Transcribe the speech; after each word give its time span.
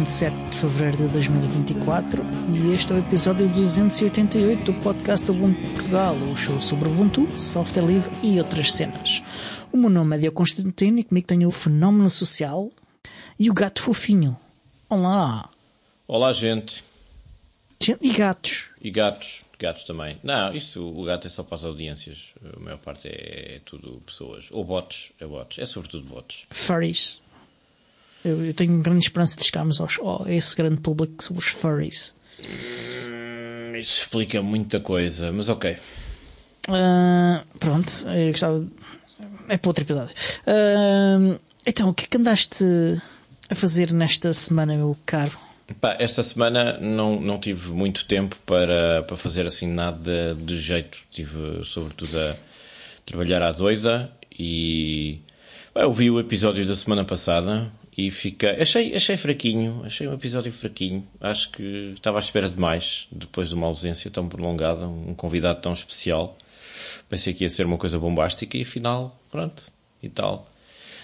Hoje 0.00 0.24
é 0.24 0.30
dia 0.30 0.40
27 0.40 0.50
de 0.50 0.58
fevereiro 0.58 0.96
de 0.96 1.08
2024 1.08 2.24
e 2.54 2.72
este 2.72 2.92
é 2.92 2.96
o 2.96 2.98
episódio 2.98 3.48
288 3.48 4.72
do 4.72 4.74
podcast 4.82 5.30
Ubuntu 5.30 5.60
Portugal, 5.72 6.14
o 6.14 6.36
show 6.36 6.60
sobre 6.60 6.88
Ubuntu, 6.88 7.28
software 7.38 7.84
livre 7.84 8.10
e 8.22 8.38
outras 8.38 8.72
cenas. 8.72 9.22
O 9.70 9.76
meu 9.76 9.90
nome 9.90 10.16
é 10.16 10.20
Diogo 10.20 10.36
Constantino 10.36 10.98
e 10.98 11.04
comigo 11.04 11.26
tenho 11.26 11.48
o 11.48 11.50
Fenómeno 11.50 12.08
Social 12.08 12.70
e 13.38 13.50
o 13.50 13.54
Gato 13.54 13.82
Fofinho. 13.82 14.36
Olá! 14.88 15.50
Olá, 16.08 16.32
gente. 16.32 16.82
Gente 17.78 18.06
e 18.06 18.12
gatos. 18.12 18.70
E 18.80 18.90
gatos. 18.90 19.42
Gatos 19.58 19.84
também. 19.84 20.18
Não, 20.22 20.54
isto, 20.54 20.82
o 20.82 21.04
gato 21.04 21.26
é 21.26 21.30
só 21.30 21.42
para 21.42 21.56
as 21.56 21.64
audiências. 21.64 22.30
A 22.56 22.58
maior 22.58 22.78
parte 22.78 23.08
é, 23.08 23.56
é 23.56 23.60
tudo 23.64 24.00
pessoas. 24.06 24.48
Ou 24.50 24.64
bots. 24.64 25.12
É 25.20 25.26
bots. 25.26 25.58
É 25.58 25.66
sobretudo 25.66 26.08
bots. 26.08 26.46
Furries. 26.50 27.20
Eu, 28.24 28.44
eu 28.44 28.54
tenho 28.54 28.82
grande 28.82 29.04
esperança 29.04 29.36
de 29.36 29.44
chegarmos 29.44 29.80
aos, 29.80 29.98
a 30.26 30.32
esse 30.32 30.54
grande 30.54 30.80
público 30.80 31.14
que 31.16 31.24
são 31.24 31.36
os 31.36 31.46
furries. 31.46 32.14
Hum, 32.40 33.76
isso 33.76 34.02
explica 34.02 34.42
muita 34.42 34.80
coisa, 34.80 35.32
mas 35.32 35.48
ok. 35.48 35.76
Uh, 36.68 37.58
pronto, 37.58 37.90
eu 38.08 38.30
gostava. 38.30 38.66
É 39.48 39.56
para 39.56 39.68
outro 39.68 39.84
episódio. 39.84 40.14
Uh, 40.46 41.40
então, 41.66 41.88
o 41.88 41.94
que 41.94 42.04
é 42.04 42.06
que 42.06 42.16
andaste 42.16 42.64
a 43.48 43.54
fazer 43.54 43.92
nesta 43.92 44.32
semana, 44.32 44.76
meu 44.76 44.96
caro? 45.04 45.38
Pá, 45.80 45.96
esta 45.98 46.22
semana 46.22 46.78
não, 46.80 47.20
não 47.20 47.38
tive 47.38 47.70
muito 47.70 48.06
tempo 48.06 48.36
para, 48.44 49.02
para 49.02 49.16
fazer 49.16 49.46
assim 49.46 49.66
nada 49.66 50.34
de 50.34 50.58
jeito. 50.58 50.98
Tive 51.10 51.64
sobretudo 51.64 52.18
a 52.18 52.36
trabalhar 53.06 53.42
à 53.42 53.52
doida 53.52 54.10
e 54.36 55.20
eu 55.74 55.92
vi 55.92 56.10
o 56.10 56.18
episódio 56.18 56.66
da 56.66 56.74
semana 56.74 57.04
passada 57.04 57.70
e 58.06 58.10
fica. 58.10 58.56
Achei, 58.60 58.94
achei 58.94 59.16
fraquinho, 59.16 59.82
achei 59.84 60.08
um 60.08 60.14
episódio 60.14 60.50
fraquinho. 60.50 61.06
Acho 61.20 61.50
que 61.50 61.92
estava 61.94 62.18
à 62.18 62.20
espera 62.20 62.48
de 62.48 62.58
mais 62.58 63.06
depois 63.12 63.50
de 63.50 63.54
uma 63.54 63.66
ausência 63.66 64.10
tão 64.10 64.28
prolongada, 64.28 64.86
um 64.86 65.14
convidado 65.14 65.60
tão 65.60 65.72
especial. 65.72 66.36
Pensei 67.08 67.34
que 67.34 67.44
ia 67.44 67.50
ser 67.50 67.66
uma 67.66 67.76
coisa 67.76 67.98
bombástica 67.98 68.56
e 68.56 68.62
afinal, 68.62 69.20
pronto, 69.30 69.70
e 70.02 70.08
tal. 70.08 70.48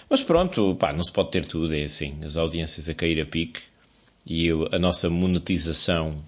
Mas 0.09 0.23
pronto, 0.23 0.75
pá, 0.75 0.91
não 0.91 1.03
se 1.03 1.11
pode 1.11 1.29
ter 1.31 1.45
tudo, 1.45 1.75
é 1.75 1.83
assim. 1.83 2.17
As 2.23 2.35
audiências 2.35 2.89
a 2.89 2.93
cair 2.93 3.21
a 3.21 3.25
pique 3.25 3.61
e 4.25 4.49
a 4.71 4.79
nossa 4.79 5.09
monetização 5.09 6.23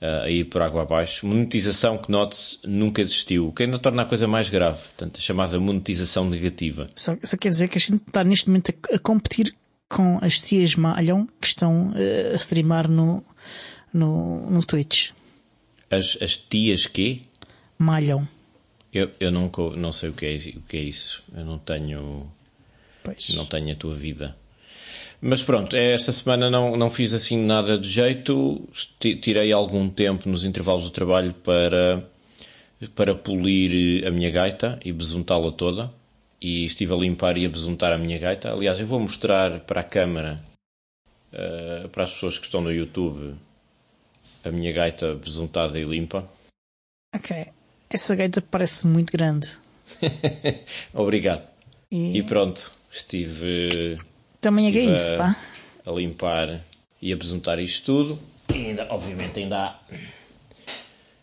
uh, 0.00 0.24
a 0.24 0.30
ir 0.30 0.44
por 0.44 0.60
água 0.60 0.82
abaixo. 0.82 1.26
Monetização 1.26 1.98
que, 1.98 2.10
note-se, 2.10 2.58
nunca 2.64 3.00
existiu, 3.00 3.48
o 3.48 3.52
que 3.52 3.62
ainda 3.62 3.78
torna 3.78 4.02
a 4.02 4.06
coisa 4.06 4.26
mais 4.26 4.48
grave, 4.48 4.78
portanto, 4.78 5.18
a 5.18 5.20
chamada 5.20 5.60
monetização 5.60 6.28
negativa. 6.28 6.88
Só, 6.96 7.16
só 7.22 7.36
quer 7.36 7.50
dizer 7.50 7.68
que 7.68 7.78
a 7.78 7.80
gente 7.80 8.02
está 8.02 8.24
neste 8.24 8.48
momento 8.48 8.74
a, 8.90 8.96
a 8.96 8.98
competir 8.98 9.54
com 9.90 10.18
as 10.22 10.40
tias 10.40 10.76
Malham 10.76 11.28
que 11.40 11.48
estão 11.48 11.90
uh, 11.90 12.32
a 12.32 12.36
streamar 12.36 12.88
no, 12.88 13.22
no, 13.92 14.48
no 14.48 14.64
Twitch. 14.64 15.10
As, 15.90 16.16
as 16.22 16.36
tias 16.36 16.86
quê? 16.86 17.22
Malham. 17.76 18.26
Eu, 18.94 19.10
eu 19.18 19.30
não, 19.30 19.50
não 19.76 19.92
sei 19.92 20.10
o 20.10 20.12
que, 20.12 20.26
é, 20.26 20.36
o 20.56 20.62
que 20.62 20.76
é 20.76 20.80
isso. 20.80 21.22
Eu 21.36 21.44
não 21.44 21.58
tenho. 21.58 22.30
Pois. 23.02 23.30
Não 23.30 23.44
tenho 23.44 23.72
a 23.72 23.74
tua 23.74 23.94
vida. 23.94 24.36
Mas 25.20 25.42
pronto, 25.42 25.76
esta 25.76 26.12
semana 26.12 26.48
não, 26.48 26.76
não 26.76 26.90
fiz 26.90 27.12
assim 27.12 27.36
nada 27.36 27.76
de 27.76 27.88
jeito. 27.88 28.68
Tirei 28.98 29.52
algum 29.52 29.88
tempo 29.88 30.28
nos 30.28 30.44
intervalos 30.44 30.84
do 30.84 30.90
trabalho 30.90 31.34
para, 31.34 32.08
para 32.94 33.14
polir 33.14 34.06
a 34.06 34.10
minha 34.10 34.30
gaita 34.30 34.78
e 34.84 34.92
besuntá-la 34.92 35.50
toda. 35.50 35.92
E 36.40 36.64
estive 36.64 36.94
a 36.94 36.96
limpar 36.96 37.36
e 37.36 37.44
a 37.44 37.48
besuntar 37.48 37.92
a 37.92 37.98
minha 37.98 38.18
gaita. 38.18 38.52
Aliás, 38.52 38.80
eu 38.80 38.86
vou 38.86 38.98
mostrar 38.98 39.60
para 39.60 39.82
a 39.82 39.84
câmara, 39.84 40.42
uh, 41.32 41.88
para 41.90 42.04
as 42.04 42.14
pessoas 42.14 42.38
que 42.38 42.46
estão 42.46 42.60
no 42.62 42.72
YouTube, 42.72 43.34
a 44.42 44.50
minha 44.50 44.72
gaita 44.72 45.14
besuntada 45.14 45.78
e 45.78 45.84
limpa. 45.84 46.26
Ok. 47.14 47.46
Essa 47.90 48.16
gaita 48.16 48.40
parece 48.40 48.86
muito 48.86 49.12
grande. 49.12 49.48
Obrigado. 50.94 51.50
E... 51.90 52.18
e 52.18 52.22
pronto, 52.22 52.72
estive 52.90 53.98
também 54.40 54.74
é, 54.74 54.78
é 54.78 54.84
isso, 54.84 55.16
pá. 55.16 55.36
A 55.86 55.90
limpar 55.92 56.64
e 57.00 57.12
a 57.12 57.16
besuntar 57.16 57.58
isto 57.58 57.84
tudo. 57.84 58.18
E 58.54 58.68
ainda, 58.68 58.86
obviamente, 58.90 59.38
ainda 59.38 59.58
há 59.58 59.80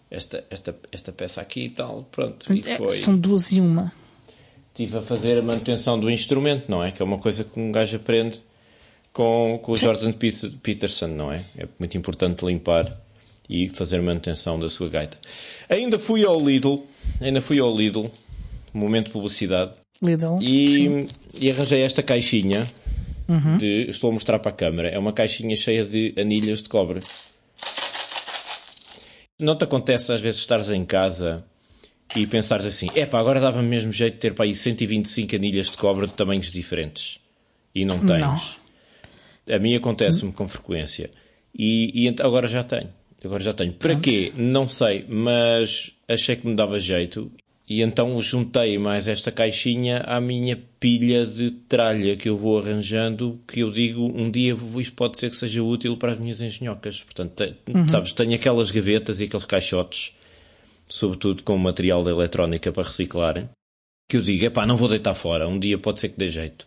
esta, 0.09 0.45
esta, 0.50 0.75
esta 0.91 1.11
peça 1.11 1.41
aqui 1.41 1.66
e 1.66 1.69
tal. 1.72 2.03
Pronto. 2.11 2.53
E 2.53 2.59
é, 2.59 2.77
foi. 2.77 2.95
São 2.95 3.17
duas 3.17 3.51
e 3.51 3.59
uma. 3.59 3.91
Estive 4.77 4.99
a 4.99 5.01
fazer 5.01 5.39
a 5.39 5.41
manutenção 5.41 5.99
do 5.99 6.07
instrumento, 6.07 6.69
não 6.69 6.83
é? 6.83 6.91
Que 6.91 7.01
é 7.01 7.05
uma 7.05 7.17
coisa 7.17 7.43
que 7.43 7.59
um 7.59 7.71
gajo 7.71 7.95
aprende 7.95 8.38
com, 9.11 9.59
com 9.59 9.71
o 9.71 9.75
Jordan 9.75 10.11
Peterson, 10.11 11.07
não 11.07 11.31
é? 11.31 11.41
É 11.57 11.67
muito 11.79 11.97
importante 11.97 12.45
limpar 12.45 12.95
e 13.49 13.69
fazer 13.69 13.99
manutenção 14.03 14.59
da 14.59 14.69
sua 14.69 14.88
gaita. 14.88 15.17
Ainda 15.67 15.97
fui 15.97 16.23
ao 16.23 16.39
Lidl, 16.39 16.75
ainda 17.19 17.41
fui 17.41 17.57
ao 17.59 17.75
Lidl, 17.75 18.05
momento 18.71 19.07
de 19.07 19.13
publicidade. 19.13 19.73
Lidl. 19.99 20.38
E, 20.43 21.07
e 21.39 21.49
arranjei 21.49 21.81
esta 21.81 22.03
caixinha 22.03 22.63
uhum. 23.27 23.57
de. 23.57 23.89
Estou 23.89 24.11
a 24.11 24.13
mostrar 24.13 24.38
para 24.38 24.51
a 24.51 24.55
câmara. 24.55 24.89
É 24.89 24.99
uma 24.99 25.11
caixinha 25.11 25.55
cheia 25.55 25.83
de 25.83 26.13
anilhas 26.15 26.61
de 26.61 26.69
cobre. 26.69 26.99
Não 29.39 29.57
te 29.57 29.63
acontece 29.63 30.13
às 30.13 30.21
vezes 30.21 30.39
estares 30.39 30.69
em 30.69 30.85
casa 30.85 31.44
e 32.16 32.25
pensares 32.25 32.66
assim: 32.66 32.88
é 32.95 33.06
pá, 33.06 33.19
agora 33.19 33.40
dava-me 33.40 33.68
mesmo 33.68 33.91
jeito 33.91 34.16
de 34.16 34.19
ter 34.19 34.34
para 34.34 34.45
aí 34.45 34.56
125 34.56 35.35
anilhas 35.35 35.72
de 35.72 35.78
cobre 35.78 36.07
de 36.07 36.13
tamanhos 36.13 36.51
diferentes. 36.51 37.19
E 37.73 37.85
não 37.85 38.00
tens. 38.00 38.19
Não. 38.19 39.56
A 39.56 39.59
mim 39.59 39.75
acontece-me 39.75 40.31
com 40.31 40.47
frequência. 40.47 41.09
E, 41.57 42.07
e, 42.07 42.16
agora 42.22 42.47
já 42.47 42.63
tenho. 42.63 42.90
Agora 43.23 43.44
já 43.44 43.53
tenho. 43.53 43.73
Para 43.73 43.90
Pronto. 43.90 44.03
quê? 44.03 44.31
Não 44.35 44.68
sei, 44.68 45.06
mas 45.07 45.91
achei 46.07 46.35
que 46.35 46.47
me 46.47 46.56
dava 46.56 46.79
jeito 46.79 47.31
e 47.69 47.81
então 47.81 48.19
juntei 48.22 48.78
mais 48.78 49.09
esta 49.09 49.29
caixinha 49.29 50.00
à 50.06 50.22
minha 50.22 50.57
pilha 50.79 51.25
de 51.25 51.51
tralha 51.51 52.16
que 52.16 52.29
eu 52.29 52.38
vou 52.38 52.57
arranjando, 52.57 53.41
que 53.45 53.59
eu 53.59 53.69
digo, 53.69 54.06
um 54.06 54.31
dia 54.31 54.56
isto 54.78 54.94
pode 54.94 55.18
ser 55.18 55.29
que 55.29 55.35
seja 55.35 55.62
útil 55.62 55.97
para 55.97 56.13
as 56.13 56.19
minhas 56.19 56.39
engenhocas. 56.39 57.01
Portanto, 57.01 57.56
uhum. 57.74 57.89
sabes, 57.89 58.13
tenho 58.13 58.34
aquelas 58.34 58.72
gavetas 58.72 59.19
e 59.19 59.25
aqueles 59.25 59.45
caixotes, 59.45 60.13
sobretudo 60.89 61.43
com 61.43 61.57
material 61.57 62.03
de 62.03 62.09
eletrónica 62.09 62.71
para 62.71 62.83
reciclarem, 62.83 63.49
que 64.09 64.17
eu 64.17 64.21
digo, 64.21 64.45
epá, 64.45 64.65
não 64.65 64.77
vou 64.77 64.87
deitar 64.87 65.13
fora, 65.13 65.47
um 65.47 65.59
dia 65.59 65.77
pode 65.77 65.99
ser 65.99 66.09
que 66.09 66.17
dê 66.17 66.29
jeito. 66.29 66.65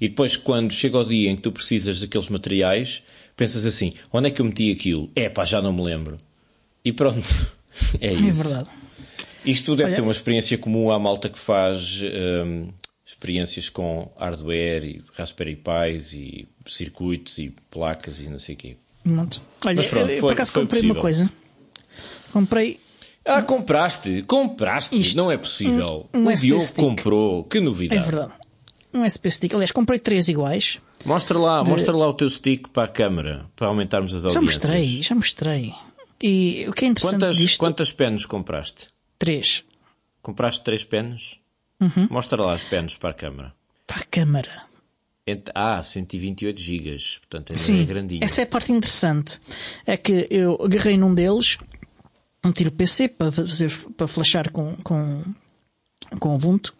E 0.00 0.08
depois, 0.08 0.36
quando 0.36 0.72
chega 0.72 0.98
o 0.98 1.04
dia 1.04 1.30
em 1.30 1.36
que 1.36 1.42
tu 1.42 1.52
precisas 1.52 2.00
daqueles 2.00 2.28
materiais, 2.28 3.02
pensas 3.36 3.66
assim, 3.66 3.92
onde 4.12 4.28
é 4.28 4.30
que 4.30 4.40
eu 4.40 4.46
meti 4.46 4.72
aquilo? 4.72 5.10
Epá, 5.14 5.44
já 5.44 5.60
não 5.60 5.72
me 5.72 5.82
lembro. 5.82 6.16
E 6.82 6.92
pronto, 6.92 7.28
é 8.00 8.12
isso. 8.12 8.40
É 8.40 8.44
verdade. 8.44 8.70
Isto 9.44 9.76
deve 9.76 9.84
Olha. 9.84 9.94
ser 9.94 10.00
uma 10.02 10.12
experiência 10.12 10.58
comum 10.58 10.90
à 10.90 10.98
malta 10.98 11.28
que 11.28 11.38
faz 11.38 12.02
um, 12.02 12.68
experiências 13.06 13.68
com 13.68 14.10
hardware 14.18 14.84
e 14.84 15.02
Raspberry 15.14 15.56
Pis 15.56 16.12
e 16.12 16.48
circuitos 16.66 17.38
e 17.38 17.54
placas 17.70 18.20
e 18.20 18.28
não 18.28 18.38
sei 18.38 18.54
o 18.54 18.58
quê. 18.58 18.76
Muito. 19.04 19.42
Olha, 19.64 19.82
pronto, 19.82 20.10
eu, 20.10 20.20
por 20.20 20.32
acaso 20.32 20.52
comprei 20.52 20.80
possível. 20.80 20.94
uma 20.94 21.00
coisa. 21.00 21.30
Comprei. 22.32 22.78
Ah, 23.24 23.42
compraste? 23.42 24.22
Compraste? 24.22 24.98
Isto, 24.98 25.16
não 25.16 25.30
é 25.30 25.36
possível. 25.36 26.08
Um, 26.14 26.20
um 26.20 26.28
o 26.28 26.34
Diogo 26.34 26.74
comprou. 26.74 27.44
Que 27.44 27.60
novidade. 27.60 28.00
É 28.00 28.04
verdade. 28.04 28.32
Um 28.92 29.08
SP 29.08 29.30
stick. 29.30 29.54
Aliás, 29.54 29.70
comprei 29.70 29.98
três 29.98 30.28
iguais. 30.28 30.80
Mostra 31.04 31.38
lá, 31.38 31.62
de... 31.62 31.70
mostra 31.70 31.96
lá 31.96 32.08
o 32.08 32.14
teu 32.14 32.28
stick 32.28 32.68
para 32.68 32.84
a 32.84 32.88
câmera, 32.88 33.46
para 33.56 33.68
aumentarmos 33.68 34.14
as 34.14 34.24
audiências. 34.24 34.62
Já 34.62 34.68
mostrei, 34.68 35.02
já 35.02 35.14
mostrei. 35.14 35.72
E 36.22 36.66
o 36.68 36.72
que 36.72 36.84
é 36.84 36.88
interessante 36.88 37.20
quantas, 37.20 37.36
disto... 37.36 37.58
Quantas 37.58 37.92
penas 37.92 38.26
compraste? 38.26 38.88
Três. 39.18 39.64
Compraste 40.20 40.62
três 40.62 40.84
penas? 40.84 41.36
Uhum. 41.80 42.08
Mostra 42.10 42.42
lá 42.42 42.52
as 42.52 42.62
penas 42.62 42.96
para 42.96 43.10
a 43.10 43.14
câmara. 43.14 43.54
Para 43.86 44.00
a 44.00 44.04
câmara. 44.04 44.70
Ah, 45.54 45.82
128 45.82 46.60
gigas, 46.60 47.18
portanto 47.20 47.52
é 47.52 47.56
Sim, 47.56 47.84
grandinho. 47.84 48.24
Essa 48.24 48.40
é 48.42 48.44
a 48.44 48.46
parte 48.46 48.72
interessante. 48.72 49.40
É 49.86 49.96
que 49.96 50.26
eu 50.30 50.58
agarrei 50.60 50.96
num 50.96 51.14
deles, 51.14 51.56
um 52.44 52.52
tiro 52.52 52.72
PC 52.72 53.08
para 53.08 53.30
fazer 53.30 53.70
para 53.96 54.06
flashar 54.06 54.50
com, 54.50 54.74
com, 54.76 55.22
com 56.18 56.28
o 56.30 56.34
Ubuntu 56.34 56.74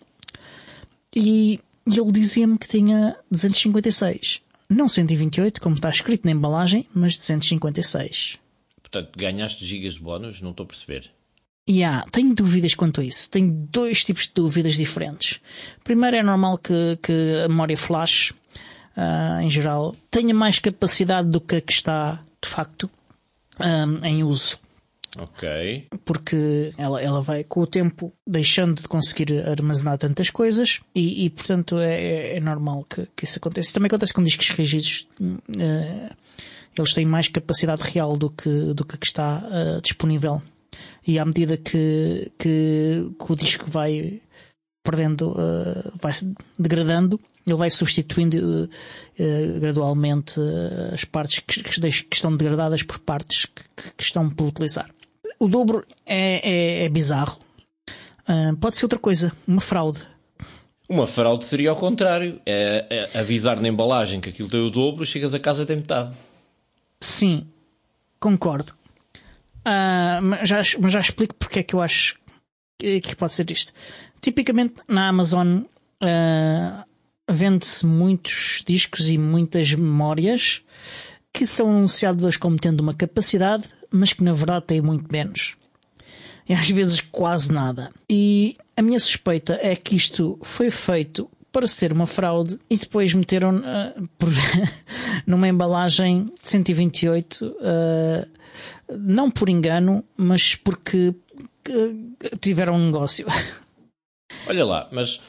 e 1.15 1.61
ele 1.87 2.13
dizia-me 2.13 2.59
que 2.59 2.69
tinha 2.69 3.17
256. 3.31 4.43
Não 4.69 4.89
128, 4.89 5.61
como 5.61 5.75
está 5.75 5.91
escrito 5.91 6.25
na 6.25 6.31
embalagem, 6.31 6.87
mas 6.95 7.17
256. 7.19 8.39
Portanto, 8.81 9.11
ganhaste 9.17 9.65
gigas 9.65 9.95
de 9.95 10.01
bónus? 10.01 10.41
Não 10.41 10.51
estou 10.51 10.65
a 10.65 10.67
perceber. 10.67 11.11
Yeah, 11.69 12.05
tenho 12.11 12.35
dúvidas 12.35 12.75
quanto 12.75 13.01
a 13.01 13.05
isso. 13.05 13.31
Tenho 13.31 13.53
dois 13.53 14.05
tipos 14.05 14.27
de 14.27 14.33
dúvidas 14.35 14.75
diferentes. 14.77 15.41
Primeiro, 15.85 16.17
é 16.17 16.23
normal 16.23 16.59
que, 16.59 16.99
que 17.03 17.43
a 17.45 17.49
memória 17.49 17.77
flash, 17.77 18.33
uh, 18.97 19.41
em 19.41 19.51
geral, 19.51 19.95
tenha 20.11 20.35
mais 20.35 20.59
capacidade 20.59 21.29
do 21.29 21.41
que 21.41 21.57
a 21.57 21.61
que 21.61 21.73
está, 21.73 22.21
de 22.43 22.49
facto, 22.49 22.91
um, 23.59 24.05
em 24.05 24.25
uso. 24.25 24.59
Ok. 25.19 25.89
Porque 26.05 26.73
ela, 26.79 27.03
ela 27.03 27.21
vai, 27.21 27.43
com 27.43 27.61
o 27.61 27.67
tempo, 27.67 28.13
deixando 28.27 28.81
de 28.81 28.89
conseguir 28.89 29.47
armazenar 29.49 29.99
tantas 29.99 30.31
coisas 30.31 30.81
e, 30.95 31.25
e 31.25 31.31
portanto, 31.31 31.79
é, 31.79 32.37
é 32.37 32.41
normal 32.41 32.85
que, 32.85 33.07
que 33.17 33.25
isso 33.25 33.39
aconteça. 33.39 33.73
Também 33.73 33.89
acontece 33.89 34.13
com 34.13 34.23
discos 34.23 34.51
rígidos. 34.51 35.09
Uh, 35.21 36.15
eles 36.77 36.95
têm 36.95 37.05
mais 37.05 37.29
capacidade 37.29 37.83
real 37.83 38.17
do 38.17 38.31
que, 38.31 38.75
do 38.75 38.85
que 38.85 38.99
está 39.05 39.45
uh, 39.45 39.81
disponível. 39.81 40.41
E 41.07 41.19
à 41.19 41.25
medida 41.25 41.57
que, 41.57 42.31
que, 42.39 43.11
que 43.19 43.33
o 43.33 43.37
disco 43.37 43.69
vai 43.69 44.21
perdendo, 44.83 45.33
uh, 45.33 45.93
vai 46.01 46.13
se 46.13 46.33
degradando, 46.59 47.21
ele 47.47 47.57
vai 47.57 47.71
substituindo 47.71 48.69
uh, 48.69 49.61
gradualmente 49.61 50.41
as 50.93 51.05
partes 51.05 51.41
que, 51.41 51.63
que, 51.63 52.15
estão 52.15 52.37
degradadas 52.37 52.83
por 52.83 52.99
partes 53.01 53.47
que, 53.47 53.63
que, 53.97 54.03
estão 54.03 54.31
por 54.31 54.47
utilizar. 54.47 54.91
O 55.41 55.49
dobro 55.49 55.85
é, 56.05 56.49
é, 56.49 56.85
é 56.85 56.89
bizarro. 56.89 57.39
pode 58.61 58.77
ser 58.77 58.85
outra 58.85 58.99
coisa, 58.99 59.33
uma 59.49 59.61
fraude. 59.61 60.07
Uma 60.89 61.07
fraude 61.07 61.45
seria 61.45 61.71
ao 61.71 61.77
contrário, 61.77 62.41
é, 62.45 63.09
é 63.15 63.19
avisar 63.19 63.61
na 63.61 63.69
embalagem 63.69 64.21
que 64.21 64.29
aquilo 64.29 64.49
tem 64.49 64.61
o 64.61 64.71
dobro, 64.71 65.07
chegas 65.07 65.35
a 65.35 65.39
casa 65.41 65.65
tem 65.65 65.77
metade. 65.77 66.15
Sim, 67.01 67.47
concordo. 68.19 68.75
mas, 70.23 70.49
já, 70.49 70.61
mas 70.79 70.93
já 70.93 71.01
explico 71.01 71.35
porque 71.37 71.61
é 71.61 71.63
que 71.63 71.75
eu 71.75 71.81
acho 71.81 72.21
que, 72.79 73.01
que 73.01 73.17
pode 73.17 73.33
ser 73.33 73.51
isto. 73.51 73.73
Tipicamente 74.21 74.83
na 74.89 75.09
Amazon 75.09 75.61
uh, 75.61 76.85
vende-se 77.29 77.87
muitos 77.87 78.63
discos 78.67 79.09
e 79.09 79.19
muitas 79.19 79.75
memórias 79.75 80.63
que 81.33 81.47
são 81.47 81.69
anunciadas 81.69 82.37
como 82.37 82.59
tendo 82.59 82.81
uma 82.81 82.95
capacidade, 82.95 83.69
mas 83.91 84.13
que 84.13 84.23
na 84.23 84.33
verdade 84.33 84.67
têm 84.67 84.81
muito 84.81 85.07
menos. 85.11 85.57
E 86.49 86.53
às 86.53 86.69
vezes 86.69 87.01
quase 87.01 87.53
nada. 87.53 87.91
E 88.09 88.57
a 88.77 88.83
minha 88.83 88.99
suspeita 88.99 89.59
é 89.63 89.77
que 89.77 89.95
isto 89.95 90.39
foi 90.43 90.71
feito 90.71 91.31
para 91.53 91.67
ser 91.67 91.93
uma 91.93 92.07
fraude 92.07 92.59
e 92.69 92.77
depois 92.77 93.13
meteram 93.13 93.57
uh, 93.57 94.09
por, 94.19 94.29
numa 95.27 95.49
embalagem 95.49 96.25
de 96.25 96.49
128, 96.49 97.47
uh, 97.47 98.97
não 98.99 99.31
por 99.31 99.49
engano, 99.49 100.05
mas 100.17 100.55
porque 100.55 101.09
uh, 101.09 102.39
tiveram 102.41 102.75
um 102.75 102.87
negócio. 102.87 103.27
Olha 104.47 104.65
lá, 104.65 104.89
mas 104.93 105.21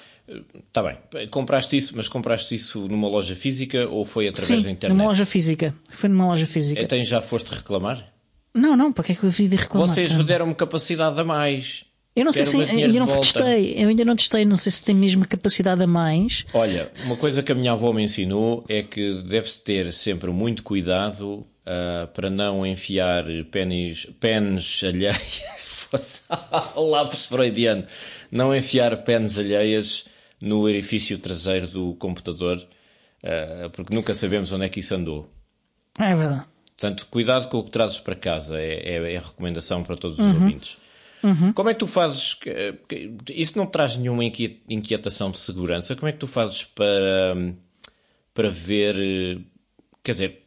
está 0.55 0.83
bem, 0.83 1.27
compraste 1.29 1.75
isso, 1.75 1.93
mas 1.95 2.07
compraste 2.07 2.55
isso 2.55 2.87
numa 2.87 3.07
loja 3.07 3.35
física 3.35 3.87
ou 3.89 4.05
foi 4.05 4.27
através 4.27 4.59
Sim, 4.59 4.63
da 4.63 4.71
internet? 4.71 4.97
numa 4.97 5.09
loja 5.09 5.25
física. 5.25 5.75
Foi 5.89 6.09
numa 6.09 6.27
loja 6.27 6.45
física. 6.47 6.81
Então 6.81 7.03
já 7.03 7.21
foste 7.21 7.49
reclamar? 7.53 8.05
Não, 8.53 8.75
não, 8.75 8.92
para 8.92 9.03
que 9.03 9.12
é 9.13 9.15
que 9.15 9.24
eu 9.24 9.30
vi 9.30 9.48
de 9.48 9.56
reclamar? 9.56 9.88
Vocês 9.88 10.12
deram-me 10.24 10.53
capacidade 10.53 11.19
a 11.19 11.24
mais. 11.24 11.86
Eu 12.13 12.25
não 12.25 12.33
sei 12.33 12.44
se 12.44 12.57
ainda 12.57 13.00
não 13.00 13.07
testei, 13.07 13.75
eu 13.77 13.88
ainda 13.88 14.03
não 14.03 14.15
testei, 14.18 14.44
não 14.44 14.57
sei 14.57 14.71
se 14.71 14.83
tem 14.83 14.94
mesmo 14.94 15.25
capacidade 15.25 15.81
a 15.81 15.88
mais. 15.88 16.45
Olha, 16.53 16.92
uma 17.06 17.15
coisa 17.18 17.42
que 17.42 17.53
a 17.53 17.56
minha 17.56 17.71
avó 17.71 17.94
me 17.94 18.03
ensinou 18.03 18.65
é 18.68 18.83
que 18.83 19.13
deve-se 19.21 19.62
ter 19.62 19.94
sempre 19.94 20.30
muito 20.30 20.62
cuidado 20.62 21.48
uh, 21.62 22.07
para 22.13 22.30
não 22.30 22.65
enfiar 22.65 23.24
pênis, 23.50 24.07
pênis 24.19 24.81
alheios, 24.83 25.44
lápis 26.75 27.27
freudiano, 27.27 27.86
não 28.30 28.53
enfiar 28.53 28.98
pênis 29.03 29.39
alheias 29.39 30.03
no 30.42 30.59
orifício 30.59 31.18
traseiro 31.18 31.68
do 31.68 31.94
computador, 31.94 32.57
uh, 32.57 33.69
porque 33.69 33.95
nunca 33.95 34.13
sabemos 34.13 34.51
onde 34.51 34.65
é 34.65 34.69
que 34.69 34.81
isso 34.81 34.94
andou. 34.94 35.30
É 35.98 36.13
verdade. 36.13 36.50
Portanto, 36.81 37.05
cuidado 37.11 37.47
com 37.47 37.59
o 37.59 37.63
que 37.63 37.69
trazes 37.69 37.99
para 37.99 38.15
casa, 38.15 38.59
é, 38.59 38.95
é, 38.95 39.13
é 39.13 39.17
a 39.17 39.21
recomendação 39.21 39.83
para 39.83 39.95
todos 39.95 40.17
os 40.17 40.25
uhum. 40.25 40.33
ouvintes. 40.45 40.77
Uhum. 41.21 41.53
Como 41.53 41.69
é 41.69 41.73
que 41.75 41.79
tu 41.79 41.85
fazes? 41.85 42.35
Isso 43.29 43.55
não 43.55 43.67
traz 43.67 43.95
nenhuma 43.95 44.23
inquietação 44.25 45.29
de 45.29 45.37
segurança. 45.37 45.95
Como 45.95 46.09
é 46.09 46.11
que 46.11 46.17
tu 46.17 46.25
fazes 46.25 46.63
para, 46.63 47.55
para 48.33 48.49
ver? 48.49 48.95
Quer 50.03 50.11
dizer, 50.11 50.43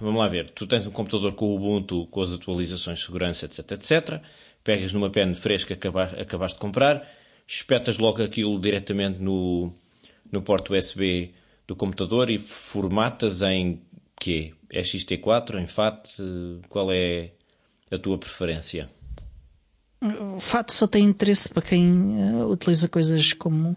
vamos 0.00 0.20
lá 0.20 0.28
ver. 0.28 0.50
Tu 0.50 0.68
tens 0.68 0.86
um 0.86 0.92
computador 0.92 1.32
com 1.32 1.46
o 1.46 1.56
Ubuntu, 1.56 2.06
com 2.12 2.22
as 2.22 2.32
atualizações 2.32 3.00
de 3.00 3.04
segurança, 3.04 3.46
etc, 3.46 3.72
etc. 3.72 4.20
Pegas 4.62 4.92
numa 4.92 5.10
pen 5.10 5.34
fresca 5.34 5.74
que 5.74 5.88
acabaste 5.88 6.54
de 6.54 6.60
comprar, 6.60 7.04
espetas 7.44 7.98
logo 7.98 8.22
aquilo 8.22 8.56
diretamente 8.60 9.20
no, 9.20 9.72
no 10.30 10.42
porto 10.42 10.74
USB 10.74 11.34
do 11.66 11.74
computador 11.74 12.30
e 12.30 12.38
formatas 12.38 13.42
em 13.42 13.82
quê? 14.22 14.54
XT4, 14.72 15.60
em 15.60 15.66
FAT? 15.66 16.08
Qual 16.68 16.90
é 16.92 17.32
a 17.90 17.98
tua 17.98 18.18
preferência? 18.18 18.88
O 20.02 20.40
FAT 20.40 20.72
só 20.72 20.88
tem 20.88 21.04
interesse 21.04 21.48
para 21.48 21.62
quem 21.62 21.92
uh, 21.92 22.50
utiliza 22.50 22.88
coisas 22.88 23.32
como 23.34 23.76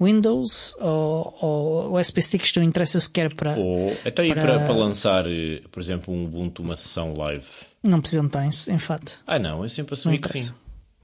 Windows 0.00 0.74
ou, 0.80 1.38
ou 1.40 2.02
SP 2.02 2.18
Sticks 2.20 2.52
não 2.56 2.64
interessa 2.64 2.98
sequer 2.98 3.32
para. 3.32 3.54
Ou 3.56 3.92
até 4.04 4.26
para... 4.26 4.40
para, 4.40 4.58
para 4.66 4.74
lançar, 4.74 5.30
eh, 5.30 5.62
por 5.70 5.80
exemplo, 5.80 6.12
um 6.12 6.24
Ubuntu, 6.24 6.60
uma 6.60 6.74
sessão 6.74 7.14
live. 7.14 7.46
Não 7.84 8.00
precisam 8.00 8.26
estar 8.26 8.44
em, 8.44 8.48
em 8.48 8.78
FAT. 8.80 9.12
Ah, 9.24 9.38
não, 9.38 9.62
eu 9.62 9.68
sempre 9.68 9.94
assumi 9.94 10.18
que 10.18 10.40
sim. 10.40 10.52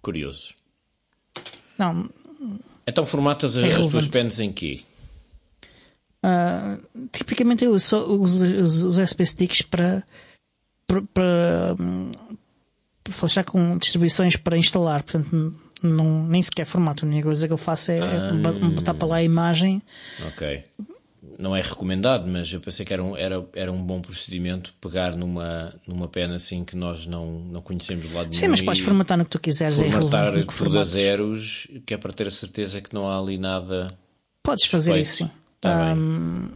Curioso. 0.03 0.53
Não. 1.79 2.11
Então 2.85 3.07
formatas 3.07 3.57
é 3.57 3.69
as 3.69 3.87
tuas 3.87 4.09
pens 4.09 4.41
em 4.41 4.53
quê? 4.53 4.81
Uh, 6.27 7.09
tipicamente 7.13 7.65
eu 7.65 7.79
só 7.79 8.05
uso 8.05 8.45
os, 8.61 8.83
os 8.83 8.97
SP 8.99 9.23
Sticks 9.25 9.63
para, 9.63 10.03
para, 10.89 11.03
para 11.05 11.77
flashar 13.13 13.45
com 13.45 13.79
distribuições 13.79 14.35
para 14.35 14.59
instalar, 14.59 15.05
portanto 15.05 15.55
não, 15.81 16.27
nem 16.27 16.43
sequer 16.43 16.67
formato. 16.67 17.05
A 17.05 17.09
única 17.09 17.27
coisa 17.27 17.47
que 17.47 17.53
eu 17.53 17.59
faço 17.59 17.93
é 17.93 18.01
ah, 18.01 18.33
botar 18.75 18.95
para 18.95 19.07
lá 19.07 19.17
a 19.17 19.23
imagem. 19.23 19.81
Ok. 20.27 20.65
Não 21.39 21.55
é 21.55 21.61
recomendado, 21.61 22.27
mas 22.27 22.53
eu 22.53 22.61
pensei 22.61 22.85
que 22.85 22.93
era 22.93 23.05
um, 23.05 23.17
era, 23.17 23.47
era 23.53 23.71
um 23.71 23.83
bom 23.83 24.01
procedimento 24.01 24.75
pegar 24.81 25.15
numa, 25.15 25.75
numa 25.87 26.09
pena 26.09 26.37
assim 26.37 26.65
que 26.65 26.75
nós 26.75 27.07
não, 27.07 27.41
não 27.41 27.61
conhecemos 27.61 28.09
do 28.09 28.17
lado 28.17 28.35
Sim, 28.35 28.49
mas 28.49 28.63
podes 28.63 28.83
formatar 28.83 29.19
no 29.19 29.25
que 29.25 29.31
tu 29.31 29.39
quiseres. 29.39 29.79
É 29.79 29.93
formatar 29.93 30.37
é 30.37 30.45
tudo 30.45 30.79
a 30.79 30.83
zeros, 30.83 31.69
que 31.85 31.93
é 31.93 31.97
para 31.97 32.13
ter 32.13 32.27
a 32.27 32.31
certeza 32.31 32.81
que 32.81 32.93
não 32.93 33.09
há 33.09 33.19
ali 33.19 33.37
nada. 33.37 33.87
Podes 34.43 34.65
fazer 34.65 34.97
isso, 34.99 35.25
sim. 35.25 35.31
Tá 35.61 35.95
um, 35.95 36.51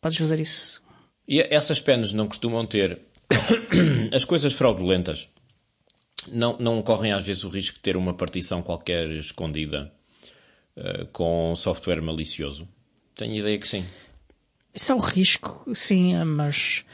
podes 0.00 0.18
fazer 0.18 0.40
isso. 0.40 0.82
E 1.26 1.40
essas 1.40 1.80
penas 1.80 2.12
não 2.12 2.28
costumam 2.28 2.66
ter 2.66 3.00
as 4.12 4.24
coisas 4.24 4.52
fraudulentas 4.52 5.28
não, 6.30 6.56
não 6.58 6.82
correm 6.82 7.12
às 7.12 7.24
vezes 7.24 7.44
o 7.44 7.48
risco 7.48 7.76
de 7.76 7.82
ter 7.82 7.96
uma 7.96 8.14
partição 8.14 8.62
qualquer 8.62 9.10
escondida 9.12 9.90
uh, 10.76 11.06
com 11.12 11.54
software 11.56 12.00
malicioso? 12.00 12.68
Tenho 13.14 13.34
ideia 13.34 13.58
que 13.58 13.68
sim. 13.68 13.84
Isso 14.74 14.90
é 14.90 14.94
o 14.94 14.98
risco, 14.98 15.64
sim, 15.74 16.16
mas 16.24 16.84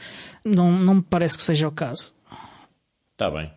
não, 0.45 0.71
não 0.71 0.95
me 0.95 1.01
parece 1.01 1.35
que 1.35 1.43
seja 1.43 1.67
o 1.67 1.71
caso. 1.71 2.13
Está 3.13 3.29
bem. 3.31 3.51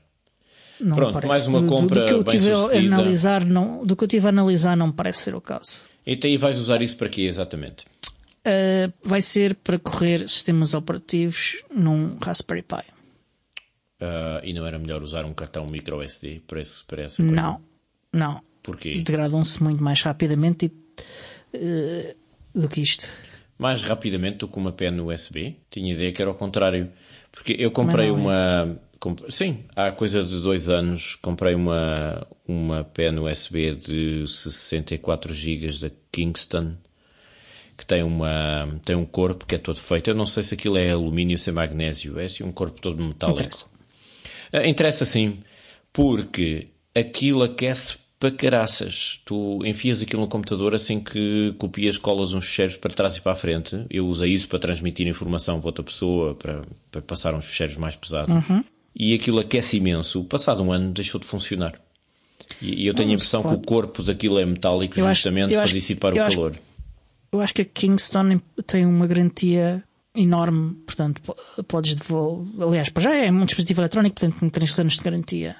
Não 0.80 0.96
Pronto, 0.96 1.26
mais 1.26 1.46
uma 1.46 1.66
compra 1.66 2.06
do, 2.06 2.18
do 2.18 2.25
que 2.25 2.37
eu 2.37 2.38
tive 2.38 2.52
a 2.52 2.78
analisar, 2.78 3.44
não, 3.44 3.87
do 3.87 3.94
que 3.94 4.04
eu 4.04 4.08
tive 4.08 4.26
a 4.26 4.30
analisar 4.30 4.76
não 4.76 4.90
parece 4.90 5.23
ser 5.23 5.34
o 5.34 5.40
caso. 5.40 5.82
Então 6.06 6.28
aí 6.28 6.37
vais 6.37 6.58
usar 6.58 6.82
isso 6.82 6.96
para 6.96 7.08
quê 7.08 7.23
exatamente? 7.23 7.84
Uh, 8.46 8.92
vai 9.02 9.22
ser 9.22 9.54
para 9.54 9.78
correr 9.78 10.28
sistemas 10.28 10.74
operativos 10.74 11.62
num 11.74 12.18
Raspberry 12.22 12.62
Pi. 12.62 12.84
Uh, 14.02 14.40
e 14.42 14.52
não 14.52 14.66
era 14.66 14.78
melhor 14.78 15.02
usar 15.02 15.24
um 15.24 15.32
cartão 15.32 15.66
micro 15.66 16.02
SD 16.02 16.42
para, 16.46 16.60
esse, 16.60 16.84
para 16.84 17.04
essa 17.04 17.22
coisa? 17.22 17.40
Não, 17.40 17.60
não. 18.12 18.42
Porquê? 18.62 19.00
Degradam-se 19.00 19.62
muito 19.62 19.82
mais 19.82 20.02
rapidamente 20.02 20.66
e, 20.66 21.56
uh, 21.56 22.60
do 22.60 22.68
que 22.68 22.82
isto. 22.82 23.08
Mais 23.58 23.80
rapidamente 23.80 24.38
do 24.38 24.48
que 24.48 24.58
uma 24.58 24.72
pen 24.72 25.00
USB? 25.00 25.56
Tinha 25.70 25.92
ideia 25.92 26.12
que 26.12 26.20
era 26.20 26.30
ao 26.30 26.34
contrário. 26.36 26.90
Porque 27.32 27.56
eu 27.58 27.70
comprei 27.70 28.08
é. 28.08 28.12
uma. 28.12 28.78
sim, 29.30 29.64
há 29.74 29.90
coisa 29.90 30.22
de 30.22 30.40
dois 30.40 30.68
anos 30.68 31.14
comprei 31.16 31.54
uma, 31.54 32.26
uma 32.46 32.84
pen 32.84 33.18
USB 33.20 33.74
de 33.74 34.26
64 34.26 35.32
GB 35.32 35.78
da 35.78 35.90
Kingston 36.12 36.76
que 37.84 37.88
tem, 37.88 38.02
uma, 38.02 38.80
tem 38.84 38.96
um 38.96 39.04
corpo 39.04 39.44
que 39.44 39.54
é 39.54 39.58
todo 39.58 39.78
feito. 39.78 40.08
Eu 40.08 40.14
não 40.14 40.24
sei 40.24 40.42
se 40.42 40.54
aquilo 40.54 40.78
é 40.78 40.90
alumínio 40.90 41.34
ou 41.34 41.38
se 41.38 41.50
é 41.50 41.52
magnésio, 41.52 42.18
é 42.18 42.24
assim 42.24 42.42
um 42.42 42.50
corpo 42.50 42.80
todo 42.80 43.02
metálico. 43.02 43.70
Uh, 44.52 44.66
interessa 44.66 45.04
sim, 45.04 45.38
porque 45.92 46.68
aquilo 46.94 47.42
aquece 47.42 47.98
para 48.18 48.30
caraças. 48.30 49.20
Tu 49.24 49.60
enfias 49.66 50.00
aquilo 50.00 50.22
no 50.22 50.28
computador 50.28 50.74
assim 50.74 50.98
que 50.98 51.54
copias, 51.58 51.98
colas 51.98 52.32
uns 52.32 52.46
ficheiros 52.46 52.76
para 52.76 52.94
trás 52.94 53.16
e 53.16 53.20
para 53.20 53.32
a 53.32 53.36
frente. 53.36 53.84
Eu 53.90 54.06
usei 54.06 54.32
isso 54.32 54.48
para 54.48 54.58
transmitir 54.58 55.06
informação 55.06 55.60
para 55.60 55.68
outra 55.68 55.84
pessoa, 55.84 56.34
para, 56.34 56.62
para 56.90 57.02
passar 57.02 57.34
uns 57.34 57.44
ficheiros 57.44 57.76
mais 57.76 57.96
pesados. 57.96 58.34
Uhum. 58.48 58.64
E 58.96 59.12
aquilo 59.12 59.40
aquece 59.40 59.76
imenso. 59.76 60.24
Passado 60.24 60.62
um 60.62 60.72
ano 60.72 60.90
deixou 60.92 61.20
de 61.20 61.26
funcionar. 61.26 61.78
E, 62.62 62.84
e 62.84 62.86
eu 62.86 62.94
tenho 62.94 63.10
a 63.10 63.14
impressão 63.14 63.42
que 63.42 63.54
o 63.54 63.58
corpo 63.58 64.02
daquilo 64.02 64.38
é 64.38 64.46
metálico 64.46 64.98
eu 64.98 65.06
justamente 65.08 65.54
acho, 65.54 65.64
para 65.64 65.72
dissipar 65.72 66.12
o 66.12 66.16
calor. 66.16 66.52
Acho, 66.52 66.74
eu 67.34 67.40
acho 67.40 67.54
que 67.54 67.62
a 67.62 67.64
Kingston 67.64 68.40
tem 68.66 68.86
uma 68.86 69.06
garantia 69.06 69.82
enorme, 70.14 70.74
portanto, 70.86 71.20
podes 71.66 71.96
devolver. 71.96 72.62
Aliás, 72.62 72.90
já 72.98 73.14
é 73.14 73.30
um 73.30 73.44
dispositivo 73.44 73.80
eletrónico, 73.80 74.20
portanto, 74.20 74.40
tem 74.40 74.48
3 74.48 74.78
anos 74.78 74.96
de 74.96 75.02
garantia. 75.02 75.56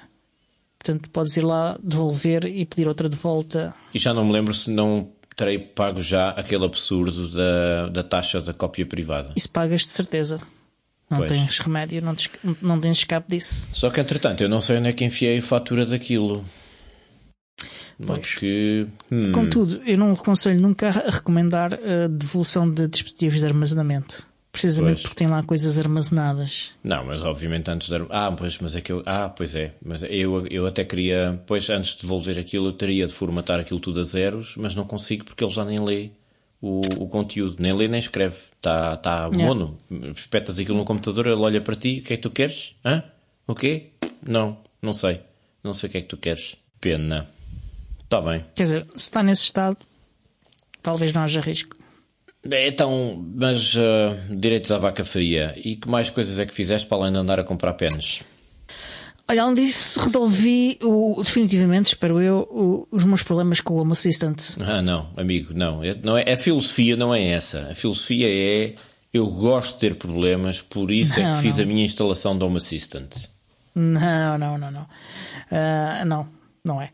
Portanto, 0.79 1.09
podes 1.09 1.35
ir 1.35 1.41
lá 1.41 1.77
devolver 1.83 2.45
e 2.45 2.65
pedir 2.65 2.87
outra 2.87 3.09
de 3.09 3.15
volta. 3.15 3.73
E 3.93 3.99
já 3.99 4.13
não 4.13 4.23
me 4.23 4.31
lembro 4.31 4.53
se 4.53 4.69
não 4.69 5.09
terei 5.35 5.59
pago 5.59 6.01
já 6.01 6.29
aquele 6.29 6.63
absurdo 6.63 7.29
da, 7.29 7.89
da 7.89 8.03
taxa 8.03 8.39
da 8.39 8.53
cópia 8.53 8.85
privada. 8.85 9.33
Isso 9.35 9.49
pagas 9.49 9.81
de 9.81 9.89
certeza. 9.89 10.39
Não 11.09 11.19
pois. 11.19 11.31
tens 11.31 11.59
remédio, 11.59 12.01
não, 12.01 12.15
tens, 12.15 12.29
não 12.61 12.79
tens 12.79 12.97
escape 12.99 13.29
disso. 13.29 13.67
Só 13.73 13.89
que 13.89 13.99
entretanto, 13.99 14.41
eu 14.41 14.49
não 14.49 14.61
sei 14.61 14.77
onde 14.77 14.89
é 14.89 14.93
que 14.93 15.03
enfiei 15.03 15.37
a 15.37 15.41
fatura 15.41 15.85
daquilo. 15.85 16.43
Porque, 18.03 18.87
hum. 19.11 19.31
Contudo, 19.31 19.81
eu 19.85 19.97
não 19.97 20.11
aconselho 20.11 20.59
nunca 20.59 20.89
a 20.89 21.11
recomendar 21.11 21.73
a 21.73 22.07
devolução 22.07 22.69
de 22.69 22.87
dispositivos 22.87 23.39
de 23.39 23.45
armazenamento. 23.45 24.27
Precisamente 24.51 24.95
pois. 24.95 25.01
porque 25.01 25.15
tem 25.15 25.27
lá 25.27 25.43
coisas 25.43 25.77
armazenadas. 25.77 26.71
Não, 26.81 27.03
mas 27.05 27.23
obviamente 27.23 27.69
antes 27.69 27.89
de. 27.89 27.95
Ah, 28.09 28.31
pois, 28.31 28.57
mas 28.59 28.73
é 28.73 28.79
que 28.79 28.91
eu. 28.91 29.03
Ah, 29.05 29.27
pois 29.27 29.53
é. 29.53 29.73
Mas 29.83 30.01
eu, 30.03 30.47
eu 30.47 30.65
até 30.65 30.85
queria. 30.85 31.41
Pois 31.45 31.69
antes 31.69 31.95
de 31.95 32.03
devolver 32.03 32.39
aquilo, 32.39 32.67
eu 32.67 32.71
teria 32.71 33.05
de 33.05 33.13
formatar 33.13 33.59
aquilo 33.59 33.81
tudo 33.81 33.99
a 33.99 34.03
zeros, 34.03 34.55
mas 34.55 34.73
não 34.73 34.85
consigo 34.85 35.25
porque 35.25 35.43
ele 35.43 35.51
já 35.51 35.65
nem 35.65 35.77
lê 35.83 36.09
o, 36.61 36.79
o 36.97 37.07
conteúdo. 37.09 37.57
Nem 37.59 37.73
lê 37.73 37.89
nem 37.89 37.99
escreve. 37.99 38.37
Está 38.55 38.95
tá 38.95 39.29
mono. 39.35 39.77
Yeah. 39.91 40.11
Espetas 40.17 40.57
aquilo 40.57 40.77
no 40.77 40.85
computador, 40.85 41.27
ele 41.27 41.41
olha 41.41 41.59
para 41.59 41.75
ti. 41.75 41.99
O 41.99 42.03
que 42.03 42.13
é 42.13 42.15
que 42.15 42.23
tu 42.23 42.29
queres? 42.29 42.75
Hã? 42.85 43.03
O 43.45 43.53
quê? 43.53 43.87
Não, 44.25 44.57
não 44.81 44.93
sei. 44.93 45.19
Não 45.61 45.73
sei 45.73 45.89
o 45.89 45.91
que 45.91 45.97
é 45.97 46.01
que 46.01 46.07
tu 46.07 46.17
queres. 46.17 46.55
Pena. 46.79 47.27
Está 48.05 48.21
bem. 48.21 48.45
Quer 48.55 48.63
dizer, 48.63 48.87
se 48.95 49.03
está 49.03 49.21
nesse 49.21 49.43
estado, 49.43 49.77
talvez 50.81 51.11
não 51.11 51.23
haja 51.23 51.41
risco. 51.41 51.75
Então, 52.45 53.25
mas 53.35 53.75
uh, 53.75 54.15
direitos 54.29 54.71
à 54.71 54.77
vaca 54.77 55.03
fria. 55.03 55.53
E 55.57 55.75
que 55.75 55.89
mais 55.89 56.09
coisas 56.09 56.39
é 56.39 56.45
que 56.45 56.53
fizeste 56.53 56.87
para 56.87 56.97
além 56.97 57.11
de 57.11 57.17
andar 57.17 57.39
a 57.39 57.43
comprar 57.43 57.73
pênis? 57.73 58.21
Olha, 59.27 59.41
além 59.41 59.55
disso, 59.55 59.99
resolvi 59.99 60.77
o, 60.83 61.19
definitivamente, 61.23 61.87
espero 61.87 62.21
eu, 62.21 62.47
o, 62.51 62.87
os 62.91 63.03
meus 63.03 63.23
problemas 63.23 63.59
com 63.59 63.73
o 63.73 63.77
Home 63.77 63.93
Assistant. 63.93 64.39
Ah, 64.59 64.83
não, 64.83 65.09
amigo, 65.17 65.51
não. 65.55 65.83
É, 65.83 65.95
não 66.03 66.15
é, 66.15 66.31
a 66.31 66.37
filosofia 66.37 66.95
não 66.95 67.13
é 67.13 67.23
essa. 67.29 67.69
A 67.71 67.73
filosofia 67.73 68.27
é 68.29 68.75
eu 69.11 69.25
gosto 69.27 69.75
de 69.75 69.79
ter 69.79 69.95
problemas, 69.95 70.61
por 70.61 70.91
isso 70.91 71.19
não, 71.19 71.33
é 71.33 71.35
que 71.37 71.41
fiz 71.41 71.59
a 71.59 71.65
minha 71.65 71.83
instalação 71.83 72.37
do 72.37 72.45
Home 72.45 72.57
Assistant. 72.57 73.15
Não, 73.73 74.37
não, 74.37 74.57
não, 74.59 74.69
não. 74.69 74.83
Uh, 74.83 76.05
não, 76.05 76.29
não 76.63 76.81
é. 76.81 76.91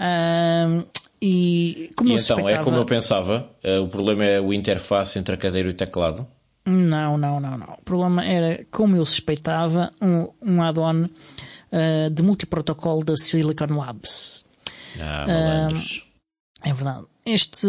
Uh, 0.00 0.86
e 1.22 1.90
como 1.96 2.10
e 2.10 2.12
eu 2.12 2.18
então, 2.18 2.36
suspeitava... 2.36 2.62
é 2.62 2.64
como 2.64 2.76
eu 2.76 2.84
pensava, 2.84 3.48
uh, 3.64 3.82
o 3.82 3.88
problema 3.88 4.24
é 4.24 4.40
o 4.40 4.52
interface 4.52 5.18
entre 5.18 5.34
a 5.34 5.38
cadeira 5.38 5.68
e 5.68 5.72
o 5.72 5.74
teclado? 5.74 6.26
Não, 6.66 7.18
não, 7.18 7.40
não, 7.40 7.58
não. 7.58 7.74
O 7.74 7.84
problema 7.84 8.24
era, 8.24 8.64
como 8.70 8.96
eu 8.96 9.04
suspeitava, 9.04 9.90
um, 10.00 10.28
um 10.42 10.62
add-on 10.62 11.04
uh, 11.04 12.10
de 12.10 12.22
multiprotocolo 12.22 13.04
da 13.04 13.16
Silicon 13.16 13.76
Labs. 13.76 14.44
Ah, 15.00 15.70
uh, 15.70 16.02
é 16.62 16.72
verdade. 16.72 17.04
Este 17.26 17.68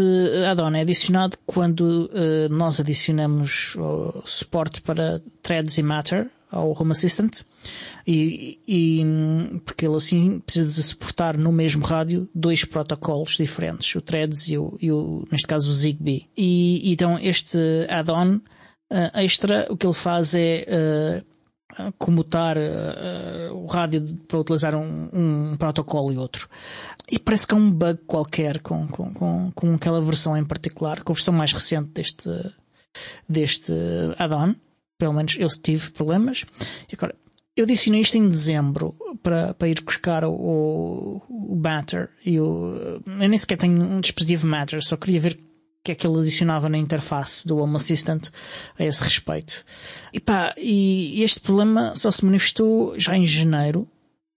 add-on 0.50 0.76
é 0.76 0.82
adicionado 0.82 1.38
quando 1.46 1.82
uh, 1.82 2.54
nós 2.54 2.80
adicionamos 2.80 3.76
suporte 4.26 4.82
para 4.82 5.22
Threads 5.42 5.78
e 5.78 5.84
Matter 5.84 6.30
ao 6.52 6.80
Home 6.80 6.92
Assistant 6.92 7.42
e, 8.08 8.60
e, 8.68 9.60
porque 9.66 9.86
ele 9.86 9.96
assim 9.96 10.40
precisa 10.40 10.72
de 10.72 10.84
suportar 10.84 11.38
no 11.38 11.52
mesmo 11.52 11.84
rádio 11.86 12.30
dois 12.34 12.64
protocolos 12.64 13.38
diferentes, 13.38 13.94
o 13.96 14.02
Threads 14.02 14.50
e 14.50 14.58
o, 14.58 14.78
e 14.82 14.92
o 14.92 15.28
neste 15.32 15.48
caso 15.48 15.70
o 15.70 15.74
Zigbee. 15.74 16.30
E 16.38 16.92
então 16.92 17.18
este 17.20 17.58
add-on 17.90 18.36
uh, 18.36 19.20
extra 19.20 19.68
o 19.70 19.78
que 19.78 19.86
ele 19.86 19.94
faz 19.94 20.36
é 20.36 20.66
uh, 21.80 21.94
comutar 21.98 22.58
uh, 22.58 23.54
o 23.54 23.66
rádio 23.66 24.16
para 24.28 24.40
utilizar 24.40 24.76
um, 24.76 25.10
um, 25.12 25.58
protocolo 25.58 26.14
e 26.14 26.18
outro. 26.18 26.48
E 27.12 27.20
parece 27.20 27.48
que 27.48 27.54
há 27.54 27.58
um 27.58 27.72
bug 27.72 28.00
qualquer 28.06 28.60
com, 28.60 28.88
com, 28.88 29.14
com, 29.14 29.52
com 29.54 29.74
aquela 29.76 30.02
versão 30.02 30.38
em 30.38 30.46
particular, 30.46 31.04
com 31.04 31.12
a 31.12 31.16
versão 31.16 31.34
mais 31.34 31.52
recente 31.52 31.90
deste, 31.90 32.30
deste 33.28 33.74
add-on 34.18 34.56
pelo 34.98 35.14
menos 35.14 35.38
eu 35.38 35.50
tive 35.50 35.92
problemas. 35.92 36.46
E 36.92 36.96
agora, 36.96 37.16
eu 37.56 37.64
adicionei 37.64 38.02
isto 38.02 38.18
em 38.18 38.30
dezembro 38.30 38.94
para, 39.24 39.54
para 39.54 39.68
ir 39.68 39.82
buscar 39.82 40.26
o, 40.26 41.22
o 41.30 41.56
Matter 41.56 42.10
e 42.26 42.40
o. 42.40 43.02
Eu 43.06 43.30
nem 43.30 43.38
sequer 43.38 43.58
tenho 43.58 43.82
um 43.82 44.02
dispositivo 44.02 44.48
Matter, 44.48 44.84
só 44.84 44.98
queria 44.98 45.20
ver 45.20 45.34
o 45.34 45.38
que 45.84 45.92
é 45.94 45.96
que 45.96 46.06
ele 46.06 46.20
adicionava 46.20 46.68
na 46.68 46.78
interface 46.78 47.48
do 47.48 47.58
Home 47.58 47.78
Assistant 47.78 48.30
a 48.78 48.84
esse 48.84 49.02
respeito. 49.02 49.64
E 50.12 50.20
pá, 50.20 50.54
e 50.58 51.22
este 51.24 51.40
problema 51.40 51.96
só 51.96 52.12
se 52.12 52.26
manifestou 52.26 53.00
já 53.00 53.16
em 53.16 53.26
janeiro, 53.26 53.88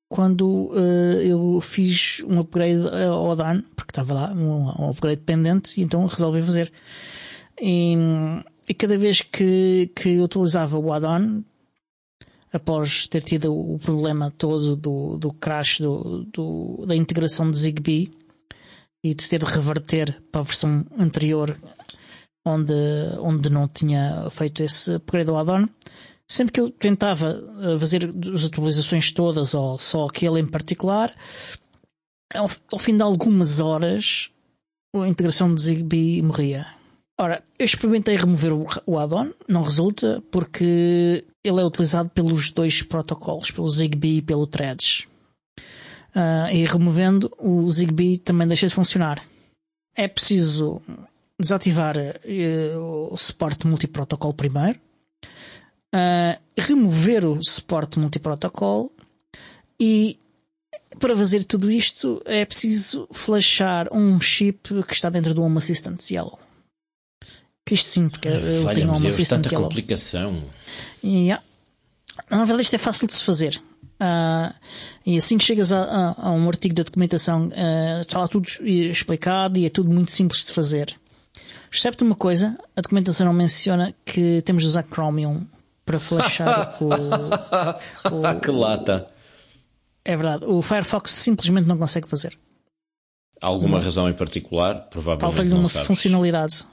quando 0.09 0.71
uh, 0.71 1.21
eu 1.23 1.61
fiz 1.61 2.23
um 2.27 2.38
upgrade 2.38 2.83
ao 3.05 3.35
Dan, 3.35 3.62
porque 3.75 3.91
estava 3.91 4.15
lá 4.15 4.33
um, 4.33 4.85
um 4.85 4.91
upgrade 4.91 5.23
pendente, 5.23 5.81
e 5.81 5.85
então 5.85 6.07
resolvi 6.07 6.41
fazer. 6.41 6.73
E, 7.61 7.97
e 8.68 8.75
cada 8.75 8.98
vez 8.98 9.22
que, 9.22 9.90
que 9.94 10.20
utilizava 10.20 10.78
o 10.78 10.92
add-on, 10.92 11.42
após 12.52 13.06
ter 13.06 13.22
tido 13.22 13.54
o 13.54 13.78
problema 13.78 14.30
todo 14.30 14.76
do, 14.76 15.18
do 15.18 15.32
crash 15.32 15.80
do, 15.80 16.25
do, 16.25 16.84
da 16.87 16.96
integração 16.96 17.50
de 17.50 17.58
Zigbee 17.58 18.10
e 19.02 19.14
de 19.14 19.28
ter 19.28 19.38
de 19.44 19.50
reverter 19.50 20.20
para 20.32 20.40
a 20.40 20.44
versão 20.44 20.87
anterior 20.98 21.56
onde, 22.44 22.75
onde 23.20 23.50
não 23.50 23.68
tinha 23.68 24.28
feito 24.30 24.62
esse 24.62 24.94
upgrade 24.94 25.30
ao 25.30 25.38
add-on, 25.38 25.66
sempre 26.26 26.52
que 26.52 26.60
eu 26.60 26.70
tentava 26.70 27.42
eh, 27.60 27.78
fazer 27.78 28.10
as 28.34 28.44
atualizações 28.44 29.12
todas 29.12 29.54
ou 29.54 29.78
só 29.78 30.06
aquele 30.06 30.40
em 30.40 30.46
particular, 30.46 31.14
ao, 32.34 32.50
ao 32.72 32.78
fim 32.78 32.96
de 32.96 33.02
algumas 33.02 33.60
horas 33.60 34.30
a 34.94 35.06
integração 35.06 35.54
de 35.54 35.62
Zigbee 35.62 36.22
morria. 36.22 36.77
Ora, 37.20 37.42
eu 37.58 37.66
experimentei 37.66 38.16
remover 38.16 38.52
o, 38.87 38.96
add-on, 38.96 39.32
não 39.48 39.64
resulta, 39.64 40.22
porque 40.30 41.25
ele 41.42 41.60
é 41.60 41.64
utilizado 41.64 42.08
pelos 42.10 42.52
dois 42.52 42.80
protocolos, 42.80 43.50
pelo 43.50 43.68
Zigbee 43.68 44.18
e 44.18 44.22
pelo 44.22 44.46
Threads. 44.46 45.08
Uh, 46.14 46.52
e 46.52 46.64
removendo, 46.64 47.30
o 47.37 47.68
Zigbee 47.72 48.18
também 48.18 48.46
deixa 48.46 48.68
de 48.68 48.75
funcionar. 48.75 49.20
É 49.96 50.06
preciso 50.06 50.80
desativar 51.40 51.96
uh, 51.98 53.12
o 53.12 53.16
suporte 53.16 53.66
multiprotocolo 53.66 54.34
primeiro, 54.34 54.78
uh, 55.92 56.40
remover 56.56 57.25
o 57.25 57.42
suporte 57.42 57.98
multiprotocolo 57.98 58.92
e 59.80 60.20
para 61.00 61.16
fazer 61.16 61.42
tudo 61.44 61.68
isto 61.70 62.22
é 62.25 62.44
preciso 62.44 63.08
flashar 63.12 63.88
um 63.92 64.20
chip 64.20 64.82
que 64.84 64.94
está 64.94 65.10
dentro 65.10 65.34
do 65.34 65.42
Home 65.42 65.58
Assistant 65.58 66.00
Yellow. 66.10 66.38
Que 67.68 67.75
isto 67.75 67.88
sim, 67.88 68.08
porque 68.08 68.28
eu 68.28 68.75
tenho 68.75 68.88
uma 68.88 68.96
assistente 68.96 69.28
tanta 69.28 69.50
complicação. 69.50 70.42
Yeah. 71.04 71.42
Na 72.30 72.44
verdade, 72.44 72.62
isto 72.62 72.75
é 72.75 72.78
fácil 72.78 73.06
de 73.06 73.14
se 73.14 73.25
fazer. 73.25 73.60
Uh, 74.00 74.54
e 75.04 75.16
assim 75.16 75.37
que 75.37 75.44
chegas 75.44 75.72
a, 75.72 75.80
a, 75.80 76.28
a 76.28 76.30
um 76.30 76.48
artigo 76.48 76.75
da 76.75 76.82
documentação, 76.82 77.48
uh, 77.48 78.00
está 78.00 78.20
lá 78.20 78.28
tudo 78.28 78.48
explicado 78.62 79.58
e 79.58 79.66
é 79.66 79.70
tudo 79.70 79.90
muito 79.90 80.12
simples 80.12 80.44
de 80.44 80.52
fazer. 80.52 80.94
Excepto 81.72 82.04
uma 82.04 82.14
coisa, 82.14 82.56
a 82.76 82.80
documentação 82.80 83.26
não 83.26 83.32
menciona 83.32 83.94
que 84.04 84.40
temos 84.42 84.62
de 84.62 84.68
usar 84.68 84.84
Chromium 84.84 85.46
para 85.84 85.98
flashar 85.98 86.76
o, 86.80 86.88
o, 86.88 88.40
Que 88.40 88.50
lata! 88.50 89.06
É 90.04 90.16
verdade, 90.16 90.46
o 90.46 90.62
Firefox 90.62 91.10
simplesmente 91.10 91.66
não 91.66 91.76
consegue 91.76 92.08
fazer. 92.08 92.38
Alguma 93.40 93.78
não. 93.78 93.84
razão 93.84 94.08
em 94.08 94.14
particular? 94.14 94.88
Provavelmente. 94.88 95.37
Falta-lhe 95.37 95.52
uma 95.52 95.68
sabes. 95.68 95.87
funcionalidade. 95.87 96.66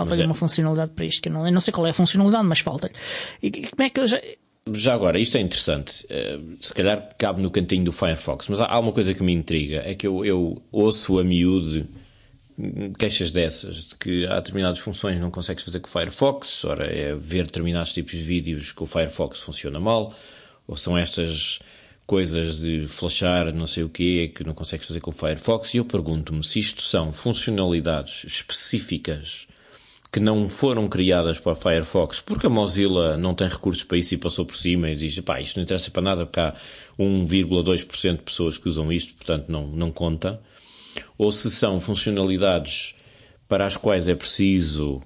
Falta-lhe 0.00 0.22
é. 0.22 0.26
uma 0.26 0.34
funcionalidade 0.34 0.92
para 0.92 1.04
isto, 1.04 1.22
que 1.22 1.28
eu 1.28 1.32
não, 1.32 1.46
eu 1.46 1.52
não 1.52 1.60
sei 1.60 1.72
qual 1.72 1.86
é 1.86 1.90
a 1.90 1.94
funcionalidade, 1.94 2.44
mas 2.44 2.60
falta-lhe. 2.60 2.94
E 3.42 3.50
como 3.50 3.82
é 3.82 3.90
que 3.90 4.00
eu 4.00 4.06
já. 4.06 4.20
Já 4.72 4.94
agora, 4.94 5.18
isto 5.18 5.36
é 5.36 5.40
interessante. 5.40 6.06
Eh, 6.08 6.38
se 6.60 6.72
calhar 6.72 7.08
cabe 7.18 7.40
no 7.42 7.50
cantinho 7.50 7.84
do 7.84 7.92
Firefox, 7.92 8.46
mas 8.48 8.60
há 8.60 8.78
uma 8.78 8.92
coisa 8.92 9.14
que 9.14 9.22
me 9.22 9.32
intriga: 9.32 9.82
é 9.84 9.94
que 9.94 10.06
eu, 10.06 10.24
eu 10.24 10.62
ouço 10.70 11.18
a 11.18 11.24
miúde 11.24 11.86
queixas 12.98 13.30
dessas, 13.30 13.88
de 13.88 13.94
que 13.96 14.26
há 14.26 14.36
determinadas 14.36 14.78
funções 14.78 15.16
que 15.16 15.22
não 15.22 15.30
consegues 15.30 15.64
fazer 15.64 15.80
com 15.80 15.88
o 15.88 15.90
Firefox, 15.90 16.64
ora 16.64 16.84
é 16.84 17.14
ver 17.14 17.46
determinados 17.46 17.92
tipos 17.92 18.12
de 18.12 18.22
vídeos 18.22 18.72
que 18.72 18.82
o 18.82 18.86
Firefox 18.86 19.40
funciona 19.40 19.80
mal, 19.80 20.14
ou 20.66 20.76
são 20.76 20.96
estas 20.96 21.60
coisas 22.06 22.60
de 22.60 22.86
flashar 22.86 23.54
não 23.54 23.66
sei 23.66 23.84
o 23.84 23.88
que 23.88 24.28
que 24.28 24.44
não 24.44 24.52
consegues 24.52 24.86
fazer 24.86 25.00
com 25.00 25.10
o 25.10 25.14
Firefox, 25.14 25.74
e 25.74 25.78
eu 25.78 25.84
pergunto-me 25.84 26.42
se 26.44 26.58
isto 26.58 26.82
são 26.82 27.12
funcionalidades 27.12 28.24
específicas 28.24 29.46
que 30.12 30.18
não 30.18 30.48
foram 30.48 30.88
criadas 30.88 31.38
para 31.38 31.54
Firefox 31.54 32.20
porque 32.20 32.46
a 32.46 32.50
Mozilla 32.50 33.16
não 33.16 33.34
tem 33.34 33.46
recursos 33.46 33.84
para 33.84 33.98
isso 33.98 34.14
e 34.14 34.18
passou 34.18 34.44
por 34.44 34.56
cima 34.56 34.90
e 34.90 34.96
diz, 34.96 35.18
pá, 35.20 35.40
isto 35.40 35.56
não 35.56 35.62
interessa 35.62 35.90
para 35.90 36.02
nada 36.02 36.26
porque 36.26 36.40
há 36.40 36.52
1,2% 36.98 38.16
de 38.16 38.22
pessoas 38.22 38.58
que 38.58 38.68
usam 38.68 38.92
isto, 38.92 39.14
portanto 39.14 39.48
não, 39.48 39.66
não 39.66 39.92
conta. 39.92 40.40
Ou 41.16 41.30
se 41.30 41.50
são 41.50 41.80
funcionalidades 41.80 42.96
para 43.46 43.66
as 43.66 43.76
quais 43.76 44.08
é 44.08 44.14
preciso 44.14 45.00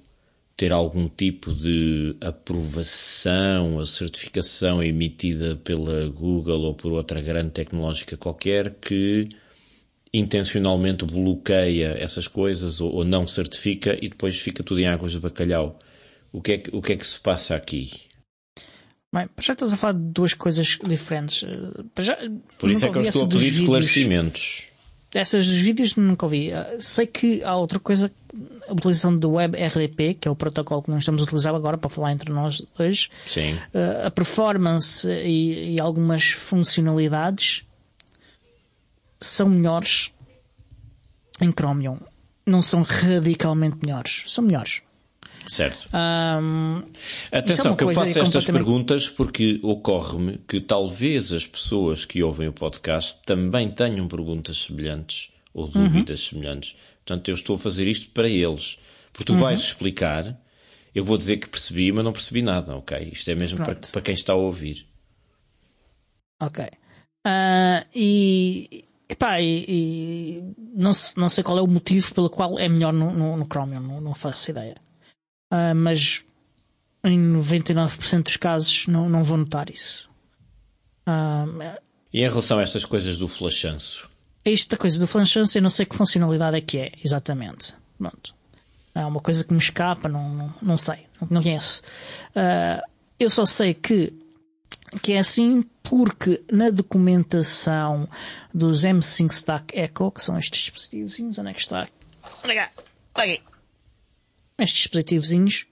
ter 0.56 0.73
algum 0.73 1.08
tipo 1.08 1.52
de 1.52 2.16
aprovação, 2.20 3.80
a 3.80 3.87
certificação 3.87 4.82
emitida 4.82 5.56
pela 5.56 6.06
Google 6.08 6.61
ou 6.61 6.75
por 6.75 6.92
outra 6.92 7.20
grande 7.20 7.50
tecnológica 7.50 8.16
qualquer 8.16 8.75
que 8.80 9.28
intencionalmente 10.14 11.04
bloqueia 11.04 11.97
essas 11.99 12.28
coisas 12.28 12.80
ou, 12.80 12.92
ou 12.92 13.04
não 13.04 13.26
certifica 13.26 13.99
e 14.00 14.09
depois 14.09 14.38
fica 14.38 14.62
tudo 14.62 14.80
em 14.80 14.87
águas 14.87 15.11
de 15.11 15.18
bacalhau. 15.18 15.76
O 16.33 16.40
que 16.40 16.52
é 16.52 16.59
que, 16.59 16.75
o 16.75 16.80
que, 16.80 16.92
é 16.92 16.97
que 16.97 17.06
se 17.06 17.18
passa 17.18 17.56
aqui? 17.56 17.90
Bem, 19.12 19.28
já 19.40 19.52
estás 19.52 19.73
a 19.73 19.76
falar 19.76 19.94
de 19.94 20.04
duas 20.04 20.33
coisas 20.33 20.78
diferentes. 20.85 21.44
Já, 21.99 22.16
Por 22.59 22.71
isso 22.71 22.87
é 22.87 22.90
que 22.90 22.99
eu 22.99 23.02
estou 23.02 23.25
a 23.25 23.28
pedir 23.28 23.61
esclarecimentos. 23.61 24.62
Essas 25.12 25.47
dos 25.47 25.59
vídeos 25.59 25.94
nunca 25.97 26.26
ouvi. 26.26 26.52
Ah, 26.52 26.76
sei 26.78 27.06
que 27.06 27.42
há 27.44 27.56
outra 27.56 27.78
coisa, 27.78 28.11
a 28.68 28.73
utilização 28.73 29.16
do 29.16 29.33
WebRTP, 29.33 30.14
que 30.14 30.26
é 30.26 30.30
o 30.30 30.35
protocolo 30.35 30.83
que 30.83 30.90
nós 30.90 31.00
estamos 31.00 31.23
a 31.23 31.25
utilizar 31.25 31.54
agora 31.54 31.78
para 31.78 31.88
falar 31.88 32.12
entre 32.12 32.33
nós 32.33 32.62
dois. 32.76 33.09
Sim. 33.28 33.56
Ah, 33.73 34.06
a 34.06 34.11
performance 34.11 35.09
e, 35.09 35.75
e 35.75 35.80
algumas 35.80 36.30
funcionalidades 36.30 37.64
são 39.25 39.49
melhores 39.49 40.12
em 41.40 41.50
Chromium. 41.50 41.99
Não 42.47 42.61
são 42.61 42.83
radicalmente 42.83 43.78
melhores. 43.83 44.25
São 44.26 44.45
melhores. 44.45 44.83
Certo. 45.47 45.88
Um, 45.93 46.83
Atenção, 47.31 47.75
é 47.75 47.76
que 47.76 47.85
eu 47.85 47.88
faço 47.88 48.19
estas 48.19 48.25
completamente... 48.25 48.52
perguntas 48.52 49.09
porque 49.09 49.61
ocorre-me 49.62 50.38
que 50.49 50.61
talvez 50.61 51.33
as 51.33 51.47
pessoas 51.47 52.04
que 52.04 52.23
ouvem 52.23 52.49
o 52.49 52.52
podcast 52.52 53.21
também 53.26 53.71
tenham 53.71 54.09
perguntas 54.09 54.62
semelhantes 54.62 55.31
ou 55.52 55.69
dúvidas 55.69 56.21
uhum. 56.21 56.28
semelhantes. 56.31 56.76
Portanto, 57.04 57.28
eu 57.28 57.35
estou 57.35 57.57
a 57.57 57.59
fazer 57.59 57.87
isto 57.87 58.11
para 58.11 58.28
eles. 58.28 58.78
Porque 59.12 59.25
tu 59.25 59.35
uhum. 59.35 59.40
vais 59.40 59.61
explicar, 59.61 60.37
eu 60.95 61.04
vou 61.04 61.16
dizer 61.16 61.37
que 61.37 61.49
percebi, 61.49 61.93
mas 61.93 62.04
não 62.04 62.12
percebi 62.12 62.43
nada, 62.43 62.76
ok? 62.76 63.11
Isto 63.12 63.31
é 63.31 63.35
mesmo 63.35 63.59
para, 63.59 63.75
para, 63.76 64.02
quem 64.02 64.14
está 64.14 64.33
a 64.33 64.37
ouvir. 64.37 64.87
Ok. 66.43 66.64
Uh, 66.64 67.87
e, 67.95 68.85
epá, 69.14 69.40
e, 69.40 69.64
e 69.68 70.54
não, 70.75 70.92
não 71.16 71.28
sei 71.28 71.42
qual 71.42 71.59
é 71.59 71.62
o 71.62 71.66
motivo 71.66 72.14
pelo 72.14 72.28
qual 72.28 72.59
é 72.59 72.68
melhor 72.68 72.92
no, 72.92 73.12
no, 73.12 73.37
no 73.37 73.47
Chromium, 73.47 73.80
não, 73.80 74.00
não 74.00 74.14
faço 74.14 74.50
ideia. 74.50 74.76
Uh, 75.52 75.75
mas 75.75 76.25
em 77.04 77.18
99% 77.18 78.23
dos 78.23 78.37
casos 78.37 78.87
não, 78.87 79.09
não 79.09 79.23
vou 79.23 79.37
notar 79.37 79.71
isso. 79.71 80.09
Uh, 81.06 81.78
e 82.12 82.21
em 82.21 82.28
relação 82.28 82.59
a 82.59 82.62
estas 82.62 82.85
coisas 82.85 83.18
do 83.18 83.28
flashanço? 83.28 84.09
Esta 84.44 84.76
coisa 84.76 84.99
do 84.99 85.06
flashanço 85.06 85.59
eu 85.59 85.62
não 85.62 85.71
sei 85.71 85.87
que 85.87 85.97
funcionalidade 85.97 86.56
é 86.56 86.61
que 86.61 86.78
é, 86.78 86.92
exatamente. 87.02 87.75
Pronto. 87.99 88.35
É 88.94 89.04
uma 89.04 89.21
coisa 89.21 89.44
que 89.44 89.52
me 89.52 89.59
escapa, 89.59 90.09
não, 90.09 90.28
não, 90.28 90.54
não 90.62 90.78
sei, 90.78 91.06
não, 91.21 91.28
não 91.30 91.42
conheço. 91.42 91.83
Uh, 92.30 92.80
eu 93.18 93.28
só 93.28 93.44
sei 93.44 93.75
que, 93.75 94.12
que 95.02 95.12
é 95.12 95.18
assim 95.18 95.64
porque 95.82 96.42
na 96.50 96.70
documentação 96.70 98.08
dos 98.52 98.84
M5 98.84 99.32
Stack 99.32 99.78
Echo, 99.78 100.10
que 100.10 100.22
são 100.22 100.38
estes 100.38 100.62
dispositivos, 100.62 101.38
onde 101.38 101.50
é 101.50 101.54
que 101.54 101.60
está? 101.60 101.88
Olha 102.42 102.54
cá, 102.54 102.70
olha 103.16 103.34
aqui 103.34 103.54
estes 104.58 104.82
dispositivozinhos. 104.82 105.66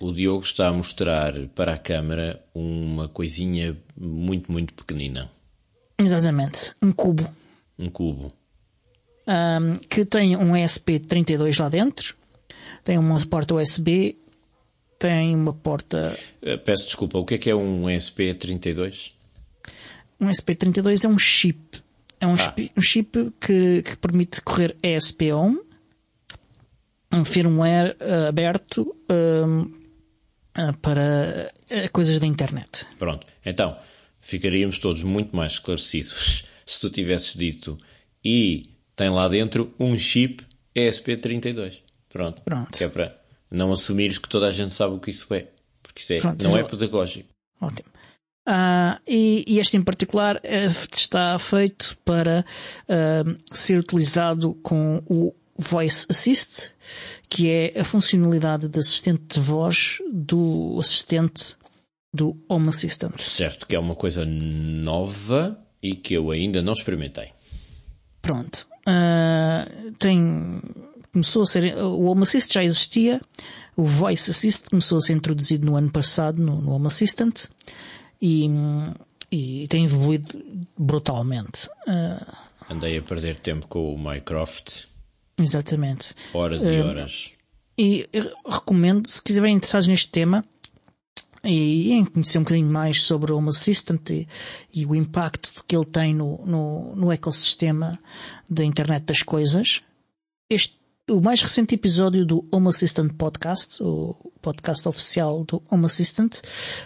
O 0.00 0.12
Diogo 0.12 0.42
está 0.42 0.68
a 0.68 0.72
mostrar 0.72 1.34
para 1.48 1.74
a 1.74 1.78
câmara 1.78 2.42
uma 2.54 3.08
coisinha 3.08 3.76
muito, 3.96 4.50
muito 4.50 4.72
pequenina. 4.74 5.30
Exatamente, 5.98 6.74
um 6.82 6.90
cubo. 6.90 7.28
Um 7.78 7.90
cubo. 7.90 8.32
Um, 9.26 9.76
que 9.76 10.04
tem 10.04 10.36
um 10.36 10.52
ESP32 10.52 11.60
lá 11.60 11.68
dentro, 11.68 12.16
tem 12.82 12.98
uma 12.98 13.20
porta 13.26 13.54
USB, 13.54 14.16
tem 15.00 15.34
uma 15.34 15.54
porta. 15.54 16.16
Eh, 16.42 16.58
peço 16.58 16.84
desculpa, 16.84 17.18
o 17.18 17.24
que 17.24 17.34
é 17.34 17.38
que 17.38 17.50
é 17.50 17.54
um 17.54 17.84
ESP32? 17.84 19.12
Um 20.20 20.28
ESP32 20.28 21.04
é 21.04 21.08
um 21.08 21.18
chip. 21.18 21.82
É 22.20 22.26
um, 22.26 22.34
ah. 22.34 22.36
chip, 22.36 22.70
um 22.76 22.82
chip 22.82 23.32
que, 23.40 23.82
que 23.82 23.96
permite 23.96 24.42
correr 24.42 24.76
ESP1 24.82 25.56
um 27.12 27.24
firmware 27.24 27.96
uh, 28.00 28.28
aberto 28.28 28.94
uh, 29.10 29.62
uh, 29.62 30.78
para 30.80 31.50
coisas 31.92 32.18
da 32.18 32.26
internet. 32.26 32.86
Pronto, 32.98 33.26
então 33.44 33.76
ficaríamos 34.20 34.78
todos 34.78 35.02
muito 35.02 35.34
mais 35.34 35.52
esclarecidos 35.52 36.44
se 36.64 36.78
tu 36.78 36.90
tivesses 36.90 37.34
dito 37.34 37.76
e 38.24 38.70
tem 38.94 39.08
lá 39.08 39.26
dentro 39.28 39.74
um 39.78 39.98
chip 39.98 40.44
ESP32. 40.76 41.80
Pronto. 42.08 42.42
Pronto. 42.42 42.76
Que 42.76 42.84
é 42.84 42.88
para 42.88 43.19
não 43.50 43.72
assumires 43.72 44.18
que 44.18 44.28
toda 44.28 44.46
a 44.46 44.50
gente 44.50 44.72
sabe 44.72 44.94
o 44.94 45.00
que 45.00 45.10
isso 45.10 45.32
é. 45.34 45.48
Porque 45.82 46.02
isso 46.02 46.12
é, 46.12 46.18
Pronto, 46.18 46.42
não 46.44 46.56
é 46.56 46.64
pedagógico. 46.64 47.28
Ótimo. 47.60 47.88
Uh, 48.48 48.98
e, 49.06 49.44
e, 49.46 49.58
este 49.58 49.76
em 49.76 49.82
particular 49.82 50.36
uh, 50.36 50.96
está 50.96 51.38
feito 51.38 51.96
para 52.04 52.44
uh, 52.88 53.54
ser 53.54 53.78
utilizado 53.78 54.54
com 54.62 55.02
o 55.06 55.34
Voice 55.56 56.06
Assist, 56.08 56.72
que 57.28 57.48
é 57.48 57.80
a 57.80 57.84
funcionalidade 57.84 58.68
de 58.68 58.78
assistente 58.78 59.34
de 59.34 59.40
voz 59.40 59.98
do 60.10 60.78
assistente 60.80 61.54
do 62.12 62.36
Home 62.48 62.70
Assistant. 62.70 63.18
Certo, 63.20 63.66
que 63.66 63.76
é 63.76 63.78
uma 63.78 63.94
coisa 63.94 64.24
nova 64.24 65.56
e 65.82 65.94
que 65.94 66.14
eu 66.14 66.30
ainda 66.30 66.62
não 66.62 66.72
experimentei. 66.72 67.30
Pronto. 68.22 68.66
Uh, 68.86 69.92
tem. 69.98 70.60
Começou 71.12 71.42
a 71.42 71.46
ser. 71.46 71.74
O 71.76 72.04
Home 72.06 72.22
Assist 72.22 72.52
já 72.52 72.62
existia. 72.62 73.20
O 73.76 73.84
Voice 73.84 74.30
Assist 74.30 74.70
começou 74.70 74.98
a 74.98 75.00
ser 75.00 75.14
introduzido 75.14 75.66
no 75.66 75.76
ano 75.76 75.90
passado 75.90 76.42
no, 76.42 76.60
no 76.60 76.72
Home 76.72 76.86
Assistant 76.86 77.46
e, 78.20 78.48
e 79.32 79.66
tem 79.68 79.84
evoluído 79.84 80.42
brutalmente. 80.78 81.68
Uh, 81.86 82.72
Andei 82.72 82.98
a 82.98 83.02
perder 83.02 83.40
tempo 83.40 83.66
com 83.66 83.94
o 83.94 83.98
Mycroft 83.98 84.90
Exatamente. 85.42 86.14
Horas 86.34 86.62
e 86.62 86.80
horas. 86.80 87.30
E 87.78 88.06
recomendo, 88.46 89.08
se 89.08 89.22
quiserem 89.22 89.56
interessados 89.56 89.88
neste 89.88 90.10
tema 90.10 90.44
e 91.42 91.92
em 91.92 92.04
conhecer 92.04 92.38
um 92.38 92.42
bocadinho 92.42 92.68
mais 92.68 93.02
sobre 93.02 93.32
o 93.32 93.38
Home 93.38 93.48
Assistant 93.48 94.10
e, 94.10 94.28
e 94.74 94.84
o 94.84 94.94
impacto 94.94 95.64
que 95.66 95.74
ele 95.74 95.86
tem 95.86 96.14
no, 96.14 96.44
no, 96.44 96.96
no, 96.96 97.12
ecossistema 97.12 97.98
da 98.48 98.62
internet 98.62 99.04
das 99.04 99.22
coisas, 99.22 99.80
este, 100.50 100.78
o 101.08 101.20
mais 101.20 101.40
recente 101.42 101.74
episódio 101.74 102.24
do 102.24 102.46
Home 102.52 102.68
Assistant 102.68 103.12
Podcast, 103.14 103.82
o 103.82 104.14
podcast 104.40 104.86
oficial 104.88 105.44
do 105.44 105.62
Home 105.70 105.86
Assistant, 105.86 106.40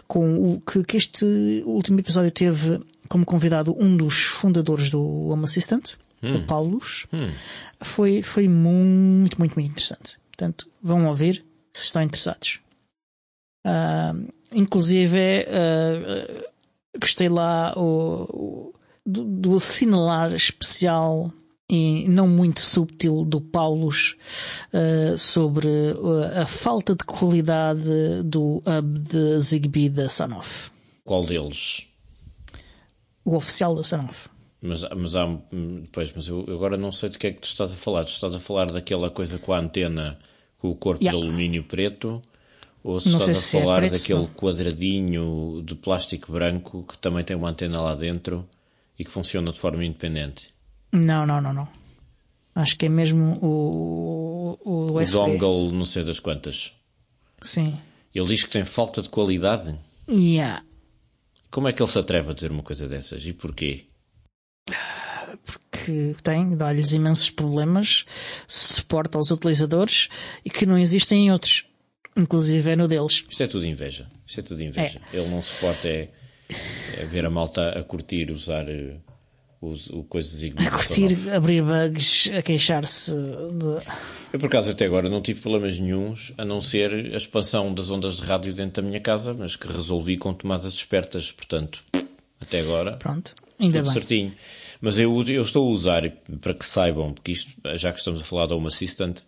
com 0.07 0.55
o 0.55 0.61
que, 0.61 0.83
que 0.85 0.97
este 0.97 1.63
último 1.67 2.01
episódio 2.01 2.31
teve 2.31 2.81
como 3.09 3.25
convidado 3.25 3.75
um 3.79 3.97
dos 3.97 4.15
fundadores 4.15 4.91
do 4.91 5.03
Home 5.03 5.45
Assistant, 5.45 5.95
hum. 6.23 6.37
o 6.37 6.47
Paulus, 6.47 7.07
hum. 7.13 7.33
foi, 7.81 8.23
foi 8.23 8.49
muito, 8.49 9.39
muito, 9.39 9.55
muito 9.55 9.71
interessante. 9.71 10.19
Portanto, 10.29 10.69
vão 10.83 11.07
ouvir 11.07 11.45
se 11.73 11.85
estão 11.87 12.03
interessados. 12.03 12.61
Uh, 13.67 14.29
inclusive, 14.53 15.47
uh, 15.49 16.45
gostei 16.99 17.29
lá 17.29 17.73
o, 17.77 18.25
o, 18.31 18.75
do, 19.05 19.25
do 19.25 19.57
assinalar 19.57 20.35
especial 20.35 21.33
e 21.71 22.07
não 22.09 22.29
muito 22.29 22.61
subtil 22.61 23.25
do 23.25 23.41
Paulus 23.41 24.17
uh, 24.73 25.17
sobre 25.17 25.67
uh, 25.69 26.43
a 26.43 26.47
falta 26.47 26.95
de 26.95 27.05
qualidade 27.05 28.23
do 28.25 28.63
hub 28.67 28.99
de 29.01 29.39
Zigbee 29.41 29.89
da 29.89 30.09
Sanofi. 30.09 30.71
Qual 31.05 31.25
deles? 31.25 31.87
O 33.25 33.37
oficial 33.37 33.75
da 33.75 33.83
Sanofi. 33.83 34.29
Mas, 34.61 34.83
mas 34.97 35.15
há. 35.15 35.27
Pois, 35.93 36.13
mas 36.15 36.29
eu 36.29 36.45
agora 36.49 36.77
não 36.77 36.91
sei 36.91 37.11
de 37.11 37.19
que 37.19 37.27
é 37.27 37.33
que 37.33 37.41
tu 37.41 37.45
estás 37.45 37.73
a 37.73 37.77
falar. 37.77 38.05
Tu 38.05 38.13
estás 38.13 38.35
a 38.35 38.41
falar 38.41 38.71
daquela 38.71 39.11
coisa 39.11 39.39
com 39.39 39.53
a 39.53 39.59
antena 39.59 40.19
com 40.57 40.71
o 40.71 40.75
corpo 40.75 41.05
yeah. 41.05 41.19
de 41.19 41.27
alumínio 41.27 41.65
preto? 41.65 42.23
Ou 42.83 42.99
se 42.99 43.11
não 43.11 43.19
estás 43.19 43.37
a 43.37 43.41
se 43.41 43.57
é 43.59 43.61
falar 43.61 43.85
é 43.85 43.89
preto, 43.89 44.01
daquele 44.01 44.21
não. 44.21 44.27
quadradinho 44.29 45.63
de 45.65 45.75
plástico 45.75 46.33
branco 46.33 46.85
que 46.89 46.97
também 46.97 47.23
tem 47.23 47.37
uma 47.37 47.51
antena 47.51 47.81
lá 47.81 47.95
dentro 47.95 48.49
e 48.99 49.05
que 49.05 49.11
funciona 49.11 49.53
de 49.53 49.59
forma 49.59 49.85
independente? 49.85 50.54
Não, 50.95 51.27
não, 51.27 51.41
não, 51.41 51.53
não. 51.53 51.69
Acho 52.55 52.79
que 52.79 52.87
é 52.87 52.89
mesmo 52.89 53.39
o, 53.43 54.59
o 54.65 55.03
USB. 55.03 55.19
O 55.19 55.27
dongle, 55.27 55.73
não 55.73 55.85
sei 55.85 56.05
das 56.05 56.21
quantas. 56.21 56.73
Sim. 57.43 57.77
Ele 58.15 58.27
diz 58.27 58.45
que 58.45 58.51
tem 58.51 58.65
falta 58.65 59.03
de 59.03 59.09
qualidade? 59.09 59.75
Yeah. 60.09 60.65
Como 61.51 61.69
é 61.69 61.73
que 61.73 61.83
ele 61.83 61.91
se 61.91 61.99
atreve 61.99 62.31
a 62.31 62.35
dizer 62.35 62.53
uma 62.53 62.63
coisa 62.63 62.89
dessas? 62.89 63.27
E 63.27 63.33
porquê? 63.33 63.87
porque 65.45 66.15
tem, 66.23 66.57
dá-lhes 66.57 66.93
imensos 66.93 67.31
problemas, 67.31 68.05
suporta 68.47 69.19
aos 69.19 69.31
utilizadores 69.31 70.09
e 70.45 70.51
que 70.51 70.65
não 70.65 70.79
existem 70.79 71.27
em 71.27 71.33
outros, 71.33 71.67
inclusive 72.17 72.71
é 72.71 72.77
no 72.77 72.89
deles. 72.89 73.25
Isto 73.29 73.43
é 73.43 73.47
tudo 73.47 73.67
inveja. 73.67 74.09
Isto 74.27 74.41
é 74.41 74.43
tudo 74.43 74.63
inveja. 74.63 75.01
É. 75.13 75.17
Ele 75.17 75.29
não 75.29 75.43
suporta 75.43 75.89
é, 75.89 76.09
é 76.99 77.05
ver 77.05 77.27
a 77.27 77.31
malta 77.31 77.71
a 77.71 77.83
curtir 77.83 78.31
usar 78.31 78.67
uh, 79.73 79.99
o, 79.99 80.05
coisa. 80.05 80.47
A 80.57 80.71
curtir, 80.71 81.17
abrir 81.35 81.63
bugs, 81.63 82.31
a 82.37 82.43
queixar-se 82.43 83.15
de... 83.15 83.83
Eu, 84.33 84.41
por 84.41 84.47
acaso, 84.47 84.73
até 84.73 84.85
agora 84.85 85.09
não 85.09 85.23
tive 85.23 85.41
problemas 85.41 85.79
nenhums, 85.79 86.33
a 86.37 86.45
não 86.45 86.61
ser 86.61 86.93
a 86.93 87.17
expansão 87.17 87.73
das 87.73 87.91
ondas 87.91 88.17
de 88.17 88.23
rádio 88.23 88.53
dentro 88.53 88.83
da 88.83 88.89
minha 88.89 89.01
casa, 89.01 89.33
mas 89.33 89.57
que 89.57 89.67
resolvi 89.69 90.17
com 90.17 90.35
tomadas 90.35 90.73
espertas, 90.73 91.31
portanto, 91.31 91.85
até 92.41 92.61
agora. 92.61 92.97
Pronto, 92.97 93.35
ainda 93.59 93.79
tudo 93.79 93.85
bem. 93.85 93.93
certinho. 93.93 94.35
Mas 94.81 94.99
eu, 94.99 95.23
eu 95.29 95.43
estou 95.43 95.69
a 95.69 95.71
usar, 95.71 96.11
para 96.41 96.53
que 96.53 96.67
saibam, 96.67 97.13
porque 97.13 97.33
isto, 97.33 97.53
já 97.77 97.93
que 97.93 97.99
estamos 97.99 98.21
a 98.21 98.25
falar 98.25 98.47
da 98.47 98.55
Home 98.55 98.67
Assistant, 98.67 99.21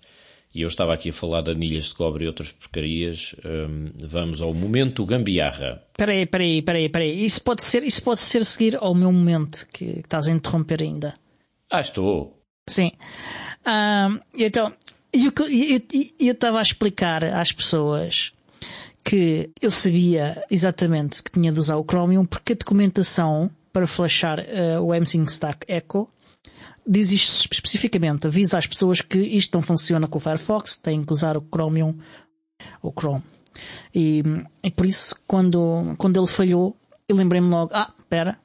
e 0.57 0.63
eu 0.63 0.69
estava 0.69 0.95
aqui 0.95 1.11
a 1.11 1.13
falar 1.13 1.43
de 1.43 1.51
anilhas 1.51 1.85
de 1.85 1.95
cobre 1.95 2.25
e 2.25 2.27
outras 2.27 2.51
porcarias, 2.51 3.37
hum, 3.45 3.91
vamos 3.95 4.41
ao 4.41 4.55
momento 4.55 5.05
gambiarra. 5.05 5.83
Peraí, 5.95 6.25
peraí, 6.25 6.63
peraí, 6.63 6.89
peraí. 6.89 7.27
Isso 7.27 7.43
pode 7.43 7.63
ser, 7.63 7.83
isso 7.83 8.03
pode 8.03 8.21
ser 8.21 8.43
seguir 8.43 8.75
ao 8.81 8.95
meu 8.95 9.13
momento 9.13 9.69
que, 9.71 9.85
que 9.85 9.99
estás 10.01 10.27
a 10.29 10.33
interromper 10.33 10.81
ainda. 10.81 11.15
Ah, 11.71 11.83
estou. 11.83 12.41
Sim. 12.67 12.91
Ah, 13.67 14.19
então, 14.35 14.73
eu 15.13 16.33
estava 16.33 16.59
a 16.59 16.63
explicar 16.63 17.23
às 17.23 17.53
pessoas 17.53 18.33
que 19.05 19.51
eu 19.61 19.71
sabia 19.71 20.43
exatamente 20.51 21.23
que 21.23 21.33
tinha 21.33 21.53
de 21.53 21.59
usar 21.59 21.77
o 21.77 21.85
Chromium 21.85 22.25
porque 22.25 22.55
a 22.55 22.57
documentação 22.57 23.51
para 23.75 23.87
flashar 23.87 24.41
uh, 24.41 24.81
o 24.81 24.95
MSync 24.95 25.31
Stack 25.31 25.71
Echo 25.71 26.09
diz 26.87 27.11
isto 27.11 27.53
especificamente, 27.53 28.27
avisa 28.27 28.59
às 28.59 28.67
pessoas 28.67 29.01
que 29.01 29.19
isto 29.19 29.55
não 29.55 29.63
funciona 29.63 30.07
com 30.07 30.19
o 30.19 30.21
Firefox, 30.21 30.79
têm 30.79 31.03
que 31.03 31.13
usar 31.13 31.37
o 31.37 31.47
Chromium 31.53 31.97
ou 32.83 32.93
Chrome. 32.93 33.23
E, 33.95 34.23
e 34.63 34.71
por 34.71 34.87
isso, 34.87 35.17
quando, 35.27 35.95
quando 35.99 36.19
ele 36.19 36.27
falhou, 36.27 36.77
eu 37.09 37.17
lembrei-me 37.17 37.49
logo: 37.49 37.73
ah, 37.75 37.91
espera, 37.99 38.39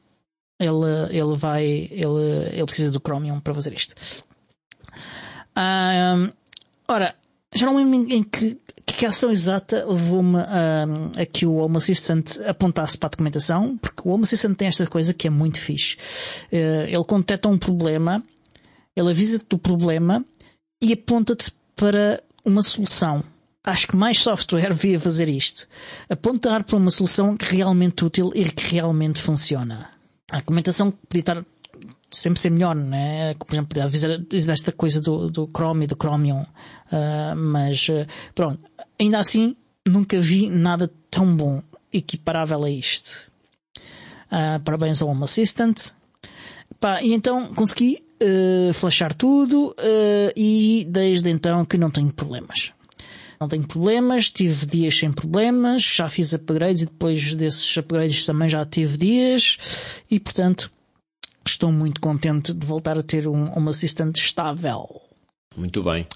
ele, 0.59 1.17
ele 1.17 1.35
vai, 1.35 1.65
ele, 1.65 2.49
ele 2.51 2.65
precisa 2.65 2.91
do 2.91 3.01
Chromium 3.05 3.39
para 3.39 3.53
fazer 3.53 3.73
isto. 3.73 3.95
Ah, 5.55 6.29
ora, 6.87 7.15
já 7.53 7.65
não 7.65 7.75
lembro 7.75 8.13
em 8.13 8.23
que, 8.23 8.57
que 8.85 9.05
ação 9.05 9.31
exata 9.31 9.85
levou-me 9.85 10.37
a, 10.37 11.21
a 11.21 11.25
que 11.25 11.45
o 11.45 11.55
Home 11.55 11.77
Assistant 11.77 12.39
apontasse 12.47 12.97
para 12.97 13.07
a 13.07 13.09
documentação, 13.09 13.77
porque 13.77 14.07
o 14.07 14.11
Home 14.11 14.23
Assistant 14.23 14.57
tem 14.57 14.67
esta 14.67 14.87
coisa 14.87 15.13
que 15.13 15.27
é 15.27 15.29
muito 15.29 15.59
fixe. 15.59 15.97
Uh, 16.51 16.85
ele 16.87 17.19
detecta 17.19 17.49
um 17.49 17.57
problema, 17.57 18.23
ele 18.95 19.09
avisa-te 19.09 19.45
do 19.49 19.57
problema 19.57 20.23
e 20.81 20.93
aponta-te 20.93 21.51
para 21.75 22.21
uma 22.43 22.61
solução. 22.61 23.23
Acho 23.63 23.87
que 23.87 23.95
mais 23.95 24.19
software 24.19 24.69
devia 24.69 24.99
fazer 24.99 25.29
isto. 25.29 25.67
Apontar 26.09 26.63
para 26.63 26.77
uma 26.77 26.89
solução 26.89 27.37
realmente 27.39 28.03
útil 28.03 28.31
e 28.33 28.45
que 28.45 28.75
realmente 28.75 29.21
funciona. 29.21 29.89
A 30.31 30.39
documentação 30.39 30.91
podia 30.91 31.19
estar 31.19 31.45
sempre 32.09 32.39
ser 32.39 32.49
melhor, 32.49 32.75
né? 32.75 33.33
Por 33.35 33.53
exemplo, 33.53 33.81
avisar 33.81 34.17
desta 34.17 34.71
coisa 34.71 34.99
do, 34.99 35.29
do 35.29 35.49
Chrome 35.55 35.85
e 35.85 35.87
do 35.87 35.95
Chromium. 35.95 36.41
Uh, 36.41 37.35
mas, 37.35 37.87
uh, 37.89 38.05
pronto. 38.33 38.59
Ainda 38.99 39.19
assim, 39.19 39.55
nunca 39.87 40.19
vi 40.19 40.49
nada 40.49 40.91
tão 41.09 41.35
bom 41.35 41.61
equiparável 41.93 42.63
a 42.63 42.69
isto. 42.69 43.31
Uh, 44.31 44.59
parabéns 44.63 45.01
ao 45.01 45.09
Home 45.09 45.23
Assistant. 45.23 45.91
Pá, 46.81 46.99
e 47.03 47.13
então 47.13 47.53
consegui 47.53 48.03
uh, 48.23 48.73
flashar 48.73 49.13
tudo 49.13 49.67
uh, 49.67 50.33
e 50.35 50.83
desde 50.89 51.29
então 51.29 51.63
que 51.63 51.77
não 51.77 51.91
tenho 51.91 52.11
problemas. 52.11 52.71
Não 53.39 53.47
tenho 53.47 53.67
problemas, 53.67 54.31
tive 54.31 54.65
dias 54.65 54.97
sem 54.97 55.11
problemas, 55.11 55.83
já 55.83 56.09
fiz 56.09 56.33
upgrades 56.33 56.81
e 56.81 56.85
depois 56.85 57.35
desses 57.35 57.77
upgrades 57.77 58.25
também 58.25 58.49
já 58.49 58.65
tive 58.65 58.97
dias 58.97 60.01
e 60.09 60.19
portanto 60.19 60.71
estou 61.45 61.71
muito 61.71 62.01
contente 62.01 62.51
de 62.51 62.65
voltar 62.65 62.97
a 62.97 63.03
ter 63.03 63.27
um, 63.27 63.69
assistente 63.69 64.19
estável. 64.19 64.87
Muito 65.55 65.83
bem. 65.83 66.07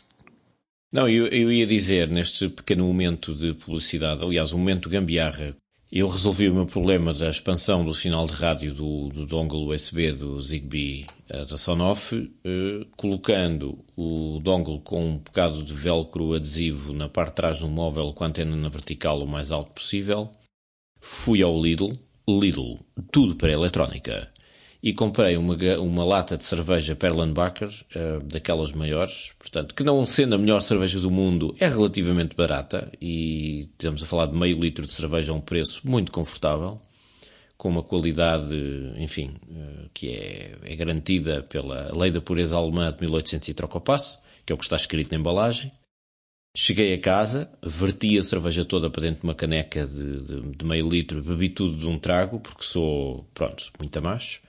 Não, 0.91 1.07
eu, 1.07 1.27
eu 1.27 1.51
ia 1.51 1.67
dizer 1.67 2.09
neste 2.09 2.49
pequeno 2.49 2.87
momento 2.87 3.35
de 3.35 3.53
publicidade, 3.53 4.23
aliás, 4.23 4.51
um 4.51 4.57
momento 4.57 4.89
gambiarra 4.89 5.55
eu 5.95 6.09
resolvi 6.09 6.49
o 6.49 6.53
meu 6.53 6.65
problema 6.65 7.13
da 7.13 7.29
expansão 7.29 7.85
do 7.85 7.93
sinal 7.93 8.25
de 8.25 8.33
rádio 8.33 8.73
do, 8.73 9.07
do 9.07 9.25
dongle 9.25 9.73
USB 9.73 10.11
do 10.11 10.41
Zigbee 10.41 11.05
uh, 11.29 11.45
da 11.45 11.55
Sonoff, 11.55 12.13
uh, 12.13 12.85
colocando 12.97 13.79
o 13.95 14.37
dongle 14.43 14.81
com 14.81 15.11
um 15.11 15.17
bocado 15.19 15.63
de 15.63 15.73
velcro 15.73 16.33
adesivo 16.33 16.91
na 16.91 17.07
parte 17.07 17.29
de 17.29 17.35
trás 17.35 17.59
do 17.59 17.69
móvel 17.69 18.11
com 18.11 18.25
a 18.25 18.27
antena 18.27 18.57
na 18.57 18.67
vertical 18.67 19.23
o 19.23 19.27
mais 19.27 19.53
alto 19.53 19.71
possível. 19.71 20.29
Fui 20.99 21.41
ao 21.41 21.57
Lidl, 21.57 21.93
Lidl, 22.27 22.77
tudo 23.09 23.35
para 23.35 23.53
eletrónica 23.53 24.29
e 24.85 24.93
comprei 24.93 25.35
uma, 25.35 25.57
uma 25.79 26.05
lata 26.05 26.37
de 26.37 26.43
cerveja 26.43 26.95
Perlenbacher, 26.95 27.69
uh, 27.69 28.23
daquelas 28.23 28.71
maiores, 28.71 29.31
portanto, 29.39 29.73
que 29.73 29.83
não 29.83 30.05
sendo 30.05 30.35
a 30.35 30.37
melhor 30.37 30.61
cerveja 30.61 30.99
do 30.99 31.09
mundo, 31.09 31.55
é 31.59 31.67
relativamente 31.67 32.35
barata. 32.35 32.91
E 33.01 33.61
estamos 33.61 34.03
a 34.03 34.05
falar 34.05 34.27
de 34.27 34.37
meio 34.37 34.59
litro 34.59 34.85
de 34.85 34.91
cerveja 34.91 35.31
a 35.31 35.35
um 35.35 35.41
preço 35.41 35.81
muito 35.89 36.11
confortável, 36.11 36.79
com 37.57 37.67
uma 37.67 37.81
qualidade, 37.81 38.55
enfim, 38.97 39.33
uh, 39.49 39.89
que 39.91 40.09
é, 40.09 40.55
é, 40.61 40.75
garantida 40.75 41.41
pela 41.49 41.91
Lei 41.91 42.11
da 42.11 42.21
Pureza 42.21 42.55
Alemã 42.55 42.93
de 42.93 43.01
1800 43.01 43.49
e 43.49 43.53
troca 43.55 43.79
o 43.79 43.81
passo, 43.81 44.19
que 44.45 44.53
é 44.53 44.55
o 44.55 44.57
que 44.57 44.65
está 44.65 44.75
escrito 44.75 45.11
na 45.11 45.17
embalagem. 45.17 45.71
Cheguei 46.55 46.93
a 46.93 46.99
casa, 46.99 47.49
verti 47.63 48.19
a 48.19 48.23
cerveja 48.23 48.63
toda 48.63 48.87
para 48.91 49.01
dentro 49.01 49.21
de 49.21 49.27
uma 49.27 49.33
caneca 49.33 49.87
de, 49.87 50.21
de, 50.21 50.41
de 50.41 50.63
meio 50.63 50.87
litro, 50.87 51.23
bebi 51.23 51.49
tudo 51.49 51.75
de 51.75 51.87
um 51.87 51.97
trago, 51.97 52.39
porque 52.39 52.63
sou, 52.63 53.27
pronto, 53.33 53.71
muito 53.79 53.99
macho 54.03 54.44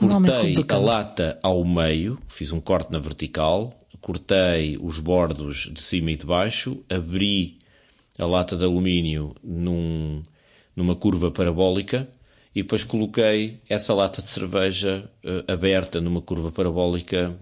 cortei 0.00 0.56
a 0.68 0.76
lata 0.76 1.38
ao 1.42 1.64
meio, 1.64 2.18
fiz 2.28 2.52
um 2.52 2.60
corte 2.60 2.90
na 2.90 2.98
vertical, 2.98 3.72
cortei 4.00 4.78
os 4.80 4.98
bordos 4.98 5.68
de 5.72 5.80
cima 5.80 6.10
e 6.12 6.16
de 6.16 6.24
baixo, 6.24 6.82
abri 6.88 7.58
a 8.18 8.26
lata 8.26 8.56
de 8.56 8.64
alumínio 8.64 9.34
num, 9.42 10.22
numa 10.74 10.96
curva 10.96 11.30
parabólica 11.30 12.08
e 12.54 12.62
depois 12.62 12.82
coloquei 12.82 13.60
essa 13.68 13.94
lata 13.94 14.20
de 14.20 14.28
cerveja 14.28 15.08
uh, 15.24 15.52
aberta 15.52 16.00
numa 16.00 16.20
curva 16.20 16.50
parabólica 16.50 17.36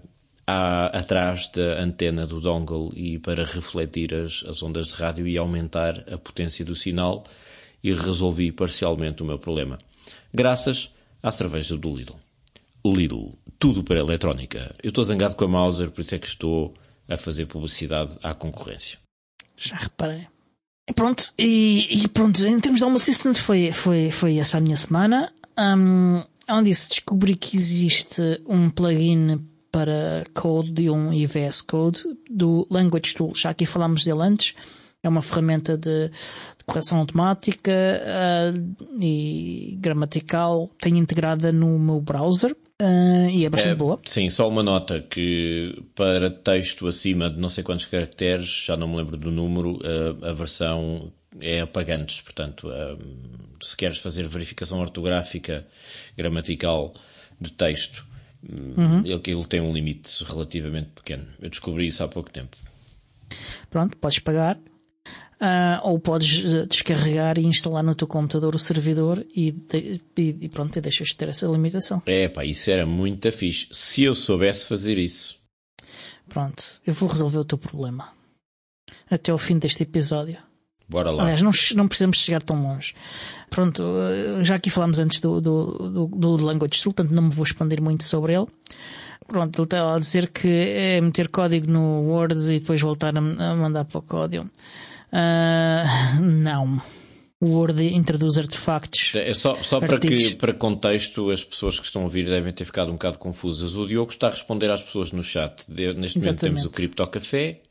à, 0.45 0.87
atrás 0.87 1.49
da 1.49 1.81
antena 1.81 2.27
do 2.27 2.39
dongle 2.39 2.91
e 2.95 3.17
para 3.17 3.43
refletir 3.43 4.13
as, 4.13 4.43
as 4.47 4.61
ondas 4.61 4.87
de 4.87 4.95
rádio 4.95 5.27
e 5.27 5.37
aumentar 5.37 6.03
a 6.11 6.17
potência 6.17 6.63
do 6.65 6.75
sinal 6.75 7.23
e 7.83 7.93
resolvi 7.93 8.51
parcialmente 8.51 9.23
o 9.23 9.25
meu 9.25 9.39
problema. 9.39 9.77
Graças 10.33 10.91
à 11.23 11.31
cerveja 11.31 11.77
do 11.77 11.95
Lidl. 11.95 12.28
Lidl, 12.93 13.31
tudo 13.57 13.83
para 13.83 13.99
eletrónica. 13.99 14.73
Eu 14.81 14.89
estou 14.89 15.03
zangado 15.03 15.35
com 15.35 15.45
a 15.45 15.47
Mauser, 15.47 15.91
por 15.91 16.01
isso 16.01 16.15
é 16.15 16.19
que 16.19 16.27
estou 16.27 16.73
a 17.07 17.17
fazer 17.17 17.45
publicidade 17.45 18.17
à 18.21 18.33
concorrência. 18.33 18.97
Já 19.57 19.75
reparei. 19.75 20.27
Pronto, 20.95 21.33
e, 21.37 22.03
e, 22.03 22.07
pronto, 22.07 22.43
em 22.45 22.59
termos 22.59 22.79
de 22.79 22.85
Home 22.85 22.95
Assistant 22.95 23.37
foi, 23.37 23.71
foi, 23.71 24.09
foi 24.09 24.37
essa 24.37 24.57
a 24.57 24.61
minha 24.61 24.77
semana. 24.77 25.31
Um, 25.57 26.23
onde 26.49 26.69
disse, 26.69 26.89
descobri 26.89 27.35
que 27.35 27.55
existe 27.55 28.21
um 28.47 28.69
plugin 28.69 29.45
para 29.71 30.23
Code 30.33 30.87
e 31.13 31.25
VS 31.25 31.61
Code 31.61 32.03
do 32.29 32.67
Language 32.71 33.13
Tool. 33.15 33.33
Já 33.35 33.51
aqui 33.51 33.65
falámos 33.65 34.03
dele 34.03 34.21
antes. 34.21 34.55
É 35.01 35.07
uma 35.07 35.21
ferramenta 35.21 35.77
de, 35.77 36.09
de 36.09 36.63
correção 36.65 36.99
automática 36.99 37.71
uh, 37.71 38.75
e 38.99 39.77
gramatical. 39.79 40.69
Tenho 40.81 40.97
integrada 40.97 41.51
no 41.51 41.79
meu 41.79 42.01
browser. 42.01 42.55
Uh, 42.81 43.29
e 43.29 43.45
é 43.45 43.49
bastante 43.49 43.73
é, 43.73 43.75
boa. 43.75 43.99
Sim, 44.05 44.29
só 44.29 44.47
uma 44.47 44.63
nota 44.63 45.01
que 45.01 45.83
para 45.93 46.29
texto 46.29 46.87
acima 46.87 47.29
de 47.29 47.37
não 47.37 47.49
sei 47.49 47.61
quantos 47.61 47.85
caracteres, 47.85 48.63
já 48.65 48.77
não 48.77 48.87
me 48.87 48.95
lembro 48.95 49.17
do 49.17 49.29
número, 49.29 49.73
uh, 49.77 50.25
a 50.25 50.31
versão 50.31 51.11
é 51.41 51.59
apagantes. 51.59 52.21
Portanto, 52.21 52.69
uh, 52.69 52.97
se 53.61 53.75
queres 53.75 53.97
fazer 53.97 54.25
verificação 54.27 54.79
ortográfica, 54.79 55.67
gramatical 56.15 56.93
de 57.39 57.51
texto, 57.51 58.05
uhum. 58.49 58.99
ele, 59.05 59.21
ele 59.27 59.45
tem 59.45 59.59
um 59.59 59.73
limite 59.73 60.23
relativamente 60.23 60.91
pequeno. 60.95 61.25
Eu 61.41 61.49
descobri 61.49 61.85
isso 61.85 62.01
há 62.01 62.07
pouco 62.07 62.31
tempo. 62.31 62.55
Pronto, 63.69 63.97
podes 63.97 64.19
pagar 64.19 64.57
Uh, 65.41 65.79
ou 65.83 65.97
podes 65.97 66.53
eh, 66.53 66.65
descarregar 66.65 67.39
e 67.39 67.45
instalar 67.45 67.81
no 67.81 67.95
teu 67.95 68.05
computador 68.05 68.53
o 68.53 68.59
servidor 68.59 69.25
e, 69.33 69.55
e, 70.17 70.37
e 70.41 70.49
pronto, 70.49 70.77
e 70.77 70.81
deixas 70.81 71.07
de 71.09 71.15
ter 71.15 71.29
essa 71.29 71.47
limitação. 71.47 72.01
É 72.05 72.27
pá, 72.27 72.43
isso 72.43 72.69
era 72.69 72.85
muito 72.85 73.31
fixe. 73.31 73.69
Se 73.71 74.03
eu 74.03 74.13
soubesse 74.13 74.65
fazer 74.65 74.97
isso. 74.97 75.37
Pronto, 76.27 76.61
eu 76.85 76.93
vou 76.93 77.07
resolver 77.07 77.37
o 77.37 77.45
teu 77.45 77.57
problema. 77.57 78.09
Até 79.09 79.31
ao 79.31 79.37
fim 79.37 79.57
deste 79.57 79.83
episódio. 79.83 80.37
Bora 80.89 81.11
lá. 81.11 81.23
Aliás, 81.23 81.41
não, 81.41 81.51
não 81.75 81.87
precisamos 81.87 82.17
chegar 82.17 82.41
tão 82.41 82.61
longe. 82.61 82.93
Pronto, 83.49 83.83
eh, 83.83 84.43
já 84.43 84.55
aqui 84.55 84.69
falámos 84.69 84.99
antes 84.99 85.19
do, 85.19 85.39
do, 85.39 85.89
do, 85.89 86.07
do 86.07 86.37
Language 86.37 86.81
Tool, 86.81 86.93
portanto 86.93 87.15
não 87.15 87.23
me 87.23 87.29
vou 87.29 87.45
expandir 87.45 87.81
muito 87.81 88.03
sobre 88.03 88.33
ele. 88.33 88.47
Pronto, 89.27 89.55
ele 89.57 89.65
está 89.65 89.95
a 89.95 89.99
dizer 89.99 90.29
que 90.29 90.47
é 90.47 90.99
meter 90.99 91.29
código 91.29 91.71
no 91.71 92.01
Word 92.01 92.35
e 92.51 92.59
depois 92.59 92.81
voltar 92.81 93.15
a 93.15 93.21
mandar 93.21 93.85
para 93.85 93.99
o 93.99 94.01
código. 94.01 94.49
Uh, 95.11 96.21
não. 96.21 96.81
o 97.41 97.51
Word 97.51 97.83
introduz 97.95 98.37
artefactos. 98.37 99.13
É 99.15 99.33
só, 99.33 99.55
só 99.55 99.79
para, 99.79 99.99
que, 99.99 100.35
para 100.35 100.53
contexto, 100.53 101.29
as 101.31 101.43
pessoas 101.43 101.79
que 101.79 101.85
estão 101.85 102.01
a 102.01 102.05
ouvir 102.05 102.25
devem 102.25 102.53
ter 102.53 102.65
ficado 102.65 102.89
um 102.89 102.93
bocado 102.93 103.17
confusas. 103.17 103.75
O 103.75 103.85
Diogo 103.87 104.11
está 104.11 104.27
a 104.27 104.31
responder 104.31 104.69
às 104.69 104.81
pessoas 104.81 105.11
no 105.11 105.23
chat. 105.23 105.69
Neste 105.69 106.19
Exatamente. 106.19 106.19
momento 106.19 106.39
temos 106.39 106.65
o 106.65 106.69
Cripto 106.69 107.07
Café, 107.07 107.61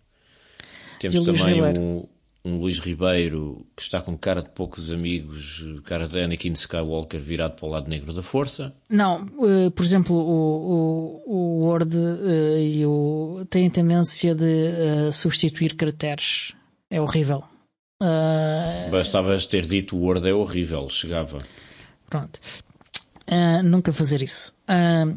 temos 0.98 1.24
também 1.24 1.62
um, 1.62 2.04
um 2.44 2.58
Luís 2.58 2.78
Ribeiro 2.78 3.66
que 3.76 3.82
está 3.82 4.00
com 4.00 4.16
cara 4.16 4.42
de 4.42 4.48
poucos 4.50 4.92
amigos, 4.92 5.64
cara 5.84 6.08
de 6.08 6.20
Anakin 6.20 6.52
Skywalker 6.52 7.20
virado 7.20 7.54
para 7.54 7.66
o 7.66 7.70
lado 7.70 7.88
negro 7.88 8.12
da 8.12 8.22
força. 8.22 8.74
Não, 8.88 9.24
uh, 9.24 9.70
por 9.70 9.84
exemplo, 9.84 10.16
o, 10.16 11.22
o, 11.26 11.32
o 11.34 11.64
Word 11.64 11.96
uh, 11.96 12.58
e 12.58 12.84
o, 12.86 13.46
tem 13.48 13.66
a 13.66 13.70
tendência 13.70 14.34
de 14.34 14.44
uh, 14.44 15.12
substituir 15.12 15.74
caracteres. 15.74 16.52
É 16.90 17.00
horrível. 17.00 17.44
Uh... 18.02 18.90
Bastavas 18.90 19.46
ter 19.46 19.66
dito 19.66 19.96
o 19.96 20.00
Word 20.00 20.28
é 20.28 20.32
horrível, 20.32 20.88
chegava. 20.88 21.38
Pronto. 22.08 22.40
Uh, 23.26 23.62
nunca 23.62 23.92
fazer 23.92 24.22
isso. 24.22 24.56
Uh, 24.68 25.16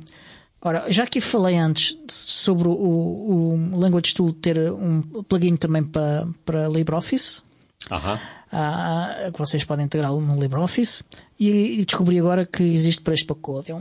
ora, 0.62 0.92
já 0.92 1.06
que 1.06 1.22
falei 1.22 1.58
antes 1.58 1.98
sobre 2.10 2.68
o, 2.68 2.72
o 2.72 3.80
Language 3.80 4.14
Tool 4.14 4.34
ter 4.34 4.58
um 4.72 5.02
plugin 5.02 5.56
também 5.56 5.84
para, 5.84 6.28
para 6.44 6.68
LibreOffice. 6.68 7.44
Aham. 7.90 8.20
Uh, 8.52 9.32
que 9.32 9.40
vocês 9.40 9.64
podem 9.64 9.86
integrá-lo 9.86 10.20
no 10.20 10.38
LibreOffice 10.38 11.06
e, 11.40 11.80
e, 11.80 11.86
descobri 11.86 12.20
agora 12.20 12.46
que 12.46 12.62
existe 12.62 13.02
para 13.02 13.14
este 13.14 13.26
pacote. 13.26 13.72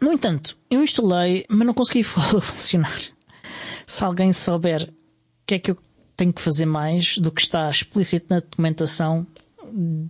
No 0.00 0.12
entanto, 0.12 0.58
eu 0.68 0.82
instalei, 0.82 1.46
mas 1.48 1.66
não 1.66 1.72
consegui 1.72 2.02
funcionar. 2.02 3.00
Se 3.86 4.02
alguém 4.02 4.32
souber 4.32 4.82
o 4.82 5.46
que 5.46 5.54
é 5.54 5.58
que 5.60 5.70
eu 5.70 5.78
tenho 6.16 6.32
que 6.32 6.40
fazer 6.40 6.66
mais 6.66 7.18
do 7.18 7.30
que 7.30 7.40
está 7.40 7.68
explícito 7.68 8.26
na 8.30 8.40
documentação, 8.40 9.26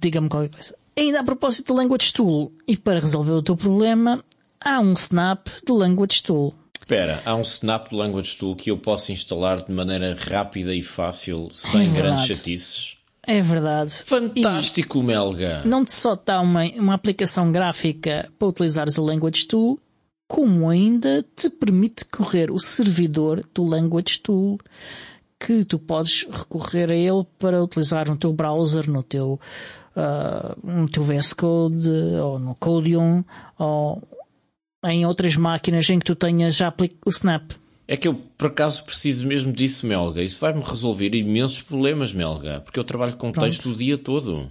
diga-me 0.01 0.29
qualquer 0.29 0.51
coisa. 0.51 0.75
Ainda 0.99 1.21
a 1.21 1.25
propósito 1.25 1.75
do 1.75 1.79
Language 1.79 2.13
Tool, 2.13 2.53
e 2.67 2.77
para 2.77 3.01
resolver 3.01 3.33
o 3.33 3.43
teu 3.43 3.57
problema, 3.57 4.25
há 4.65 4.81
um 4.81 4.95
snap 4.95 5.49
do 5.67 5.75
Language 5.75 6.23
Tool. 6.23 6.55
Espera, 6.79 7.21
há 7.27 7.35
um 7.35 7.43
snap 7.43 7.91
do 7.91 7.97
Language 7.97 8.37
Tool 8.37 8.55
que 8.55 8.71
eu 8.71 8.79
posso 8.79 9.13
instalar 9.13 9.63
de 9.63 9.73
maneira 9.73 10.17
rápida 10.31 10.75
e 10.75 10.83
fácil, 10.83 11.49
sem 11.53 11.83
é 11.83 11.91
grandes 11.91 12.27
chatices. 12.27 12.97
É 13.27 13.43
verdade. 13.43 13.91
Fantástico, 13.91 15.01
e 15.01 15.03
Melga! 15.03 15.63
Não 15.65 15.85
te 15.85 15.93
só 15.93 16.15
dá 16.15 16.41
uma, 16.41 16.65
uma 16.77 16.95
aplicação 16.95 17.51
gráfica 17.51 18.31
para 18.39 18.49
utilizares 18.49 18.99
o 18.99 19.05
Language 19.05 19.47
Tool, 19.47 19.81
como 20.29 20.69
ainda 20.69 21.25
te 21.35 21.51
permite 21.51 22.05
correr 22.05 22.51
o 22.53 22.61
servidor 22.61 23.45
do 23.53 23.65
Language 23.65 24.21
Tool 24.21 24.59
que 25.39 25.65
tu 25.65 25.79
podes 25.79 26.27
recorrer 26.31 26.91
a 26.91 26.95
ele 26.95 27.27
para 27.39 27.63
utilizar 27.63 28.09
no 28.09 28.17
teu 28.17 28.33
browser, 28.33 28.91
no 28.91 29.03
teu, 29.03 29.39
uh, 29.97 30.67
no 30.67 30.89
teu 30.89 31.03
VS 31.03 31.33
Code 31.33 31.89
ou 32.23 32.39
no 32.39 32.55
Codium 32.55 33.25
ou 33.59 34.03
em 34.85 35.05
outras 35.05 35.37
máquinas 35.37 35.89
em 35.91 35.99
que 35.99 36.07
tu 36.07 36.15
tenhas 36.15 36.57
já 36.57 36.73
o 37.05 37.11
Snap. 37.11 37.53
É 37.89 37.97
que 37.97 38.09
eu, 38.09 38.15
por 38.15 38.49
acaso, 38.49 38.85
preciso 38.85 39.27
mesmo 39.27 39.53
disso, 39.53 39.87
Melga. 39.87 40.23
Isso 40.23 40.41
vai-me 40.41 40.61
resolver 40.61 41.15
imensos 41.15 41.63
problemas, 41.63 42.13
Melga, 42.13 42.61
porque 42.61 42.79
eu 42.79 42.85
trabalho 42.85 43.13
com 43.13 43.31
Pronto. 43.31 43.45
texto 43.45 43.71
o 43.71 43.75
dia 43.75 43.97
todo. 43.97 44.51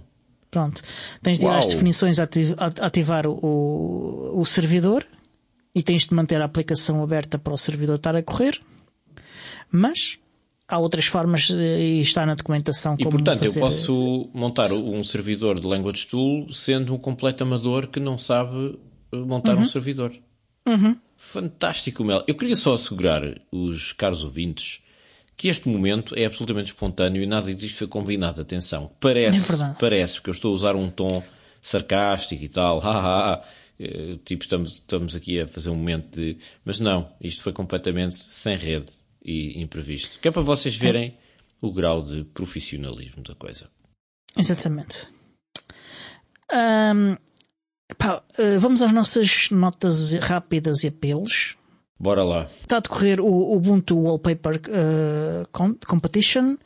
Pronto. 0.50 0.82
Tens 1.22 1.38
de 1.38 1.44
ir 1.44 1.50
às 1.50 1.66
definições 1.66 2.18
ativar 2.18 3.26
o, 3.26 4.40
o 4.40 4.44
servidor 4.46 5.04
e 5.74 5.82
tens 5.82 6.06
de 6.06 6.14
manter 6.14 6.40
a 6.40 6.46
aplicação 6.46 7.02
aberta 7.02 7.38
para 7.38 7.52
o 7.52 7.58
servidor 7.58 7.96
estar 7.96 8.16
a 8.16 8.22
correr. 8.22 8.58
Mas 9.70 10.18
há 10.68 10.78
outras 10.78 11.06
formas 11.06 11.50
eh, 11.50 11.54
e 11.54 12.00
está 12.00 12.26
na 12.26 12.34
documentação 12.34 12.94
e, 12.98 13.04
como 13.04 13.10
portanto, 13.10 13.38
fazer... 13.38 13.58
eu 13.58 13.64
posso 13.64 14.30
montar 14.34 14.70
um 14.72 15.02
servidor 15.04 15.60
de 15.60 15.66
Language 15.66 16.06
Tool 16.06 16.52
sendo 16.52 16.94
um 16.94 16.98
completo 16.98 17.42
amador 17.42 17.86
que 17.88 18.00
não 18.00 18.18
sabe 18.18 18.78
eh, 19.12 19.16
montar 19.16 19.54
uhum. 19.54 19.62
um 19.62 19.66
servidor. 19.66 20.12
Uhum. 20.66 20.96
Fantástico, 21.16 22.04
Mel. 22.04 22.22
Eu 22.26 22.34
queria 22.34 22.56
só 22.56 22.74
assegurar 22.74 23.22
os 23.50 23.92
caros 23.92 24.24
ouvintes 24.24 24.80
que 25.36 25.48
este 25.48 25.68
momento 25.68 26.14
é 26.16 26.24
absolutamente 26.24 26.72
espontâneo 26.72 27.22
e 27.22 27.26
nada 27.26 27.54
disto 27.54 27.78
foi 27.78 27.86
combinado. 27.86 28.40
Atenção, 28.40 28.90
parece, 29.00 29.54
é 29.54 29.74
parece, 29.78 30.14
porque 30.14 30.30
eu 30.30 30.34
estou 30.34 30.50
a 30.50 30.54
usar 30.54 30.74
um 30.74 30.90
tom 30.90 31.22
sarcástico 31.62 32.42
e 32.42 32.48
tal, 32.48 32.78
haha, 32.80 33.42
eh, 33.78 34.18
tipo 34.24 34.44
estamos, 34.44 34.74
estamos 34.74 35.14
aqui 35.14 35.40
a 35.40 35.46
fazer 35.46 35.70
um 35.70 35.76
momento 35.76 36.16
de. 36.16 36.38
Mas 36.64 36.80
não, 36.80 37.08
isto 37.20 37.42
foi 37.42 37.52
completamente 37.52 38.16
sem 38.16 38.56
rede 38.56 39.05
e 39.26 39.60
imprevisto. 39.60 40.20
Que 40.20 40.28
é 40.28 40.30
para 40.30 40.42
vocês 40.42 40.76
verem 40.76 41.18
o 41.60 41.72
grau 41.72 42.00
de 42.00 42.24
profissionalismo 42.24 43.24
da 43.24 43.34
coisa. 43.34 43.68
Exatamente. 44.38 45.08
Um, 46.52 47.16
pá, 47.98 48.22
eh, 48.38 48.58
vamos 48.58 48.82
às 48.82 48.92
nossas 48.92 49.50
notas 49.50 50.12
rápidas 50.14 50.84
e 50.84 50.88
apelos. 50.88 51.56
Bora 51.98 52.22
lá. 52.22 52.44
Está 52.44 52.76
a 52.76 52.80
decorrer 52.80 53.20
o 53.20 53.56
Ubuntu 53.56 53.98
Wallpaper 53.98 54.60
uh, 54.68 55.76
Competition. 55.86 56.56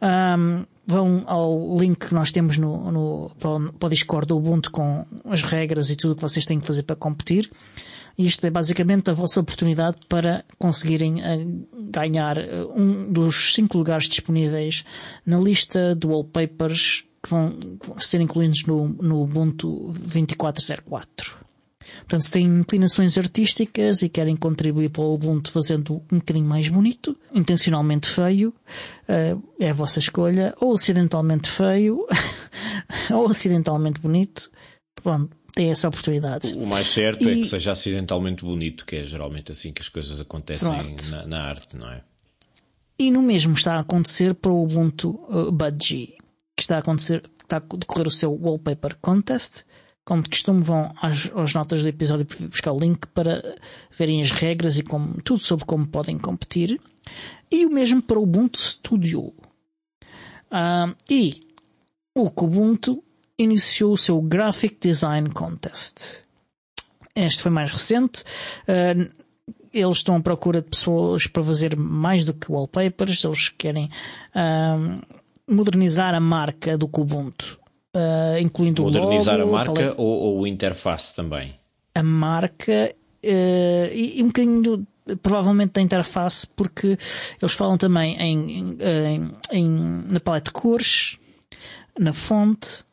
Um, 0.00 0.64
vão 0.86 1.22
ao 1.26 1.76
link 1.76 2.08
que 2.08 2.14
nós 2.14 2.32
temos 2.32 2.56
no, 2.56 2.90
no, 2.90 3.30
para 3.38 3.86
o 3.86 3.90
Discord 3.90 4.26
do 4.26 4.38
Ubuntu 4.38 4.70
com 4.70 5.04
as 5.26 5.42
regras 5.42 5.90
e 5.90 5.96
tudo 5.96 6.12
o 6.12 6.16
que 6.16 6.22
vocês 6.22 6.46
têm 6.46 6.58
que 6.58 6.66
fazer 6.66 6.84
para 6.84 6.96
competir. 6.96 7.50
Isto 8.18 8.48
é 8.48 8.50
basicamente 8.50 9.10
a 9.10 9.12
vossa 9.12 9.38
oportunidade 9.38 9.98
para 10.08 10.44
conseguirem 10.58 11.22
eh, 11.22 11.46
ganhar 11.90 12.36
eh, 12.36 12.64
um 12.74 13.12
dos 13.12 13.54
cinco 13.54 13.78
lugares 13.78 14.08
disponíveis 14.08 14.84
na 15.24 15.38
lista 15.38 15.94
de 15.94 16.04
wallpapers 16.04 17.04
que 17.22 17.30
vão 17.30 17.54
ser 17.98 18.20
incluídos 18.20 18.64
no, 18.66 18.88
no 18.88 19.22
Ubuntu 19.22 19.92
2404. 19.92 21.48
Portanto, 22.00 22.22
se 22.22 22.32
têm 22.32 22.46
inclinações 22.46 23.16
artísticas 23.16 24.02
e 24.02 24.08
querem 24.08 24.36
contribuir 24.36 24.90
para 24.90 25.02
o 25.02 25.14
Ubuntu 25.14 25.50
fazendo 25.50 26.02
um 26.10 26.18
bocadinho 26.18 26.46
mais 26.46 26.68
bonito, 26.68 27.16
intencionalmente 27.32 28.08
feio, 28.08 28.52
eh, 29.06 29.36
é 29.60 29.70
a 29.70 29.74
vossa 29.74 30.00
escolha, 30.00 30.54
ou 30.60 30.74
acidentalmente 30.74 31.48
feio, 31.48 32.04
ou 33.14 33.26
acidentalmente 33.26 34.00
bonito, 34.00 34.50
pronto, 35.02 35.37
tem 35.58 35.72
essa 35.72 35.88
oportunidade. 35.88 36.54
O 36.54 36.64
mais 36.64 36.88
certo 36.88 37.24
e... 37.24 37.32
é 37.32 37.34
que 37.34 37.46
seja 37.46 37.72
acidentalmente 37.72 38.44
bonito, 38.44 38.86
que 38.86 38.94
é 38.94 39.02
geralmente 39.02 39.50
assim 39.50 39.72
que 39.72 39.82
as 39.82 39.88
coisas 39.88 40.20
acontecem 40.20 40.94
na, 41.10 41.26
na, 41.26 41.42
arte, 41.42 41.76
não 41.76 41.90
é? 41.90 42.00
E 42.96 43.10
no 43.10 43.20
mesmo 43.20 43.54
está 43.54 43.74
a 43.74 43.80
acontecer 43.80 44.34
para 44.34 44.52
o 44.52 44.62
Ubuntu 44.62 45.20
uh, 45.28 45.50
Budgie, 45.50 46.16
que 46.56 46.62
está 46.62 46.76
a 46.76 46.78
acontecer, 46.78 47.24
está 47.42 47.56
a 47.56 47.76
decorrer 47.76 48.06
o 48.06 48.10
seu 48.10 48.32
Wallpaper 48.32 48.98
Contest. 49.00 49.64
Como 50.04 50.22
de 50.22 50.30
costume, 50.30 50.62
vão 50.62 50.94
às, 51.02 51.28
às 51.34 51.52
notas 51.52 51.82
do 51.82 51.88
episódio 51.88 52.24
buscar 52.48 52.72
o 52.72 52.78
link 52.78 53.08
para 53.08 53.42
verem 53.90 54.22
as 54.22 54.30
regras 54.30 54.78
e 54.78 54.84
como, 54.84 55.20
tudo 55.22 55.40
sobre 55.40 55.64
como 55.64 55.88
podem 55.88 56.18
competir. 56.18 56.80
E 57.50 57.66
o 57.66 57.70
mesmo 57.70 58.00
para 58.00 58.18
o 58.18 58.22
Ubuntu 58.22 58.58
Studio. 58.58 59.34
Uh, 60.52 60.94
e 61.10 61.42
o 62.14 62.30
Kubuntu 62.30 63.02
iniciou 63.38 63.92
o 63.92 63.96
seu 63.96 64.20
Graphic 64.20 64.76
Design 64.80 65.30
Contest. 65.30 66.24
Este 67.14 67.42
foi 67.42 67.50
mais 67.50 67.70
recente. 67.70 68.24
Uh, 68.68 69.08
eles 69.72 69.98
estão 69.98 70.16
à 70.16 70.20
procura 70.20 70.60
de 70.60 70.68
pessoas 70.68 71.26
para 71.26 71.42
fazer 71.44 71.76
mais 71.76 72.24
do 72.24 72.34
que 72.34 72.50
wallpapers. 72.50 73.22
Eles 73.24 73.48
querem 73.48 73.86
uh, 74.34 75.00
modernizar 75.48 76.14
a 76.14 76.20
marca 76.20 76.76
do 76.76 76.88
Kubuntu, 76.88 77.58
uh, 77.94 78.38
incluindo 78.40 78.82
modernizar 78.82 79.40
o 79.40 79.46
logo, 79.46 79.56
a 79.56 79.64
marca 79.64 79.94
ou, 79.96 80.36
ou 80.36 80.44
a 80.44 80.48
interface 80.48 81.14
também. 81.14 81.52
A 81.94 82.02
marca 82.02 82.94
e, 83.22 84.14
e 84.16 84.22
um 84.22 84.28
bocadinho 84.28 84.86
provavelmente 85.22 85.72
da 85.72 85.80
interface, 85.80 86.46
porque 86.46 86.98
eles 87.40 87.54
falam 87.54 87.78
também 87.78 88.16
em, 88.20 88.78
em, 88.80 89.30
em, 89.52 89.68
na 90.06 90.20
paleta 90.20 90.50
de 90.50 90.52
cores, 90.52 91.16
na 91.98 92.12
fonte, 92.12 92.84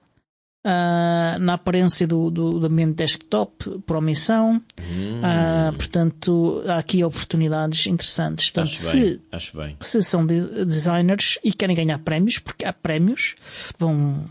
uh, 0.65 1.39
na 1.39 1.53
aparência 1.53 2.07
do, 2.07 2.31
do, 2.31 2.59
do, 2.59 2.65
ambiente 2.65 2.95
desktop, 2.95 3.79
por 3.85 3.97
omissão. 3.97 4.61
Hum. 4.79 5.21
Uh, 5.21 5.75
portanto, 5.75 6.63
há 6.67 6.77
aqui 6.77 7.03
oportunidades 7.03 7.85
interessantes. 7.85 8.49
Portanto, 8.49 8.73
acho, 8.73 8.81
se, 8.81 8.99
bem, 8.99 9.21
acho 9.31 9.57
bem. 9.57 9.77
Se 9.79 10.01
são 10.01 10.25
de 10.25 10.65
designers 10.65 11.37
e 11.43 11.53
querem 11.53 11.75
ganhar 11.75 11.99
prémios, 11.99 12.39
porque 12.39 12.65
há 12.65 12.73
prémios, 12.73 13.35
vão 13.77 14.25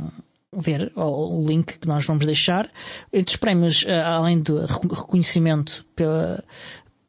ver 0.53 0.93
o 0.95 1.45
link 1.47 1.79
que 1.79 1.87
nós 1.87 2.05
vamos 2.05 2.27
deixar. 2.27 2.69
Entre 3.13 3.35
os 3.35 3.37
prémios, 3.37 3.85
ah, 3.89 4.17
além 4.17 4.41
de 4.41 4.53
reconhecimento 4.53 5.85
pela, 5.97 6.43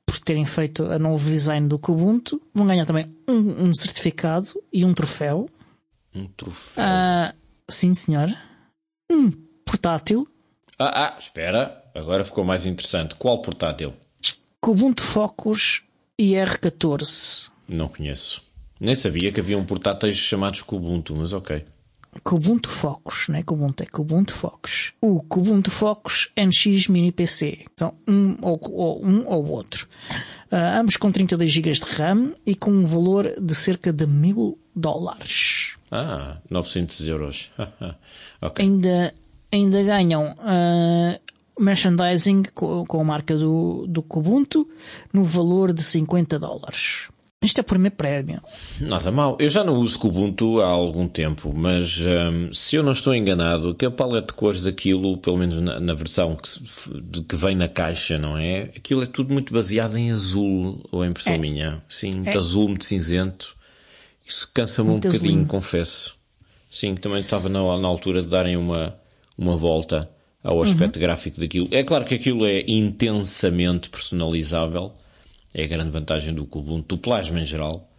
por 0.06 0.20
terem 0.20 0.46
feito 0.46 0.84
a 0.86 0.98
novo 0.98 1.30
design 1.30 1.68
do 1.68 1.78
Kubuntu, 1.78 2.42
vão 2.54 2.66
ganhar 2.66 2.86
também 2.86 3.06
um, 3.28 3.68
um 3.68 3.76
certificado 3.76 4.48
e 4.74 4.84
um 4.84 4.94
troféu. 4.94 5.48
Um 6.14 6.28
troféu? 6.28 6.84
Sim, 7.68 7.94
senhor 7.94 8.32
um 9.12 9.32
portátil. 9.65 10.28
Ah, 10.78 11.08
ah, 11.08 11.20
espera, 11.20 11.84
agora 11.94 12.24
ficou 12.24 12.44
mais 12.44 12.65
interessante. 12.65 13.15
Qual 13.15 13.41
portátil? 13.41 13.94
Ubuntu 14.65 15.04
Focus 15.04 15.84
IR14. 16.20 17.50
Não 17.70 17.88
conheço. 17.88 18.41
Nem 18.80 18.96
sabia 18.96 19.32
que 19.32 19.39
havia 19.39 19.58
um 19.58 19.63
portáteis 19.63 20.18
chamados 20.18 20.62
Kubuntu, 20.62 21.15
mas 21.15 21.34
ok. 21.34 21.63
Kubuntu 22.23 22.69
Focus, 22.69 23.28
não 23.28 23.38
é 23.38 23.43
Kubuntu, 23.43 23.84
é 23.84 23.86
Kubuntu 23.86 24.34
Focus. 24.34 24.93
O 25.01 25.21
Kubuntu 25.23 25.69
Focus 25.69 26.32
NX 26.38 26.88
Mini 26.88 27.12
PC. 27.12 27.65
Então, 27.73 27.93
um 28.08 28.38
ou, 28.41 28.60
ou 28.71 29.06
um 29.06 29.28
ou 29.28 29.45
outro. 29.47 29.88
Uh, 30.51 30.80
ambos 30.80 30.97
com 30.97 31.12
32 31.12 31.51
GB 31.51 31.71
de 31.71 31.82
RAM 31.82 32.34
e 32.45 32.56
com 32.56 32.71
um 32.71 32.86
valor 32.86 33.30
de 33.39 33.54
cerca 33.54 33.91
de 33.91 34.08
mil 34.08 34.58
dólares. 34.75 35.75
Ah, 35.91 36.38
900 36.49 37.08
euros. 37.08 37.51
okay. 38.41 38.65
Ainda, 38.65 39.13
ainda 39.51 39.84
ganham 39.84 40.32
uh, 40.34 41.63
merchandising 41.63 42.43
com, 42.54 42.86
com 42.86 43.01
a 43.01 43.04
marca 43.04 43.36
do, 43.38 43.86
do 43.88 44.01
Kubuntu 44.01 44.67
no 45.13 45.23
valor 45.23 45.73
de 45.73 45.84
50 45.84 46.39
dólares. 46.39 47.10
Isto 47.43 47.60
é 47.60 47.62
o 47.62 47.65
primeiro 47.65 47.95
prémio. 47.95 48.41
Nada 48.82 49.12
mal. 49.12 49.38
Eu 49.39 49.50
já 49.50 49.63
não 49.63 49.76
uso 49.76 50.00
Kubuntu 50.00 50.62
há 50.62 50.67
algum 50.67 51.08
tempo, 51.08 51.54
mas 51.56 52.02
um, 52.02 52.52
se 52.54 52.76
eu 52.76 52.82
não 52.82 52.91
estou 52.91 53.13
enganado, 53.13 53.76
que 53.76 53.86
a 53.86 53.91
paleta 53.91 54.28
de 54.28 54.34
cores 54.34 54.63
daquilo, 54.63 55.17
pelo 55.17 55.38
menos 55.38 55.62
na, 55.62 55.80
na 55.80 55.93
versão 55.93 56.36
que, 56.36 57.21
que, 57.24 57.36
vem 57.36 57.56
na 57.56 57.67
caixa, 57.67 58.17
não 58.17 58.38
é? 58.38 58.71
Aquilo 58.76 59.04
é 59.04 59.06
tudo 59.06 59.32
muito 59.32 59.54
baseado 59.54 59.95
em 59.95 60.12
azul, 60.12 60.84
ou 60.91 61.06
em 61.06 61.10
impressão 61.10 61.34
é. 61.34 61.38
minha. 61.38 61.84
Sim, 61.88 62.12
muito 62.15 62.30
é. 62.30 62.38
azul, 62.38 62.67
muito 62.67 62.86
cinzento. 62.86 63.56
Isso 64.26 64.50
cansa-me 64.52 64.89
um 64.89 64.95
bocadinho, 64.95 65.19
azulinho. 65.19 65.45
confesso. 65.45 66.15
Sim, 66.71 66.95
também 66.95 67.19
estava 67.19 67.48
na, 67.48 67.60
na, 67.78 67.88
altura 67.88 68.24
de 68.24 68.28
darem 68.28 68.58
uma, 68.58 68.95
uma 69.38 69.56
volta 69.56 70.10
ao 70.43 70.62
aspecto 70.63 70.95
uhum. 70.95 71.02
gráfico 71.02 71.39
daquilo. 71.39 71.67
É 71.69 71.84
claro 71.84 72.06
que 72.06 72.15
aquilo 72.15 72.45
é 72.45 72.63
intensamente 72.67 73.89
personalizável 73.89 74.93
é 75.56 75.63
a 75.63 75.68
grande 75.68 75.89
vantagem 75.89 76.34
do 76.34 76.44
Ubuntu, 76.44 76.96
do 76.96 76.98
Plasma 76.98 77.39
em 77.39 77.46
geral. 77.46 77.89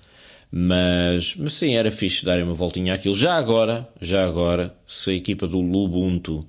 Mas, 0.52 1.34
mas 1.36 1.54
sim, 1.54 1.74
era 1.74 1.90
fixe 1.90 2.22
darem 2.22 2.44
uma 2.44 2.52
voltinha 2.52 2.92
àquilo. 2.92 3.14
Já 3.14 3.36
agora, 3.36 3.88
já 3.98 4.24
agora, 4.24 4.76
se 4.86 5.10
a 5.10 5.14
equipa 5.14 5.48
do 5.48 5.60
Lubuntu 5.60 6.46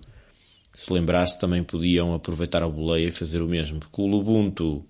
se 0.74 0.92
lembrasse, 0.92 1.40
também 1.40 1.64
podiam 1.64 2.14
aproveitar 2.14 2.62
a 2.62 2.70
boleia 2.70 3.08
e 3.08 3.12
fazer 3.12 3.42
o 3.42 3.48
mesmo. 3.48 3.80
Porque 3.80 4.02
o 4.02 4.06
Lubuntu 4.06 4.86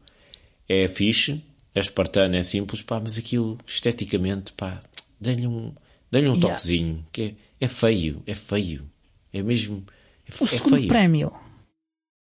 é 0.68 0.88
fixe, 0.88 1.42
é 1.74 1.80
espartano, 1.80 2.36
é 2.36 2.42
simples, 2.42 2.82
pá, 2.82 3.00
mas 3.00 3.18
aquilo, 3.18 3.58
esteticamente, 3.66 4.52
pá, 4.54 4.82
dê-lhe 5.22 5.46
um, 5.46 5.72
dê 6.12 6.20
um 6.20 6.34
yeah. 6.34 6.42
toquezinho, 6.42 7.06
que 7.12 7.22
é, 7.22 7.34
é, 7.62 7.68
feio, 7.68 8.24
é 8.26 8.34
feio. 8.34 8.90
É 9.32 9.42
mesmo, 9.44 9.86
é, 10.28 10.44
o 10.44 10.46
é 10.46 10.48
segundo 10.48 10.76
feio. 10.78 10.88
prémio, 10.88 11.32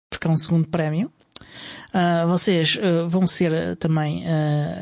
porque 0.09 0.27
é 0.27 0.29
um 0.29 0.37
segundo 0.37 0.67
prémio, 0.67 1.11
Uh, 1.93 2.25
vocês 2.27 2.77
uh, 2.77 3.07
vão 3.09 3.27
ser 3.27 3.51
uh, 3.51 3.75
também 3.75 4.23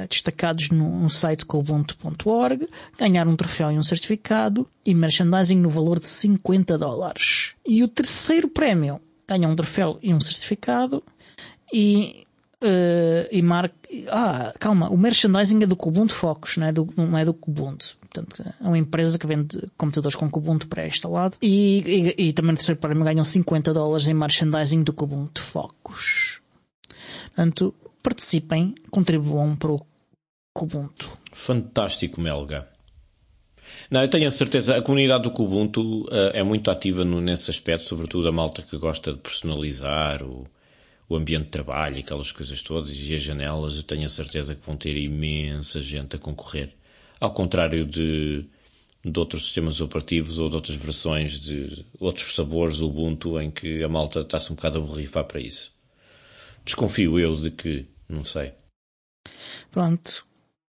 destacados 0.07 0.69
no, 0.69 1.09
site 1.09 1.43
Ubuntu.org, 1.51 2.67
ganhar 2.99 3.27
um 3.27 3.35
troféu 3.35 3.71
e 3.71 3.79
um 3.79 3.83
certificado 3.83 4.69
e 4.85 4.93
merchandising 4.93 5.57
no 5.57 5.69
valor 5.69 5.99
de 5.99 6.05
50 6.05 6.77
dólares. 6.77 7.55
E 7.67 7.83
o 7.83 7.87
terceiro 7.87 8.47
prémio 8.47 9.01
ganha 9.27 9.47
um 9.47 9.55
troféu 9.55 9.97
e 10.01 10.13
um 10.13 10.21
certificado 10.21 11.03
e 11.73 12.25
Uh, 12.61 13.23
e 13.31 13.41
marca. 13.41 13.73
Ah, 14.09 14.53
calma, 14.59 14.89
o 14.89 14.97
merchandising 14.97 15.63
é 15.63 15.65
do 15.65 15.77
Kubuntu 15.77 16.13
Focus, 16.13 16.57
não 16.57 16.67
é 16.67 16.73
do, 16.73 16.89
não 16.97 17.17
é 17.17 17.23
do 17.23 17.33
Kubuntu. 17.33 17.97
Portanto, 18.01 18.43
é 18.43 18.67
uma 18.67 18.77
empresa 18.77 19.17
que 19.17 19.25
vende 19.25 19.65
computadores 19.77 20.17
com 20.17 20.29
Kubuntu 20.29 20.67
pré-instalado. 20.67 21.37
E, 21.41 22.15
e, 22.17 22.27
e, 22.27 22.33
também 22.33 22.51
no 22.51 22.57
terceiro 22.57 22.81
prémio 22.81 23.05
ganham 23.05 23.23
50 23.23 23.73
dólares 23.73 24.09
em 24.09 24.13
merchandising 24.13 24.83
do 24.83 24.91
Kubuntu 24.91 25.41
Focus. 25.41 26.38
Portanto, 27.25 27.73
participem, 28.01 28.75
contribuam 28.89 29.55
para 29.55 29.71
o 29.71 29.85
Kubuntu. 30.53 31.11
Fantástico, 31.31 32.19
Melga. 32.19 32.67
Não, 33.89 34.01
eu 34.01 34.07
tenho 34.07 34.27
a 34.27 34.31
certeza, 34.31 34.77
a 34.77 34.81
comunidade 34.81 35.23
do 35.23 35.31
Kubuntu 35.31 36.03
uh, 36.03 36.31
é 36.33 36.43
muito 36.43 36.69
ativa 36.71 37.05
no, 37.05 37.21
nesse 37.21 37.49
aspecto, 37.49 37.85
sobretudo 37.85 38.27
a 38.27 38.31
malta 38.31 38.61
que 38.61 38.77
gosta 38.77 39.13
de 39.13 39.19
personalizar 39.19 40.23
o, 40.23 40.43
o 41.07 41.15
ambiente 41.15 41.45
de 41.45 41.51
trabalho, 41.51 41.99
aquelas 41.99 42.31
coisas 42.31 42.61
todas, 42.61 42.91
e 42.91 43.15
as 43.15 43.21
janelas, 43.21 43.77
eu 43.77 43.83
tenho 43.83 44.05
a 44.05 44.09
certeza 44.09 44.55
que 44.55 44.65
vão 44.65 44.75
ter 44.75 44.95
imensa 44.97 45.81
gente 45.81 46.15
a 46.15 46.19
concorrer. 46.19 46.69
Ao 47.19 47.31
contrário 47.31 47.85
de, 47.85 48.45
de 49.03 49.19
outros 49.19 49.43
sistemas 49.43 49.81
operativos 49.81 50.39
ou 50.39 50.49
de 50.49 50.55
outras 50.55 50.77
versões 50.77 51.39
de 51.39 51.85
outros 51.99 52.35
sabores 52.35 52.77
do 52.77 52.87
Ubuntu, 52.87 53.39
em 53.39 53.49
que 53.49 53.83
a 53.83 53.89
malta 53.89 54.21
está-se 54.21 54.51
um 54.51 54.55
bocado 54.55 54.77
a 54.77 54.81
borrifar 54.81 55.23
para 55.25 55.39
isso. 55.39 55.78
Desconfio 56.69 57.17
eu 57.17 57.33
de 57.33 57.49
que, 57.49 57.87
não 58.07 58.23
sei. 58.23 58.53
Pronto. 59.71 60.23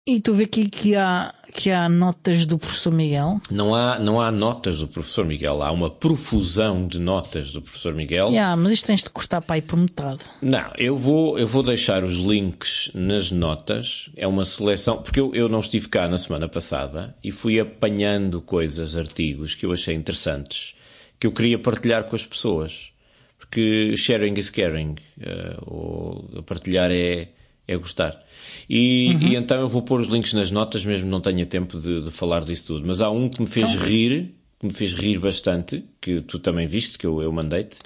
E 0.09 0.23
tu 0.23 0.33
vê 0.33 0.45
aqui 0.45 0.67
que 0.71 0.97
há, 0.97 1.31
que 1.53 1.71
há 1.71 1.87
notas 1.87 2.47
do 2.47 2.59
professor 2.59 2.91
Miguel? 2.91 3.39
Não 3.51 3.75
há, 3.75 3.99
não 3.99 4.19
há 4.19 4.33
notas 4.33 4.79
do 4.79 4.89
professor 4.89 5.27
Miguel, 5.27 5.63
há 5.63 5.71
uma 5.71 5.91
profusão 5.91 6.89
de 6.89 6.99
notas 6.99 7.53
do 7.53 7.61
professor 7.61 7.95
Miguel. 7.95 8.29
Yeah, 8.29 8.57
mas 8.57 8.73
isto 8.73 8.87
tens 8.87 9.05
de 9.05 9.11
custar 9.11 9.43
para 9.43 9.59
ir 9.59 9.63
por 9.63 9.77
metade. 9.77 10.25
Não, 10.41 10.73
eu 10.79 10.97
vou, 10.97 11.39
eu 11.39 11.47
vou 11.47 11.63
deixar 11.63 12.03
os 12.03 12.15
links 12.15 12.91
nas 12.95 13.31
notas. 13.31 14.09
É 14.17 14.27
uma 14.27 14.47
seleção, 14.47 15.03
porque 15.03 15.21
eu, 15.21 15.35
eu 15.35 15.47
não 15.47 15.61
estive 15.61 15.91
cá 15.91 16.09
na 16.09 16.17
semana 16.17 16.49
passada 16.49 17.15
e 17.23 17.31
fui 17.31 17.61
apanhando 17.61 18.41
coisas, 18.41 18.97
artigos 18.97 19.55
que 19.55 19.67
eu 19.67 19.73
achei 19.73 19.95
interessantes, 19.95 20.75
que 21.21 21.27
eu 21.27 21.33
queria 21.33 21.59
partilhar 21.59 22.05
com 22.05 22.17
as 22.17 22.25
pessoas 22.25 22.92
porque 23.43 23.97
sharing 23.97 24.35
is 24.39 24.51
caring, 24.51 24.95
uh, 25.19 25.59
ou 25.67 26.43
partilhar 26.45 26.93
é, 26.93 27.29
é 27.67 27.77
gostar. 27.77 28.25
E, 28.71 29.11
uhum. 29.15 29.29
e, 29.29 29.37
então 29.37 29.61
eu 29.61 29.69
vou 29.69 29.83
pôr 29.83 30.01
os 30.01 30.09
links 30.09 30.33
nas 30.33 30.53
notas, 30.53 30.85
mesmo 30.85 31.09
não 31.09 31.21
tenha 31.21 31.45
tempo 31.45 31.81
de, 31.81 32.03
de 32.03 32.11
falar 32.13 32.45
disso 32.45 32.67
tudo. 32.69 32.87
Mas 32.87 33.01
há 33.01 33.11
um 33.11 33.29
que 33.29 33.43
me 33.43 33.49
fez 33.49 33.75
então... 33.75 33.85
rir, 33.85 34.33
que 34.61 34.67
me 34.67 34.73
fez 34.73 34.95
rir 34.95 35.19
bastante, 35.19 35.85
que 36.01 36.21
tu 36.21 36.39
também 36.39 36.69
viste, 36.69 36.97
que 36.97 37.05
eu, 37.05 37.21
eu 37.21 37.33
mandei-te. 37.33 37.79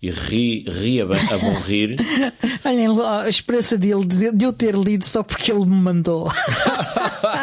E 0.00 0.08
ri, 0.10 0.64
ri 0.66 1.00
a, 1.02 1.04
a 1.04 1.38
bom 1.38 1.58
rir. 1.58 1.96
Olhem 2.64 2.86
a 3.02 3.28
experiência 3.28 3.76
dele 3.76 4.06
de, 4.06 4.32
de 4.34 4.44
eu 4.44 4.52
ter 4.52 4.74
lido 4.74 5.04
só 5.04 5.24
porque 5.24 5.50
ele 5.50 5.66
me 5.66 5.76
mandou. 5.76 6.30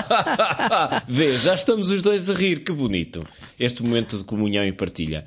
Vê, 1.07 1.37
já 1.37 1.53
estamos 1.53 1.91
os 1.91 2.01
dois 2.01 2.29
a 2.29 2.33
rir, 2.33 2.63
que 2.63 2.71
bonito. 2.71 3.21
Este 3.59 3.83
momento 3.83 4.17
de 4.17 4.23
comunhão 4.23 4.65
e 4.65 4.71
partilha. 4.71 5.25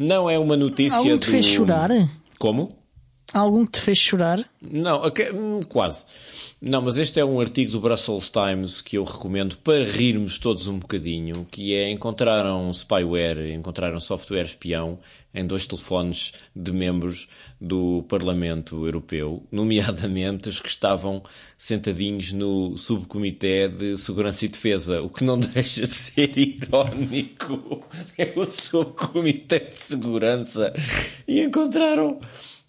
Não 0.00 0.30
é 0.30 0.38
uma 0.38 0.56
notícia. 0.56 0.96
Algum 0.96 1.18
te 1.18 1.26
do... 1.26 1.30
fez 1.30 1.44
chorar? 1.44 1.90
Como? 2.38 2.74
Algum 3.34 3.66
que 3.66 3.72
te 3.72 3.80
fez 3.80 3.98
chorar? 3.98 4.42
Não, 4.62 5.04
okay, 5.04 5.30
hum, 5.30 5.60
quase. 5.68 6.06
Não, 6.58 6.80
mas 6.80 6.96
este 6.96 7.20
é 7.20 7.24
um 7.24 7.38
artigo 7.38 7.70
do 7.72 7.80
Brussels 7.80 8.30
Times 8.30 8.80
que 8.80 8.96
eu 8.96 9.04
recomendo 9.04 9.56
para 9.58 9.84
rirmos 9.84 10.38
todos 10.38 10.66
um 10.68 10.78
bocadinho, 10.78 11.46
que 11.50 11.74
é 11.74 11.90
encontraram 11.90 12.72
spyware, 12.72 13.52
encontraram 13.52 14.00
software 14.00 14.46
espião 14.46 14.98
em 15.34 15.46
dois 15.46 15.66
telefones 15.66 16.32
de 16.54 16.72
membros 16.72 17.28
do 17.60 18.04
Parlamento 18.08 18.84
Europeu, 18.84 19.44
nomeadamente 19.50 20.48
os 20.48 20.60
que 20.60 20.68
estavam 20.68 21.22
sentadinhos 21.56 22.32
no 22.32 22.76
subcomitê 22.76 23.68
de 23.68 23.96
Segurança 23.96 24.44
e 24.44 24.48
Defesa, 24.48 25.02
o 25.02 25.08
que 25.08 25.24
não 25.24 25.38
deixa 25.40 25.82
de 25.82 25.88
ser 25.88 26.36
irónico. 26.36 27.84
É 28.18 28.32
o 28.36 28.44
subcomitê 28.44 29.60
de 29.60 29.76
Segurança 29.76 30.72
e 31.26 31.42
encontraram 31.42 32.20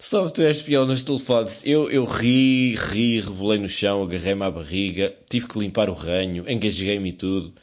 software 0.02 0.50
espião 0.50 0.84
nos 0.84 1.02
telefones. 1.02 1.62
Eu, 1.64 1.88
eu 1.88 2.04
ri, 2.04 2.74
ri, 2.74 3.20
rebolei 3.20 3.58
no 3.58 3.68
chão, 3.68 4.02
agarrei-me 4.02 4.44
à 4.44 4.50
barriga, 4.50 5.14
tive 5.30 5.46
que 5.46 5.58
limpar 5.58 5.88
o 5.88 5.94
ranho, 5.94 6.44
engasguei-me 6.50 7.10
e 7.10 7.12
tudo. 7.12 7.54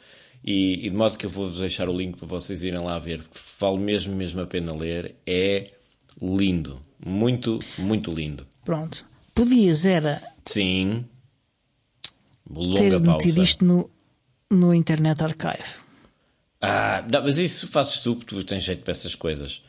E, 0.42 0.86
e, 0.86 0.90
de 0.90 0.96
modo 0.96 1.18
que 1.18 1.26
eu 1.26 1.30
vou-vos 1.30 1.60
deixar 1.60 1.88
o 1.88 1.96
link 1.96 2.16
para 2.16 2.26
vocês 2.26 2.62
irem 2.62 2.82
lá 2.82 2.98
ver, 2.98 3.22
porque 3.22 3.38
vale 3.58 3.78
mesmo, 3.78 4.14
mesmo 4.14 4.40
a 4.40 4.46
pena 4.46 4.74
ler. 4.74 5.14
É 5.26 5.70
lindo. 6.20 6.80
Muito, 7.04 7.58
muito 7.78 8.10
lindo. 8.10 8.46
Pronto. 8.64 9.06
Podias 9.34 9.84
era. 9.84 10.22
Sim. 10.44 11.04
Longa 12.48 12.80
ter 12.80 12.90
pausa. 12.90 13.12
metido 13.12 13.42
isto 13.42 13.64
no, 13.64 13.90
no 14.50 14.74
Internet 14.74 15.22
Archive. 15.22 15.80
Ah, 16.60 17.04
não, 17.10 17.22
mas 17.22 17.38
isso 17.38 17.66
fazes 17.68 18.00
tu, 18.00 18.16
porque 18.16 18.34
tu 18.34 18.44
tens 18.44 18.62
jeito 18.62 18.82
para 18.82 18.90
essas 18.90 19.14
coisas. 19.14 19.62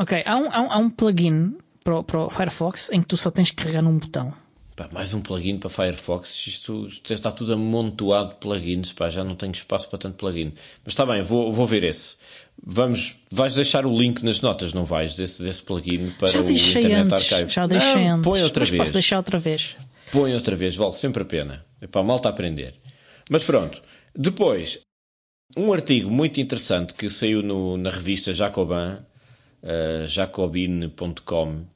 Ok, 0.00 0.22
há 0.24 0.36
um, 0.36 0.52
há 0.52 0.60
um, 0.60 0.72
há 0.72 0.78
um 0.78 0.90
plugin 0.90 1.58
para, 1.82 2.02
para 2.02 2.20
o 2.20 2.30
Firefox 2.30 2.90
em 2.92 3.00
que 3.00 3.08
tu 3.08 3.16
só 3.16 3.30
tens 3.30 3.50
que 3.50 3.56
carregar 3.56 3.82
num 3.82 3.98
botão. 3.98 4.34
Pá, 4.80 4.88
mais 4.90 5.12
um 5.12 5.20
plugin 5.20 5.58
para 5.58 5.68
Firefox. 5.68 6.46
Isto, 6.46 6.86
isto, 6.86 7.12
está 7.12 7.30
tudo 7.30 7.52
amontoado 7.52 8.30
de 8.30 8.36
plugins. 8.36 8.94
Pá, 8.94 9.10
já 9.10 9.22
não 9.22 9.34
tenho 9.34 9.52
espaço 9.52 9.90
para 9.90 9.98
tanto 9.98 10.16
plugin. 10.16 10.54
Mas 10.82 10.94
está 10.94 11.04
bem, 11.04 11.20
vou, 11.20 11.52
vou 11.52 11.66
ver 11.66 11.84
esse. 11.84 12.16
Vamos, 12.64 13.16
vais 13.30 13.54
deixar 13.54 13.84
o 13.84 13.94
link 13.94 14.22
nas 14.22 14.40
notas, 14.40 14.72
não 14.72 14.86
vais? 14.86 15.14
Desse, 15.14 15.42
desse 15.42 15.62
plugin 15.62 16.08
para 16.18 16.28
já 16.28 16.40
o 16.40 16.50
Internet 16.50 17.12
antes, 17.12 17.30
Archive. 17.30 17.50
Já 17.52 17.66
deixei 17.66 18.06
não, 18.06 18.14
antes. 18.14 18.24
Põe 18.24 18.42
outra 18.42 18.60
mas 18.62 18.70
vez. 18.70 18.82
Posso 18.82 18.92
deixar 18.94 19.16
outra 19.18 19.38
vez. 19.38 19.76
Põe 20.10 20.32
outra 20.32 20.56
vez, 20.56 20.76
vale 20.76 20.94
sempre 20.94 21.24
a 21.24 21.26
pena. 21.26 21.62
É 21.78 21.86
para 21.86 22.00
a 22.00 22.04
malta 22.04 22.30
aprender. 22.30 22.74
Mas 23.28 23.44
pronto. 23.44 23.82
Depois, 24.16 24.80
um 25.58 25.74
artigo 25.74 26.10
muito 26.10 26.40
interessante 26.40 26.94
que 26.94 27.10
saiu 27.10 27.42
no, 27.42 27.76
na 27.76 27.90
revista 27.90 28.32
Jacobin, 28.32 28.96
uh, 29.62 30.06
jacobin.com 30.06 31.66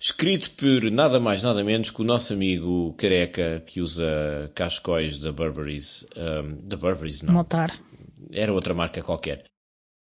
escrito 0.00 0.50
por 0.52 0.90
nada 0.90 1.20
mais, 1.20 1.42
nada 1.42 1.62
menos 1.62 1.90
que 1.90 2.00
o 2.00 2.04
nosso 2.04 2.32
amigo 2.32 2.94
careca 2.94 3.62
que 3.66 3.82
usa 3.82 4.50
cascóis 4.54 5.20
da 5.20 5.30
Burberry's. 5.30 6.06
Um, 6.16 6.66
da 6.66 6.76
Burberry's, 6.76 7.22
não. 7.22 7.34
Motar. 7.34 7.78
Era 8.32 8.52
outra 8.52 8.72
marca 8.72 9.02
qualquer. 9.02 9.44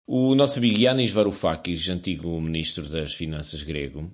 O 0.06 0.34
nosso 0.34 0.58
amigo 0.58 0.78
Yanis 0.78 1.10
Varoufakis, 1.10 1.88
antigo 1.88 2.40
ministro 2.40 2.88
das 2.88 3.14
Finanças 3.14 3.62
grego, 3.62 4.10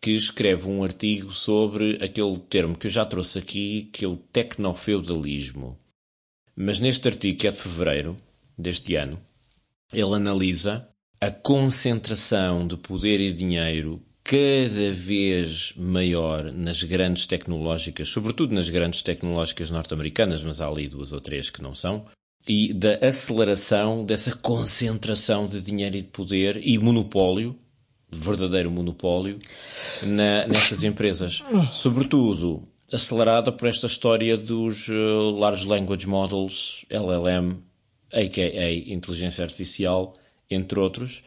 que 0.00 0.12
escreve 0.12 0.68
um 0.68 0.82
artigo 0.82 1.32
sobre 1.32 2.02
aquele 2.02 2.38
termo 2.38 2.76
que 2.76 2.88
eu 2.88 2.90
já 2.90 3.04
trouxe 3.04 3.38
aqui, 3.38 3.90
que 3.92 4.04
é 4.04 4.08
o 4.08 4.16
tecnofeudalismo. 4.16 5.78
Mas 6.56 6.80
neste 6.80 7.06
artigo, 7.08 7.38
que 7.38 7.46
é 7.46 7.50
de 7.50 7.58
fevereiro 7.58 8.16
deste 8.58 8.96
ano, 8.96 9.20
ele 9.92 10.14
analisa 10.14 10.88
a 11.20 11.30
concentração 11.30 12.66
de 12.66 12.76
poder 12.76 13.20
e 13.20 13.30
dinheiro 13.32 14.02
cada 14.24 14.92
vez 14.92 15.72
maior 15.76 16.52
nas 16.52 16.82
grandes 16.82 17.26
tecnológicas, 17.26 18.08
sobretudo 18.08 18.54
nas 18.54 18.70
grandes 18.70 19.02
tecnológicas 19.02 19.70
norte-americanas, 19.70 20.42
mas 20.42 20.60
há 20.60 20.68
ali 20.68 20.88
duas 20.88 21.12
ou 21.12 21.20
três 21.20 21.50
que 21.50 21.62
não 21.62 21.74
são, 21.74 22.04
e 22.48 22.72
da 22.72 22.96
aceleração 23.06 24.04
dessa 24.04 24.34
concentração 24.34 25.46
de 25.46 25.60
dinheiro 25.60 25.96
e 25.96 26.02
de 26.02 26.08
poder 26.08 26.60
e 26.62 26.78
monopólio, 26.78 27.56
verdadeiro 28.10 28.70
monopólio, 28.70 29.38
na, 30.04 30.46
nessas 30.46 30.84
empresas. 30.84 31.42
Sobretudo 31.72 32.62
acelerada 32.92 33.50
por 33.50 33.68
esta 33.68 33.86
história 33.86 34.36
dos 34.36 34.88
uh, 34.88 35.30
Large 35.38 35.66
Language 35.66 36.06
Models, 36.06 36.84
LLM, 36.90 37.62
a.k.a. 38.12 38.92
inteligência 38.92 39.44
artificial, 39.44 40.12
entre 40.50 40.78
outros, 40.78 41.22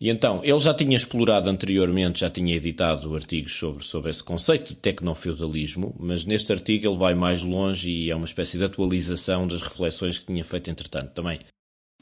e 0.00 0.10
então, 0.10 0.40
ele 0.42 0.58
já 0.58 0.74
tinha 0.74 0.96
explorado 0.96 1.48
anteriormente, 1.48 2.20
já 2.20 2.30
tinha 2.30 2.54
editado 2.54 3.14
artigos 3.14 3.54
sobre, 3.54 3.84
sobre 3.84 4.10
esse 4.10 4.22
conceito 4.22 4.70
de 4.70 4.76
tecnofeudalismo, 4.76 5.94
mas 5.98 6.24
neste 6.24 6.52
artigo 6.52 6.86
ele 6.88 6.96
vai 6.96 7.14
mais 7.14 7.42
longe 7.42 7.90
e 7.90 8.10
é 8.10 8.16
uma 8.16 8.26
espécie 8.26 8.58
de 8.58 8.64
atualização 8.64 9.46
das 9.46 9.62
reflexões 9.62 10.18
que 10.18 10.26
tinha 10.26 10.44
feito 10.44 10.70
entretanto. 10.70 11.12
Também 11.12 11.40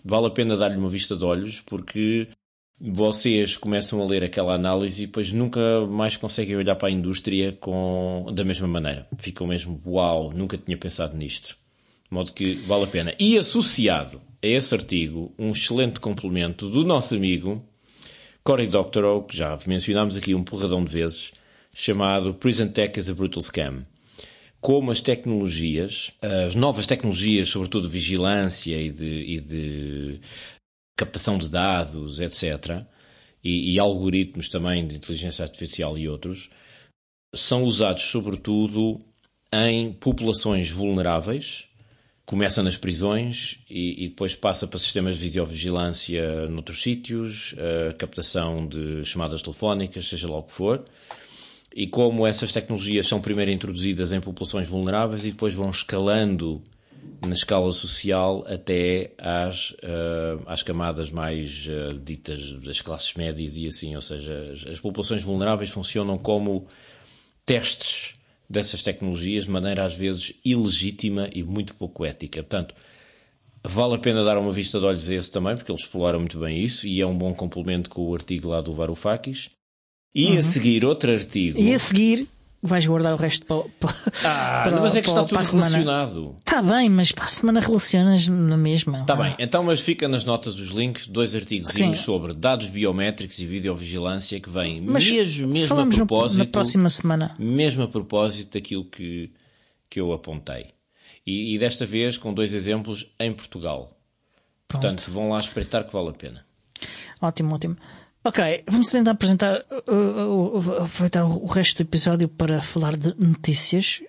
vale 0.04 0.26
a 0.26 0.30
pena 0.30 0.56
dar-lhe 0.56 0.76
uma 0.76 0.88
vista 0.88 1.14
de 1.14 1.24
olhos, 1.24 1.60
porque 1.60 2.28
vocês 2.80 3.56
começam 3.56 4.02
a 4.02 4.06
ler 4.06 4.24
aquela 4.24 4.54
análise 4.54 5.04
e 5.04 5.06
depois 5.06 5.30
nunca 5.30 5.86
mais 5.86 6.16
conseguem 6.16 6.56
olhar 6.56 6.74
para 6.74 6.88
a 6.88 6.92
indústria 6.92 7.52
com, 7.52 8.26
da 8.34 8.42
mesma 8.42 8.66
maneira. 8.66 9.06
Ficam 9.18 9.46
mesmo, 9.46 9.80
uau, 9.86 10.32
nunca 10.32 10.56
tinha 10.56 10.76
pensado 10.76 11.16
nisto. 11.16 11.56
De 12.10 12.14
modo 12.14 12.32
que 12.32 12.54
vale 12.54 12.84
a 12.84 12.88
pena. 12.88 13.14
E 13.20 13.38
associado 13.38 14.20
a 14.42 14.46
esse 14.46 14.74
artigo, 14.74 15.32
um 15.38 15.52
excelente 15.52 16.00
complemento 16.00 16.68
do 16.68 16.84
nosso 16.84 17.14
amigo 17.14 17.62
Cory 18.44 18.66
Doctorow, 18.66 19.22
que 19.22 19.36
já 19.36 19.56
mencionámos 19.66 20.16
aqui 20.16 20.34
um 20.34 20.42
porradão 20.42 20.84
de 20.84 20.92
vezes, 20.92 21.32
chamado 21.72 22.34
Prison 22.34 22.68
Tech 22.68 22.98
as 22.98 23.08
a 23.08 23.14
Brutal 23.14 23.42
Scam. 23.42 23.86
Como 24.60 24.90
as 24.90 25.00
tecnologias, 25.00 26.12
as 26.46 26.54
novas 26.54 26.86
tecnologias, 26.86 27.48
sobretudo 27.48 27.86
de 27.86 27.92
vigilância 27.92 28.80
e 28.80 28.90
de, 28.90 29.06
e 29.06 29.40
de 29.40 30.20
captação 30.96 31.38
de 31.38 31.48
dados, 31.48 32.20
etc., 32.20 32.80
e, 33.44 33.74
e, 33.74 33.78
algoritmos 33.80 34.48
também 34.48 34.86
de 34.86 34.94
inteligência 34.94 35.42
artificial 35.42 35.98
e 35.98 36.08
outros, 36.08 36.48
são 37.34 37.64
usados 37.64 38.04
sobretudo 38.04 39.00
em 39.52 39.92
populações 39.92 40.70
vulneráveis 40.70 41.68
começa 42.24 42.62
nas 42.62 42.76
prisões 42.76 43.58
e, 43.68 44.04
e, 44.04 44.08
depois 44.08 44.34
passa 44.34 44.66
para 44.66 44.78
sistemas 44.78 45.16
de 45.16 45.24
videovigilância 45.24 46.46
noutros 46.46 46.82
sítios, 46.82 47.54
a 47.90 47.92
captação 47.94 48.66
de 48.66 49.04
chamadas 49.04 49.42
telefónicas, 49.42 50.08
seja 50.08 50.30
lá 50.30 50.38
o 50.38 50.42
que 50.42 50.52
for. 50.52 50.84
E 51.74 51.86
como 51.86 52.26
essas 52.26 52.52
tecnologias 52.52 53.06
são 53.06 53.20
primeiro 53.20 53.50
introduzidas 53.50 54.12
em 54.12 54.20
populações 54.20 54.68
vulneráveis 54.68 55.24
e 55.24 55.30
depois 55.30 55.54
vão 55.54 55.70
escalando 55.70 56.62
na 57.26 57.34
escala 57.34 57.70
social 57.72 58.44
até 58.46 59.12
às, 59.18 59.70
uh, 59.70 60.42
às 60.46 60.62
camadas 60.62 61.10
mais 61.10 61.66
uh, 61.66 61.96
ditas 61.96 62.52
das 62.60 62.80
classes 62.80 63.14
médias 63.14 63.56
e 63.56 63.66
assim, 63.66 63.94
ou 63.94 64.02
seja, 64.02 64.52
as, 64.52 64.66
as 64.66 64.80
populações 64.80 65.22
vulneráveis 65.22 65.70
funcionam 65.70 66.18
como 66.18 66.66
testes 67.46 68.14
dessas 68.52 68.82
tecnologias 68.82 69.46
de 69.46 69.50
maneira 69.50 69.82
às 69.84 69.94
vezes 69.94 70.34
ilegítima 70.44 71.28
e 71.32 71.42
muito 71.42 71.74
pouco 71.74 72.04
ética. 72.04 72.42
Portanto, 72.42 72.74
vale 73.64 73.94
a 73.94 73.98
pena 73.98 74.22
dar 74.22 74.36
uma 74.36 74.52
vista 74.52 74.78
de 74.78 74.84
olhos 74.84 75.08
a 75.08 75.14
esse 75.14 75.32
também, 75.32 75.56
porque 75.56 75.72
eles 75.72 75.82
exploraram 75.82 76.18
muito 76.18 76.38
bem 76.38 76.62
isso 76.62 76.86
e 76.86 77.00
é 77.00 77.06
um 77.06 77.16
bom 77.16 77.32
complemento 77.32 77.88
com 77.88 78.02
o 78.02 78.14
artigo 78.14 78.48
lá 78.48 78.60
do 78.60 78.74
Varoufakis. 78.74 79.48
E 80.14 80.26
uhum. 80.26 80.38
a 80.38 80.42
seguir 80.42 80.84
outro 80.84 81.10
artigo. 81.10 81.58
E 81.58 81.72
a 81.72 81.78
seguir 81.78 82.28
vais 82.62 82.86
guardar 82.86 83.12
o 83.12 83.16
resto 83.16 83.44
para, 83.44 83.62
para, 83.80 83.90
ah, 84.24 84.62
para 84.64 84.80
mas 84.80 84.94
é 84.94 85.02
que 85.02 85.08
está 85.08 85.24
tudo 85.24 85.38
relacionado. 85.38 86.36
Está 86.38 86.62
bem, 86.62 86.88
mas 86.88 87.10
para 87.10 87.24
a 87.24 87.28
semana 87.28 87.60
relacionas 87.60 88.28
na 88.28 88.56
mesma. 88.56 89.00
Está 89.00 89.16
bem, 89.16 89.34
então 89.38 89.64
mas 89.64 89.80
fica 89.80 90.06
nas 90.06 90.24
notas 90.24 90.54
dos 90.54 90.68
links 90.68 91.08
dois 91.08 91.34
artigos 91.34 91.74
sobre 91.98 92.32
dados 92.32 92.68
biométricos 92.68 93.38
e 93.40 93.46
videovigilância 93.46 94.38
que 94.38 94.48
vêm 94.48 94.80
mesmo, 94.80 95.48
mesmo 95.48 95.80
a 95.80 95.86
propósito. 95.86 96.38
No, 96.38 96.44
na 96.44 96.50
próxima 96.50 96.88
semana. 96.88 97.34
Mesmo 97.38 97.82
a 97.82 97.88
propósito 97.88 98.54
daquilo 98.54 98.84
que, 98.84 99.32
que 99.90 100.00
eu 100.00 100.12
apontei. 100.12 100.68
E, 101.26 101.54
e 101.54 101.58
desta 101.58 101.84
vez 101.84 102.16
com 102.16 102.32
dois 102.32 102.54
exemplos 102.54 103.06
em 103.18 103.32
Portugal. 103.32 103.90
Pronto. 104.68 104.82
Portanto, 104.82 105.10
vão 105.10 105.28
lá 105.30 105.38
espreitar 105.38 105.84
que 105.84 105.92
vale 105.92 106.10
a 106.10 106.12
pena. 106.12 106.44
Ótimo, 107.20 107.54
ótimo. 107.54 107.76
Ok, 108.24 108.64
vamos 108.68 108.88
tentar 108.88 109.10
apresentar, 109.10 109.64
uh, 109.88 109.92
uh, 109.92 110.58
uh, 110.58 110.84
aproveitar 110.84 111.24
o 111.24 111.46
resto 111.46 111.78
do 111.78 111.88
episódio 111.88 112.28
para 112.28 112.62
falar 112.62 112.96
de 112.96 113.12
notícias. 113.18 114.00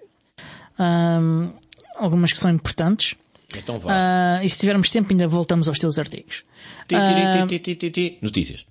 Um, 0.80 1.52
algumas 1.96 2.32
que 2.32 2.38
são 2.38 2.52
importantes. 2.52 3.16
Então 3.56 3.80
vá. 3.80 3.92
Uh, 3.92 4.46
e 4.46 4.50
se 4.50 4.60
tivermos 4.60 4.92
tempo, 4.92 5.12
ainda 5.12 5.28
voltamos 5.28 5.68
aos 5.68 5.80
teus 5.80 5.98
artigos. 5.98 6.44
Notícias. 8.22 8.68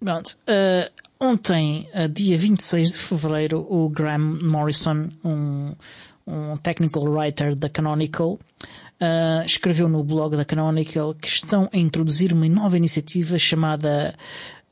Pronto. 0.00 0.38
Uh, 0.46 0.90
ontem, 1.18 1.88
dia 2.12 2.36
26 2.36 2.92
de 2.92 2.98
fevereiro, 2.98 3.66
o 3.70 3.88
Graham 3.88 4.38
Morrison, 4.42 5.08
um, 5.24 5.74
um 6.26 6.56
technical 6.58 7.04
writer 7.04 7.56
da 7.56 7.70
Canonical, 7.70 8.38
uh, 9.00 9.46
escreveu 9.46 9.88
no 9.88 10.02
blog 10.04 10.36
da 10.36 10.44
Canonical 10.44 11.14
que 11.14 11.28
estão 11.28 11.68
a 11.72 11.76
introduzir 11.76 12.32
uma 12.32 12.48
nova 12.48 12.76
iniciativa 12.76 13.38
chamada 13.38 14.14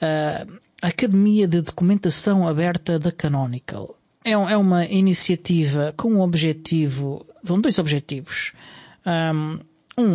uh, 0.02 0.60
Academia 0.82 1.48
de 1.48 1.62
Documentação 1.62 2.46
Aberta 2.46 2.98
da 2.98 3.10
Canonical. 3.10 3.96
É, 4.24 4.32
é 4.32 4.56
uma 4.56 4.84
iniciativa 4.86 5.94
com 5.96 6.14
um 6.14 6.20
objetivo, 6.20 7.24
são 7.44 7.60
dois 7.60 7.78
objetivos. 7.78 8.52
Um, 9.06 9.58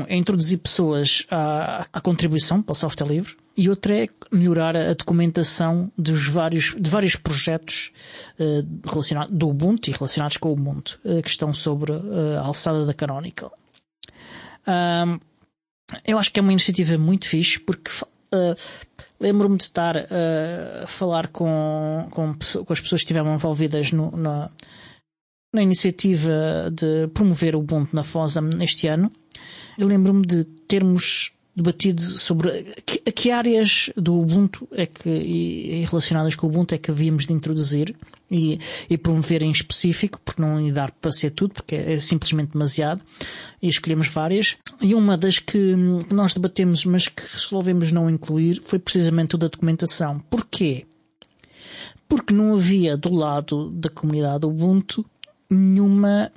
é 0.08 0.16
introduzir 0.16 0.60
pessoas 0.60 1.26
à, 1.32 1.88
à 1.92 2.00
contribuição 2.00 2.62
para 2.62 2.74
o 2.74 2.76
software 2.76 3.08
livre 3.08 3.36
e 3.58 3.68
outro 3.68 3.92
é 3.94 4.06
melhorar 4.32 4.78
a 4.78 4.94
documentação 4.94 5.92
dos 5.98 6.28
vários, 6.28 6.76
de 6.78 6.88
vários 6.88 7.16
projetos 7.16 7.92
uh, 8.40 8.90
relacionados 8.90 9.36
do 9.36 9.50
Ubuntu 9.50 9.90
e 9.90 9.94
relacionados 9.94 10.38
com 10.38 10.50
o 10.50 10.54
Ubuntu 10.54 11.00
uh, 11.04 11.22
que 11.24 11.30
estão 11.30 11.52
sobre 11.52 11.94
a 11.94 12.42
alçada 12.42 12.86
da 12.86 12.94
Canonical. 12.94 13.52
Um, 14.68 15.20
eu 16.06 16.20
acho 16.20 16.32
que 16.32 16.40
é 16.40 16.44
uma 16.44 16.52
iniciativa 16.52 16.98
muito 16.98 17.28
fixe 17.28 17.60
porque 17.60 17.92
uh, 18.34 18.56
lembro-me 19.22 19.58
de 19.58 19.64
estar 19.64 19.96
uh, 19.96 20.84
a 20.84 20.88
falar 20.88 21.28
com, 21.28 22.08
com, 22.10 22.34
com, 22.66 22.74
as 22.74 22.80
pessoas 22.80 23.02
que 23.02 23.06
estiveram 23.06 23.34
envolvidas 23.34 23.92
no, 23.92 24.12
na, 24.18 24.50
na 25.54 25.62
iniciativa 25.62 26.70
de 26.74 27.08
promover 27.14 27.56
o 27.56 27.60
Ubuntu 27.60 27.96
na 27.96 28.04
FOSAM 28.04 28.50
neste 28.58 28.88
ano. 28.88 29.12
Lembro-me 29.78 30.26
de 30.26 30.44
termos 30.68 31.34
debatido 31.56 32.02
sobre 32.02 32.64
que, 32.86 33.00
que, 33.12 33.32
áreas 33.32 33.92
do 33.96 34.20
Ubuntu 34.20 34.68
é 34.72 34.86
que, 34.86 35.10
e, 35.10 35.86
relacionadas 35.86 36.36
com 36.36 36.48
o 36.48 36.50
Ubuntu 36.50 36.74
é 36.76 36.78
que 36.78 36.90
havíamos 36.90 37.28
de 37.28 37.34
introduzir 37.34 37.96
e, 38.32 38.58
e 38.90 38.98
promover 38.98 39.44
em 39.44 39.52
específico, 39.52 40.20
porque 40.24 40.42
não 40.42 40.60
ia 40.60 40.72
dar 40.72 40.92
para 40.92 41.12
ser 41.12 41.32
tudo, 41.32 41.54
porque 41.54 41.76
é 41.76 42.00
simplesmente 42.00 42.54
demasiado, 42.54 43.04
e 43.62 43.68
escolhemos 43.68 44.08
várias. 44.08 44.56
E 44.82 44.96
uma 44.96 45.18
das 45.18 45.38
que 45.38 45.76
nós 46.10 46.34
debatemos, 46.34 46.86
mas 46.86 47.10
que 47.10 47.22
resolvemos 47.34 47.92
não 47.92 48.10
incluir, 48.10 48.62
foi 48.66 48.80
precisamente 48.80 49.36
o 49.36 49.38
da 49.38 49.48
documentação. 49.48 50.20
Porquê? 50.30 50.86
Porque 52.08 52.34
não 52.34 52.54
havia 52.54 52.96
do 52.96 53.14
lado 53.14 53.70
da 53.72 53.90
comunidade 53.90 54.46
Ubuntu 54.46 55.06
nenhuma 55.50 56.32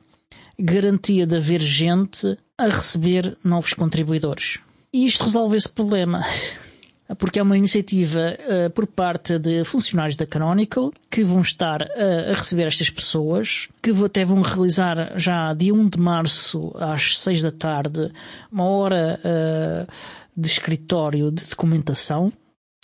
garantia 0.58 1.26
de 1.26 1.36
haver 1.36 1.60
gente 1.60 2.36
a 2.58 2.66
receber 2.66 3.36
novos 3.44 3.72
contribuidores. 3.72 4.60
E 4.92 5.06
isto 5.06 5.24
resolve 5.24 5.56
esse 5.56 5.68
problema. 5.68 6.24
Porque 7.18 7.38
é 7.38 7.42
uma 7.42 7.58
iniciativa 7.58 8.18
uh, 8.18 8.70
por 8.70 8.86
parte 8.86 9.38
de 9.38 9.62
funcionários 9.64 10.16
da 10.16 10.26
Canonical 10.26 10.90
que 11.10 11.22
vão 11.22 11.42
estar 11.42 11.82
uh, 11.82 12.30
a 12.30 12.34
receber 12.34 12.66
estas 12.66 12.88
pessoas, 12.88 13.68
que 13.82 13.90
até 14.04 14.24
vão 14.24 14.40
realizar 14.40 15.12
já 15.18 15.52
dia 15.52 15.74
1 15.74 15.90
de 15.90 15.98
março 15.98 16.72
às 16.76 17.18
6 17.18 17.42
da 17.42 17.52
tarde 17.52 18.10
uma 18.50 18.64
hora 18.64 19.20
uh, 19.20 19.92
de 20.34 20.48
escritório 20.48 21.30
de 21.30 21.44
documentação. 21.44 22.32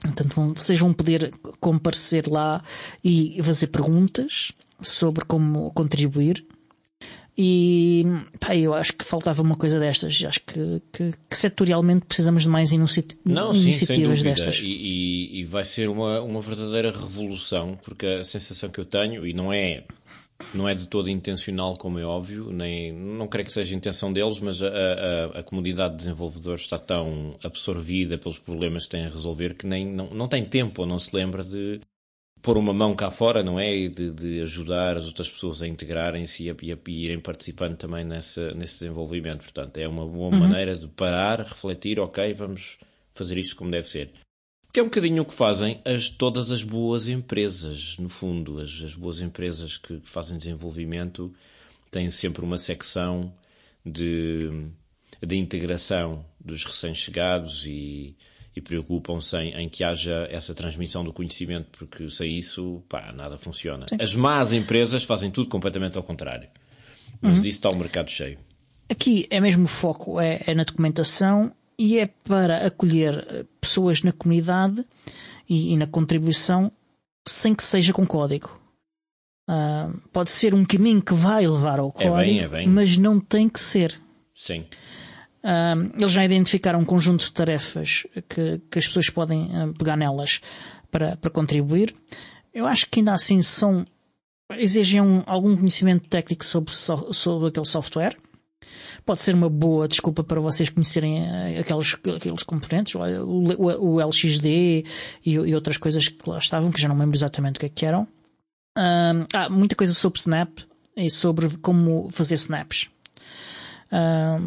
Portanto, 0.02 0.34
vão, 0.34 0.54
vocês 0.54 0.78
vão 0.78 0.92
poder 0.92 1.30
comparecer 1.58 2.28
lá 2.28 2.62
e 3.02 3.40
fazer 3.42 3.68
perguntas 3.68 4.52
sobre 4.82 5.24
como 5.24 5.70
contribuir 5.72 6.44
E 7.36 8.04
pá, 8.38 8.56
eu 8.56 8.74
acho 8.74 8.92
que 8.92 9.04
faltava 9.04 9.42
uma 9.42 9.56
coisa 9.56 9.78
destas. 9.78 10.22
Acho 10.26 10.40
que, 10.40 10.82
que, 10.92 11.14
que 11.28 11.36
setorialmente 11.36 12.04
precisamos 12.04 12.42
de 12.42 12.48
mais 12.48 12.72
Não, 13.24 13.54
iniciativas 13.54 14.18
sim, 14.18 14.24
destas. 14.24 14.60
E, 14.60 14.66
e, 14.66 15.40
e, 15.40 15.44
vai 15.44 15.64
ser 15.64 15.88
uma, 15.88 16.20
uma 16.20 16.40
verdadeira 16.40 16.90
revolução, 16.90 17.78
porque 17.82 18.06
a 18.06 18.24
sensação 18.24 18.68
que 18.68 18.80
eu 18.80 18.84
tenho, 18.84 19.26
e 19.26 19.32
não 19.32 19.52
é, 19.52 19.84
não 20.54 20.68
é 20.68 20.74
de 20.74 20.86
todo 20.86 21.08
intencional, 21.08 21.76
como 21.76 21.98
é 21.98 22.04
óbvio, 22.04 22.50
nem 22.50 22.92
não 22.92 23.26
creio 23.26 23.46
que 23.46 23.52
seja 23.52 23.74
a 23.74 23.76
intenção 23.76 24.12
deles, 24.12 24.40
mas 24.40 24.62
a, 24.62 24.68
a, 24.68 25.38
a 25.40 25.42
comunidade 25.42 25.92
de 25.92 25.98
desenvolvedores 25.98 26.62
está 26.62 26.78
tão 26.78 27.38
absorvida 27.42 28.18
pelos 28.18 28.38
problemas 28.38 28.84
que 28.84 28.90
têm 28.90 29.06
a 29.06 29.08
resolver 29.08 29.54
que 29.54 29.66
nem, 29.66 29.86
não, 29.86 30.10
não 30.10 30.28
tem 30.28 30.44
tempo 30.44 30.82
ou 30.82 30.88
não 30.88 30.98
se 30.98 31.14
lembra 31.14 31.42
de 31.42 31.80
pôr 32.42 32.56
uma 32.56 32.72
mão 32.72 32.94
cá 32.94 33.10
fora, 33.10 33.42
não 33.42 33.58
é? 33.58 33.74
E 33.74 33.88
de, 33.88 34.10
de 34.10 34.40
ajudar 34.42 34.96
as 34.96 35.06
outras 35.06 35.30
pessoas 35.30 35.62
a 35.62 35.68
integrarem-se 35.68 36.44
e, 36.44 36.50
a, 36.50 36.56
e, 36.62 36.72
a, 36.72 36.78
e 36.88 37.04
irem 37.04 37.18
participando 37.18 37.76
também 37.76 38.04
nessa, 38.04 38.52
nesse 38.54 38.80
desenvolvimento. 38.80 39.42
Portanto, 39.42 39.76
é 39.78 39.86
uma 39.86 40.06
boa 40.06 40.32
uhum. 40.32 40.40
maneira 40.40 40.76
de 40.76 40.88
parar, 40.88 41.40
refletir, 41.40 42.00
ok, 42.00 42.32
vamos 42.34 42.78
fazer 43.14 43.38
isto 43.38 43.56
como 43.56 43.70
deve 43.70 43.88
ser. 43.88 44.10
Que 44.72 44.80
é 44.80 44.82
um 44.82 44.86
bocadinho 44.86 45.22
o 45.22 45.26
que 45.26 45.34
fazem 45.34 45.80
as, 45.84 46.08
todas 46.08 46.52
as 46.52 46.62
boas 46.62 47.08
empresas, 47.08 47.96
no 47.98 48.08
fundo. 48.08 48.60
As, 48.60 48.80
as 48.82 48.94
boas 48.94 49.20
empresas 49.20 49.76
que 49.76 50.00
fazem 50.04 50.38
desenvolvimento 50.38 51.34
têm 51.90 52.08
sempre 52.08 52.44
uma 52.44 52.56
secção 52.56 53.32
de, 53.84 54.48
de 55.20 55.36
integração 55.36 56.24
dos 56.38 56.64
recém-chegados 56.64 57.66
e, 57.66 58.16
e 58.54 58.60
preocupam-se 58.60 59.36
em, 59.36 59.54
em, 59.54 59.68
que 59.68 59.84
haja 59.84 60.26
essa 60.30 60.54
transmissão 60.54 61.04
do 61.04 61.12
conhecimento, 61.12 61.68
porque 61.78 62.10
sem 62.10 62.36
isso, 62.36 62.82
pá, 62.88 63.12
nada 63.12 63.38
funciona. 63.38 63.86
Sim. 63.88 63.96
As 64.00 64.14
más 64.14 64.52
empresas 64.52 65.04
fazem 65.04 65.30
tudo 65.30 65.48
completamente 65.48 65.96
ao 65.96 66.02
contrário. 66.02 66.48
Mas 67.20 67.32
uhum. 67.32 67.38
isso 67.38 67.48
está 67.48 67.70
o 67.70 67.76
mercado 67.76 68.10
cheio. 68.10 68.38
Aqui 68.90 69.26
é 69.30 69.40
mesmo 69.40 69.64
o 69.64 69.68
foco, 69.68 70.20
é, 70.20 70.40
é, 70.46 70.54
na 70.54 70.64
documentação 70.64 71.54
e 71.78 71.98
é 71.98 72.06
para 72.06 72.66
acolher 72.66 73.24
eh, 73.28 73.44
pessoas 73.60 74.02
na 74.02 74.12
comunidade 74.12 74.84
e, 75.48 75.72
e 75.72 75.76
na 75.76 75.86
contribuição 75.86 76.72
sem 77.26 77.54
que 77.54 77.62
seja 77.62 77.92
com 77.92 78.06
código. 78.06 78.60
Uh, 79.48 80.08
pode 80.12 80.30
ser 80.30 80.54
um 80.54 80.64
caminho 80.64 81.02
que 81.02 81.14
vai 81.14 81.46
levar 81.46 81.80
ao 81.80 81.90
código, 81.90 82.16
é 82.16 82.24
bem, 82.24 82.40
é 82.40 82.48
bem. 82.48 82.68
mas 82.68 82.96
não 82.98 83.18
tem 83.18 83.48
que 83.48 83.58
ser. 83.58 84.00
Sim. 84.34 84.64
Eles 85.94 86.12
já 86.12 86.24
identificaram 86.24 86.80
um 86.80 86.84
conjunto 86.84 87.24
de 87.24 87.32
tarefas 87.32 88.06
que, 88.28 88.60
que 88.70 88.78
as 88.78 88.86
pessoas 88.86 89.08
podem 89.08 89.44
uh, 89.44 89.72
pegar 89.74 89.96
nelas 89.96 90.40
para, 90.90 91.16
para 91.16 91.30
contribuir. 91.30 91.94
Eu 92.52 92.66
acho 92.66 92.86
que 92.90 93.00
ainda 93.00 93.14
assim 93.14 93.40
são 93.40 93.84
exigem 94.58 95.00
um, 95.00 95.22
algum 95.26 95.56
conhecimento 95.56 96.08
técnico 96.08 96.44
sobre, 96.44 96.72
sobre 96.72 97.48
aquele 97.48 97.66
software. 97.66 98.16
Pode 99.06 99.22
ser 99.22 99.34
uma 99.34 99.48
boa 99.48 99.88
desculpa 99.88 100.22
para 100.22 100.40
vocês 100.40 100.68
conhecerem 100.68 101.22
uh, 101.22 101.60
aqueles, 101.60 101.96
aqueles 102.16 102.42
componentes, 102.42 102.94
o, 102.94 102.98
o, 102.98 103.94
o 103.94 104.00
LXD 104.00 104.46
e, 104.46 104.84
e, 105.24 105.54
outras 105.54 105.76
coisas 105.76 106.08
que 106.08 106.28
lá 106.28 106.38
estavam, 106.38 106.70
que 106.70 106.80
já 106.80 106.88
não 106.88 106.98
lembro 106.98 107.16
exatamente 107.16 107.56
o 107.56 107.60
que, 107.60 107.66
é 107.66 107.70
que 107.70 107.86
eram. 107.86 108.02
Uh, 108.76 109.26
há 109.32 109.48
muita 109.48 109.74
coisa 109.74 109.94
sobre 109.94 110.20
Snap 110.20 110.58
e 110.96 111.08
sobre 111.08 111.48
como 111.58 112.10
fazer 112.10 112.34
snaps. 112.34 112.90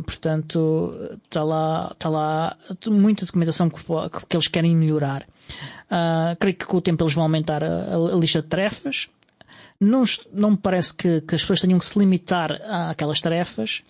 Portanto, 0.06 0.94
está 1.24 1.44
lá, 1.44 1.92
está 1.92 2.10
lá 2.10 2.58
muita 2.88 3.26
documentação 3.26 3.70
que, 3.70 3.82
que 4.30 4.36
eles 4.36 4.48
querem 4.48 4.76
melhorar. 4.76 5.24
Uh, 5.92 6.36
creio 6.40 6.56
que 6.56 6.66
com 6.66 6.78
o 6.78 6.82
tempo 6.82 7.04
eles 7.04 7.14
vão 7.14 7.24
aumentar 7.24 7.64
a, 7.64 7.96
a 7.96 8.16
lista 8.16 8.42
de 8.42 8.48
tarefas. 8.48 9.10
Não, 9.80 10.04
não 10.32 10.52
me 10.52 10.58
parece 10.58 10.94
que, 10.94 11.22
que, 11.22 11.36
as 11.36 11.42
pessoas 11.42 11.62
tenham 11.62 11.78
que 11.78 11.86
se 11.86 12.00
limitar 12.00 12.52
àquelas 12.90 13.20
tarefas. 13.20 13.84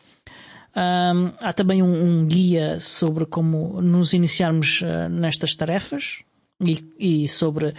Um, 0.76 1.32
há 1.40 1.54
também 1.54 1.84
um, 1.84 2.22
um, 2.22 2.26
guia 2.26 2.80
sobre 2.80 3.28
como 3.28 3.80
nos 3.80 4.14
iniciarmos 4.14 4.82
uh, 4.82 5.08
nestas 5.08 5.56
tarefas 5.56 6.24
e, 6.60 6.84
e, 6.98 7.28
sobre 7.28 7.72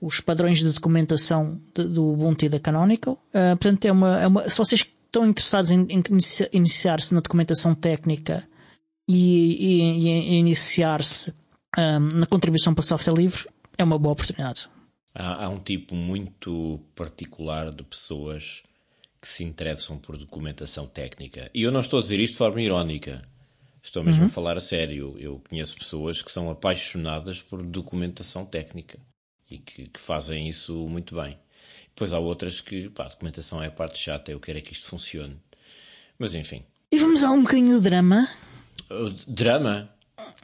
os 0.00 0.20
padrões 0.20 0.60
de 0.60 0.72
documentação 0.72 1.60
de, 1.74 1.84
do 1.84 2.12
Ubuntu 2.12 2.46
e 2.46 2.48
da 2.48 2.58
Canonical. 2.58 3.18
Uh, 3.34 3.54
portanto, 3.58 3.84
é 3.84 3.92
uma, 3.92 4.20
é 4.20 4.26
uma, 4.26 4.48
se 4.48 4.56
vocês 4.56 4.86
estão 5.08 5.26
interessados 5.26 5.70
em, 5.70 5.86
em 5.90 6.02
iniciar-se 6.52 7.14
na 7.14 7.20
documentação 7.20 7.74
técnica 7.74 8.46
e, 9.08 9.80
e, 9.80 10.34
e 10.34 10.34
iniciar-se 10.36 11.34
um, 11.76 12.18
na 12.18 12.26
contribuição 12.26 12.74
para 12.74 12.84
software 12.84 13.14
livre, 13.14 13.48
é 13.76 13.82
uma 13.82 13.98
boa 13.98 14.12
oportunidade. 14.12 14.68
Há, 15.14 15.44
há, 15.44 15.48
um 15.48 15.58
tipo 15.58 15.96
muito 15.96 16.80
particular 16.94 17.72
de 17.72 17.82
pessoas 17.82 18.62
que 19.20 19.28
se 19.28 19.42
interessam 19.42 19.98
por 19.98 20.16
documentação 20.16 20.86
técnica. 20.86 21.50
E 21.54 21.62
eu 21.62 21.72
não 21.72 21.80
estou 21.80 21.98
a 21.98 22.02
dizer 22.02 22.20
isto 22.20 22.32
de 22.32 22.38
forma 22.38 22.60
irónica. 22.60 23.22
Estou 23.82 24.04
mesmo 24.04 24.22
uhum. 24.22 24.26
a 24.26 24.30
falar 24.30 24.56
a 24.56 24.60
sério. 24.60 25.16
Eu 25.18 25.42
conheço 25.48 25.76
pessoas 25.76 26.22
que 26.22 26.30
são 26.30 26.50
apaixonadas 26.50 27.40
por 27.40 27.62
documentação 27.62 28.44
técnica 28.44 28.98
e 29.50 29.58
que, 29.58 29.88
que 29.88 29.98
fazem 29.98 30.48
isso 30.48 30.86
muito 30.88 31.16
bem. 31.16 31.38
Depois 31.98 32.12
há 32.12 32.20
outras 32.20 32.60
que, 32.60 32.88
pá, 32.90 33.06
a 33.06 33.08
documentação 33.08 33.60
é 33.60 33.66
a 33.66 33.72
parte 33.72 33.98
chata, 33.98 34.30
eu 34.30 34.38
quero 34.38 34.56
é 34.56 34.60
que 34.60 34.72
isto 34.72 34.86
funcione. 34.86 35.36
Mas 36.16 36.32
enfim. 36.32 36.62
E 36.92 36.98
vamos 37.00 37.24
a 37.24 37.32
um 37.32 37.42
bocadinho 37.42 37.76
de 37.76 37.80
drama? 37.82 38.28
Uh, 38.88 39.10
drama? 39.26 39.90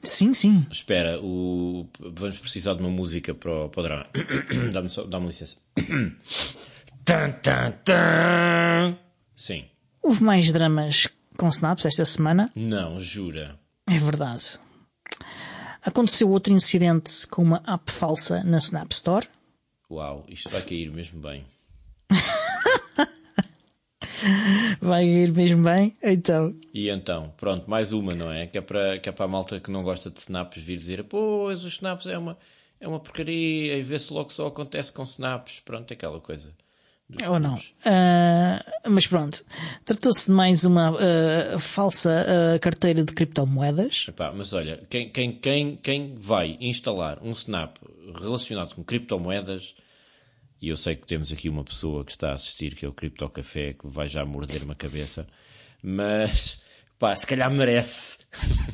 Sim, 0.03 0.35
sim. 0.35 0.67
Espera, 0.69 1.21
o... 1.23 1.89
vamos 2.01 2.39
precisar 2.39 2.75
de 2.75 2.81
uma 2.81 2.91
música 2.91 3.33
para 3.33 3.67
o, 3.67 3.69
para 3.69 3.81
o 3.81 3.83
drama. 3.85 4.07
Dá-me 4.73 4.89
dá 5.09 5.19
licença. 5.21 5.59
tan, 7.05 7.31
tan, 7.41 7.71
tan. 7.85 8.99
Sim. 9.37 9.67
Houve 10.03 10.25
mais 10.25 10.51
dramas 10.51 11.07
com 11.37 11.49
snaps 11.51 11.87
esta 11.87 12.05
semana? 12.05 12.51
Não, 12.57 12.99
jura. 12.99 13.57
É 13.89 13.97
verdade. 13.97 14.59
Aconteceu 15.83 16.29
outro 16.31 16.53
incidente 16.53 17.29
com 17.29 17.45
uma 17.45 17.63
app 17.65 17.93
falsa 17.93 18.43
na 18.43 18.59
Snap 18.59 18.91
Store 18.91 19.29
Uau, 19.91 20.25
isto 20.29 20.49
vai 20.49 20.63
cair 20.63 20.91
mesmo 20.91 21.21
bem. 21.21 21.45
vai 24.81 25.05
cair 25.05 25.33
mesmo 25.33 25.63
bem? 25.63 25.97
Então. 26.03 26.55
E 26.73 26.89
então, 26.89 27.33
pronto, 27.37 27.69
mais 27.69 27.93
uma, 27.93 28.15
não 28.15 28.33
é? 28.33 28.47
Que 28.47 28.59
é 28.59 28.61
para, 28.61 28.99
que 28.99 29.09
é 29.09 29.13
para 29.13 29.25
a 29.25 29.29
malta 29.29 29.61
que 29.61 29.71
não 29.71 29.83
gosta 29.83 30.11
de 30.11 30.19
snaps 30.21 30.63
vir 30.63 30.77
dizer, 30.77 31.05
pois 31.05 31.65
os 31.65 31.75
snaps 31.75 32.07
é 32.07 32.17
uma, 32.17 32.39
é 32.81 32.89
uma 32.89 32.99
porcaria 32.99 33.77
e 33.77 33.83
vê-se 33.83 34.13
logo 34.13 34.31
só 34.31 34.47
acontece 34.47 34.93
com 34.93 35.03
snaps. 35.03 35.61
Pronto, 35.61 35.91
é 35.91 35.95
aquela 35.95 36.21
coisa. 36.21 36.51
Ou 37.29 37.39
não. 37.39 37.57
Uh, 37.57 38.91
mas 38.91 39.07
pronto. 39.07 39.45
Tratou-se 39.85 40.27
de 40.27 40.33
mais 40.33 40.65
uma 40.65 40.93
uh, 40.93 41.59
falsa 41.61 42.27
uh, 42.27 42.59
carteira 42.61 43.05
de 43.05 43.13
criptomoedas. 43.13 44.07
Epá, 44.09 44.33
mas 44.33 44.55
olha, 44.55 44.83
quem, 44.89 45.11
quem, 45.11 45.33
quem, 45.33 45.77
quem 45.77 46.15
vai 46.17 46.57
instalar 46.61 47.19
um 47.23 47.33
Snap 47.33 47.77
relacionado 48.13 48.75
com 48.75 48.85
criptomoedas, 48.85 49.75
e 50.61 50.69
eu 50.69 50.77
sei 50.77 50.97
que 50.97 51.07
temos 51.07 51.33
aqui 51.33 51.49
uma 51.49 51.65
pessoa 51.65 52.05
que 52.05 52.13
está 52.13 52.31
a 52.31 52.35
assistir, 52.35 52.75
que 52.75 52.85
é 52.85 52.89
o 52.89 52.93
Cripto 52.93 53.29
Café, 53.29 53.75
que 53.75 53.87
vai 53.87 54.09
já 54.09 54.25
morder 54.25 54.63
uma 54.63 54.75
cabeça, 54.75 55.27
mas 55.83 56.63
pá, 56.99 57.15
se 57.15 57.27
calhar 57.27 57.51
merece 57.51 58.27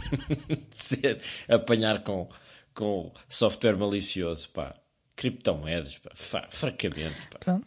ser 0.71 1.21
apanhar 1.49 2.03
com, 2.03 2.29
com 2.75 3.13
software 3.29 3.77
malicioso, 3.77 4.51
pá 4.51 4.75
criptomoedas, 5.21 5.99
pá, 5.99 6.47
fracamente. 6.49 7.29
Pá. 7.45 7.61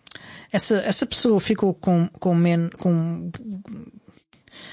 Essa, 0.51 0.77
essa 0.77 1.05
pessoa 1.05 1.39
ficou 1.39 1.71
com, 1.75 2.07
com, 2.19 2.33
men, 2.33 2.67
com 2.79 3.29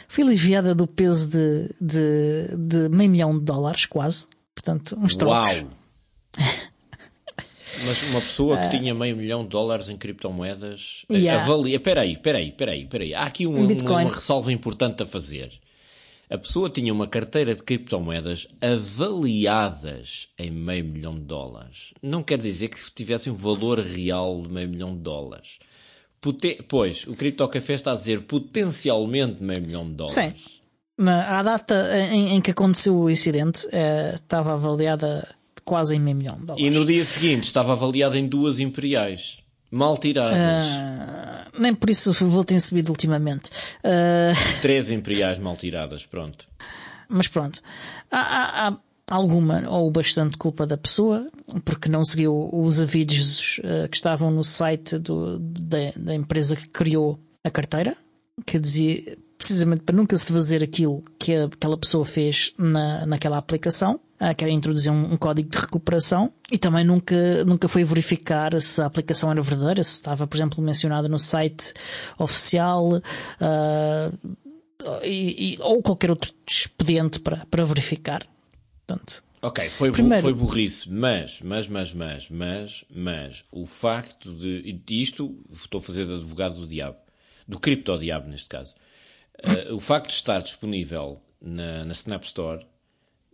foi 0.08 0.24
aliviada 0.24 0.74
do 0.74 0.86
peso 0.86 1.28
de, 1.28 1.74
de, 1.78 2.56
de 2.56 2.88
meio 2.88 3.10
milhão 3.10 3.38
de 3.38 3.44
dólares, 3.44 3.84
quase. 3.84 4.28
Portanto, 4.54 4.96
uns 4.98 5.14
trocos. 5.14 5.58
Uau! 5.58 5.79
Mas 7.84 8.02
uma 8.10 8.20
pessoa 8.20 8.56
que 8.58 8.66
uh, 8.66 8.70
tinha 8.70 8.94
meio 8.94 9.16
milhão 9.16 9.42
de 9.42 9.48
dólares 9.48 9.88
em 9.88 9.96
criptomoedas 9.96 11.04
yeah. 11.10 11.42
avalia. 11.42 11.76
Espera 11.76 12.02
aí, 12.02 12.12
espera 12.12 12.38
aí, 12.38 12.48
espera 12.48 12.72
aí, 12.72 12.82
espera 12.82 13.04
aí. 13.04 13.14
Há 13.14 13.22
aqui 13.22 13.46
um, 13.46 13.66
uma 13.66 14.02
ressalva 14.02 14.52
importante 14.52 15.02
a 15.02 15.06
fazer. 15.06 15.50
A 16.30 16.38
pessoa 16.38 16.70
tinha 16.70 16.92
uma 16.92 17.08
carteira 17.08 17.54
de 17.54 17.62
criptomoedas 17.62 18.46
avaliadas 18.60 20.28
em 20.38 20.50
meio 20.50 20.84
milhão 20.84 21.14
de 21.14 21.22
dólares. 21.22 21.92
Não 22.00 22.22
quer 22.22 22.38
dizer 22.38 22.68
que 22.68 22.78
tivessem 22.92 23.32
um 23.32 23.36
valor 23.36 23.80
real 23.80 24.40
de 24.42 24.48
meio 24.48 24.68
milhão 24.68 24.94
de 24.94 25.02
dólares. 25.02 25.58
Pois, 26.68 27.06
o 27.06 27.14
Crypto 27.14 27.48
Café 27.48 27.72
está 27.72 27.92
a 27.92 27.94
dizer 27.96 28.20
potencialmente 28.22 29.42
meio 29.42 29.60
milhão 29.60 29.84
de 29.84 29.94
dólares. 29.94 30.40
Sim. 30.40 30.60
Na, 30.96 31.38
a 31.38 31.42
data 31.42 31.74
em, 32.12 32.36
em, 32.36 32.40
que 32.42 32.50
aconteceu 32.50 32.94
o 32.94 33.10
incidente 33.10 33.66
eh, 33.72 34.12
estava 34.14 34.52
avaliada 34.52 35.26
quase 35.70 35.94
em 35.94 36.00
meio 36.00 36.16
milhão 36.16 36.36
de 36.36 36.46
dólares. 36.46 36.66
E 36.66 36.68
no 36.68 36.84
dia 36.84 37.04
seguinte 37.04 37.44
estava 37.44 37.74
avaliada 37.74 38.18
em 38.18 38.26
duas 38.26 38.58
imperiais. 38.58 39.36
Mal 39.70 39.96
tiradas. 39.96 40.66
Uh, 40.66 41.60
nem 41.60 41.72
por 41.72 41.88
isso 41.88 42.12
vou 42.12 42.44
ter 42.44 42.58
subido 42.58 42.90
ultimamente. 42.90 43.50
Uh... 43.84 44.34
Três 44.60 44.90
imperiais 44.90 45.38
mal 45.38 45.56
tiradas, 45.56 46.04
pronto. 46.04 46.48
Mas 47.08 47.28
pronto. 47.28 47.60
Há, 48.10 48.18
há, 48.18 48.68
há, 48.68 48.78
alguma 49.08 49.62
ou 49.68 49.88
bastante 49.92 50.36
culpa 50.36 50.66
da 50.66 50.76
pessoa, 50.76 51.30
porque 51.64 51.88
não 51.88 52.04
seguiu 52.04 52.50
os 52.52 52.80
avisos 52.80 53.58
uh, 53.58 53.88
que 53.88 53.96
estavam 53.96 54.32
no 54.32 54.42
site 54.42 54.98
do, 54.98 55.38
da, 55.38 55.92
da, 55.98 56.14
empresa 56.16 56.56
que 56.56 56.68
criou 56.68 57.16
a 57.44 57.50
carteira. 57.50 57.96
que 58.44 58.58
dizia 58.58 59.16
precisamente 59.38 59.82
para 59.82 59.94
nunca 59.94 60.16
se 60.16 60.32
fazer 60.32 60.64
aquilo 60.64 61.04
que 61.16 61.32
aquela 61.32 61.78
pessoa 61.78 62.04
fez 62.04 62.52
na, 62.58 63.06
naquela 63.06 63.38
aplicação, 63.38 64.00
uh, 64.20 64.34
que 64.34 64.44
era 64.44 64.52
introduzir 64.52 64.90
um, 64.90 65.14
um, 65.14 65.16
código 65.16 65.48
de 65.48 65.58
recuperação 65.58 66.32
e 66.50 66.58
também 66.58 66.84
nunca, 66.84 67.44
nunca 67.44 67.68
foi 67.68 67.84
verificar 67.84 68.60
se 68.60 68.80
a 68.80 68.86
aplicação 68.86 69.30
era 69.30 69.40
verdadeira, 69.40 69.82
se 69.82 69.92
estava, 69.92 70.26
por 70.26 70.36
exemplo, 70.36 70.62
mencionada 70.62 71.08
no 71.08 71.18
site 71.18 71.72
oficial 72.18 72.88
uh, 72.96 74.34
e, 75.02 75.54
e, 75.54 75.58
ou 75.60 75.82
qualquer 75.82 76.10
outro 76.10 76.32
expediente 76.48 77.20
para, 77.20 77.46
para 77.46 77.64
verificar. 77.64 78.26
Portanto, 78.86 79.22
Ok, 79.42 79.66
foi, 79.70 79.90
Primeiro... 79.90 80.22
foi 80.22 80.34
burrice, 80.34 80.90
mas, 80.90 81.40
mas, 81.40 81.66
mas, 81.66 81.94
mas, 81.94 82.28
mas, 82.28 82.84
mas, 82.90 83.44
o 83.50 83.64
facto 83.64 84.34
de. 84.34 84.78
Isto 84.90 85.34
estou 85.50 85.78
a 85.78 85.82
fazer 85.82 86.04
de 86.04 86.12
advogado 86.12 86.56
do 86.56 86.66
diabo, 86.66 86.98
do 87.48 87.58
cripto-diabo 87.58 88.28
neste 88.28 88.50
caso. 88.50 88.74
Uh, 89.42 89.74
o 89.74 89.80
facto 89.80 90.08
de 90.08 90.14
estar 90.14 90.42
disponível 90.42 91.22
na, 91.40 91.86
na 91.86 91.92
Snap 91.92 92.22
Store 92.24 92.66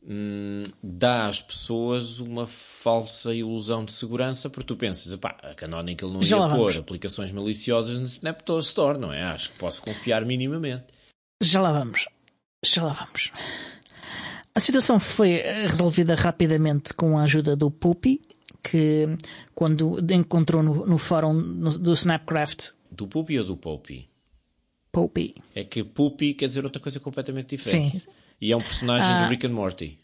hum, 0.06 0.62
dá 0.82 1.26
às 1.26 1.40
pessoas 1.40 2.20
uma 2.20 2.46
falsa 2.46 3.34
ilusão 3.34 3.84
de 3.84 3.92
segurança, 3.92 4.48
porque 4.48 4.66
tu 4.66 4.76
pensas, 4.76 5.14
pá, 5.16 5.36
a 5.42 5.54
Canonical 5.54 6.08
não 6.08 6.20
ia 6.22 6.48
pôr 6.48 6.76
aplicações 6.78 7.32
maliciosas 7.32 7.98
na 7.98 8.04
Snap 8.04 8.40
Store, 8.60 8.98
não 8.98 9.12
é? 9.12 9.22
Acho 9.24 9.50
que 9.50 9.58
posso 9.58 9.82
confiar 9.82 10.24
minimamente. 10.24 10.84
Já 11.42 11.60
lá 11.60 11.72
vamos. 11.72 12.06
Já 12.64 12.84
lá 12.84 12.92
vamos. 12.92 13.30
A 14.54 14.60
situação 14.60 14.98
foi 14.98 15.42
resolvida 15.66 16.14
rapidamente 16.14 16.94
com 16.94 17.18
a 17.18 17.24
ajuda 17.24 17.54
do 17.54 17.70
Puppy, 17.70 18.22
que 18.62 19.06
quando 19.54 19.98
encontrou 20.12 20.62
no, 20.62 20.86
no 20.86 20.98
fórum 20.98 21.34
no, 21.34 21.78
do 21.78 21.92
Snapcraft. 21.92 22.70
Do 22.90 23.06
Puppy 23.06 23.38
ou 23.38 23.44
do 23.44 23.56
Poppy? 23.56 24.08
Poppy. 24.90 25.34
É 25.54 25.62
que 25.62 25.84
Puppy 25.84 26.32
quer 26.32 26.48
dizer 26.48 26.64
outra 26.64 26.80
coisa 26.80 26.98
completamente 26.98 27.54
diferente. 27.54 28.00
Sim. 28.00 28.10
E 28.40 28.52
é 28.52 28.56
um 28.56 28.60
personagem 28.60 29.08
do 29.08 29.14
ah. 29.14 29.28
Rick 29.28 29.46
and 29.46 29.50
Morty. 29.50 29.98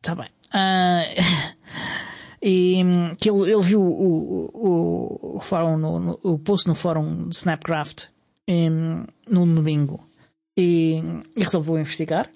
Tá 0.00 0.14
bem. 0.14 0.28
Uh, 0.54 1.56
e 2.42 2.82
que 3.18 3.30
ele, 3.30 3.52
ele 3.52 3.62
viu 3.62 3.82
o, 3.82 4.50
o, 4.54 5.36
o, 5.36 5.40
fórum 5.40 5.76
no, 5.76 6.00
no, 6.00 6.20
o 6.22 6.38
post 6.38 6.66
no 6.66 6.74
fórum 6.74 7.28
de 7.28 7.36
Snapcraft 7.36 8.08
um, 8.48 9.04
no 9.28 9.46
domingo 9.46 10.08
e, 10.56 11.02
e 11.36 11.42
resolveu 11.42 11.78
investigar 11.78 12.30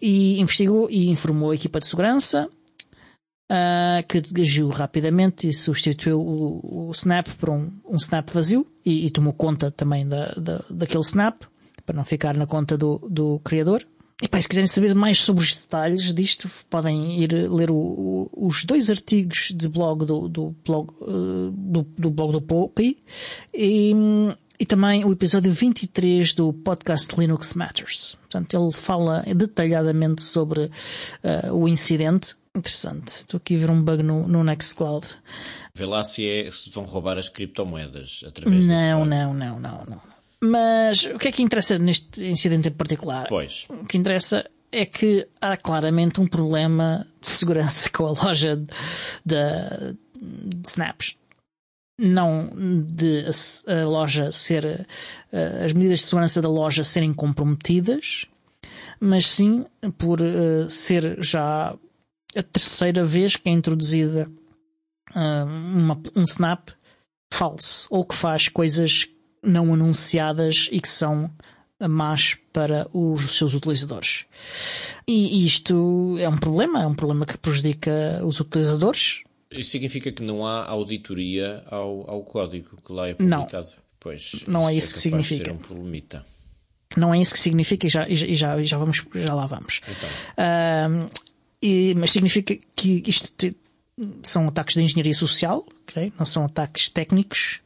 e 0.00 0.40
investigou 0.40 0.88
e 0.90 1.08
informou 1.08 1.50
a 1.50 1.54
equipa 1.54 1.80
de 1.80 1.86
segurança 1.86 2.48
uh, 3.50 4.06
que 4.06 4.40
agiu 4.40 4.68
rapidamente 4.68 5.48
e 5.48 5.52
substituiu 5.52 6.20
o, 6.20 6.88
o 6.88 6.90
Snap 6.92 7.26
por 7.38 7.50
um, 7.50 7.70
um 7.88 7.96
Snap 7.96 8.28
vazio 8.30 8.66
e, 8.84 9.06
e, 9.06 9.10
tomou 9.10 9.32
conta 9.32 9.70
também 9.70 10.06
da, 10.06 10.26
da, 10.32 10.64
daquele 10.70 11.02
Snap 11.02 11.42
para 11.84 11.96
não 11.96 12.04
ficar 12.04 12.34
na 12.34 12.46
conta 12.46 12.78
do, 12.78 12.98
do 13.10 13.40
criador. 13.40 13.86
E 14.22 14.28
pá, 14.28 14.40
se 14.40 14.48
quiserem 14.48 14.68
saber 14.68 14.94
mais 14.94 15.20
sobre 15.20 15.42
os 15.42 15.54
detalhes 15.54 16.14
disto, 16.14 16.48
podem 16.70 17.20
ir 17.20 17.32
ler 17.50 17.70
o, 17.70 17.74
o, 17.74 18.46
os 18.46 18.64
dois 18.64 18.88
artigos 18.88 19.52
de 19.54 19.68
blog 19.68 20.04
do, 20.04 20.28
do 20.28 20.54
blog, 20.64 20.90
uh, 21.00 21.50
do, 21.50 21.82
do 21.98 22.10
blog 22.10 22.32
do 22.32 22.40
Poppy 22.40 22.96
e, 23.52 23.92
e 24.58 24.64
também 24.64 25.04
o 25.04 25.12
episódio 25.12 25.52
23 25.52 26.32
do 26.34 26.52
podcast 26.52 27.18
Linux 27.18 27.54
Matters. 27.54 28.16
Portanto, 28.20 28.54
ele 28.56 28.72
fala 28.72 29.24
detalhadamente 29.34 30.22
sobre 30.22 30.60
uh, 30.60 31.52
o 31.52 31.68
incidente. 31.68 32.36
Interessante. 32.56 33.08
Estou 33.08 33.38
aqui 33.38 33.56
a 33.56 33.58
ver 33.58 33.70
um 33.70 33.82
bug 33.82 34.00
no, 34.04 34.28
no 34.28 34.44
Nextcloud. 34.44 35.04
Vê 35.74 35.84
lá 35.86 36.04
se, 36.04 36.24
é, 36.24 36.52
se 36.52 36.70
vão 36.70 36.84
roubar 36.84 37.18
as 37.18 37.28
criptomoedas 37.28 38.22
através 38.24 38.64
Não, 38.64 39.04
não, 39.04 39.34
não, 39.34 39.58
não, 39.58 39.84
não. 39.86 40.13
Mas 40.44 41.04
o 41.06 41.18
que 41.18 41.28
é 41.28 41.32
que 41.32 41.42
interessa 41.42 41.78
neste 41.78 42.26
incidente 42.26 42.68
em 42.68 42.72
particular? 42.72 43.26
Pois. 43.28 43.66
O 43.70 43.86
que 43.86 43.96
interessa 43.96 44.44
é 44.70 44.84
que 44.84 45.26
há 45.40 45.56
claramente 45.56 46.20
um 46.20 46.26
problema 46.26 47.06
de 47.20 47.28
segurança 47.28 47.88
com 47.94 48.06
a 48.06 48.10
loja 48.10 48.56
de, 48.56 48.66
de, 49.24 50.68
snaps 50.68 51.16
não 51.98 52.50
de 52.92 53.24
a 53.68 53.84
loja 53.84 54.32
ser 54.32 54.84
as 55.64 55.72
medidas 55.72 56.00
de 56.00 56.06
segurança 56.06 56.42
da 56.42 56.48
loja 56.48 56.82
serem 56.82 57.14
comprometidas, 57.14 58.26
mas 58.98 59.28
sim 59.28 59.64
por 59.96 60.18
ser 60.68 61.22
já 61.22 61.72
a 62.36 62.42
terceira 62.42 63.04
vez 63.04 63.36
que 63.36 63.48
é 63.48 63.52
introduzida 63.52 64.28
uma, 65.14 66.02
um 66.16 66.22
snap 66.22 66.70
falso 67.32 67.86
ou 67.90 68.04
que 68.04 68.16
faz 68.16 68.48
coisas 68.48 69.08
não 69.44 69.74
anunciadas 69.74 70.68
e 70.72 70.80
que 70.80 70.88
são 70.88 71.30
más 71.88 72.36
para 72.52 72.86
os 72.92 73.36
seus 73.36 73.54
utilizadores. 73.54 74.26
E 75.06 75.46
isto 75.46 76.16
é 76.18 76.28
um 76.28 76.38
problema, 76.38 76.82
é 76.82 76.86
um 76.86 76.94
problema 76.94 77.26
que 77.26 77.36
prejudica 77.36 78.20
os 78.24 78.40
utilizadores, 78.40 79.24
isso 79.58 79.70
significa 79.70 80.10
que 80.10 80.22
não 80.22 80.46
há 80.46 80.66
auditoria 80.66 81.62
ao, 81.66 82.10
ao 82.10 82.22
código 82.24 82.78
que 82.84 82.92
lá 82.92 83.08
é 83.08 83.14
publicado. 83.14 83.70
Não. 83.70 83.84
Pois, 84.00 84.32
não 84.46 84.68
é 84.68 84.74
isso, 84.74 84.90
é 84.90 84.94
que 84.94 84.98
significa. 84.98 85.52
Um 85.52 85.58
problemita. 85.58 86.26
Não 86.96 87.14
é 87.14 87.20
isso 87.20 87.32
que 87.32 87.40
significa 87.40 87.86
e 87.86 87.90
já, 87.90 88.08
e 88.08 88.34
já, 88.34 88.60
e 88.60 88.64
já, 88.66 88.76
vamos, 88.76 89.04
já 89.14 89.34
lá 89.34 89.46
vamos. 89.46 89.80
Então. 89.82 91.06
Uh, 91.06 91.10
e, 91.62 91.94
mas 91.96 92.10
significa 92.10 92.56
que 92.76 93.02
isto 93.06 93.32
te, 93.36 93.56
são 94.22 94.48
ataques 94.48 94.74
de 94.74 94.82
engenharia 94.82 95.14
social, 95.14 95.66
okay? 95.82 96.12
não 96.18 96.26
são 96.26 96.44
ataques 96.44 96.90
técnicos, 96.90 97.60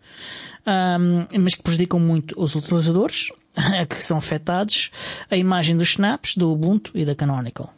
um, 0.67 1.41
mas 1.41 1.55
que 1.55 1.63
prejudicam 1.63 2.01
muito 2.01 2.41
os 2.41 2.55
utilizadores 2.55 3.29
que 3.89 4.03
são 4.03 4.19
afetados, 4.19 4.91
a 5.31 5.37
imagem 5.37 5.77
dos 5.77 5.91
snaps 5.91 6.37
do 6.37 6.53
Ubuntu 6.53 6.93
e 6.95 7.05
da 7.05 7.15
Canonical. 7.15 7.73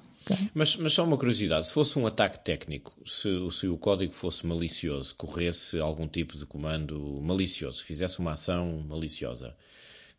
Mas, 0.55 0.77
mas 0.77 0.93
só 0.93 1.05
uma 1.05 1.17
curiosidade: 1.17 1.67
se 1.67 1.73
fosse 1.73 1.99
um 1.99 2.07
ataque 2.07 2.39
técnico, 2.39 2.93
se, 3.07 3.29
se 3.51 3.67
o 3.67 3.77
código 3.77 4.13
fosse 4.13 4.47
malicioso, 4.47 5.15
corresse 5.17 5.79
algum 5.81 6.07
tipo 6.07 6.39
de 6.39 6.47
comando 6.47 7.21
malicioso, 7.23 7.83
fizesse 7.85 8.19
uma 8.19 8.33
ação 8.33 8.85
maliciosa, 8.89 9.55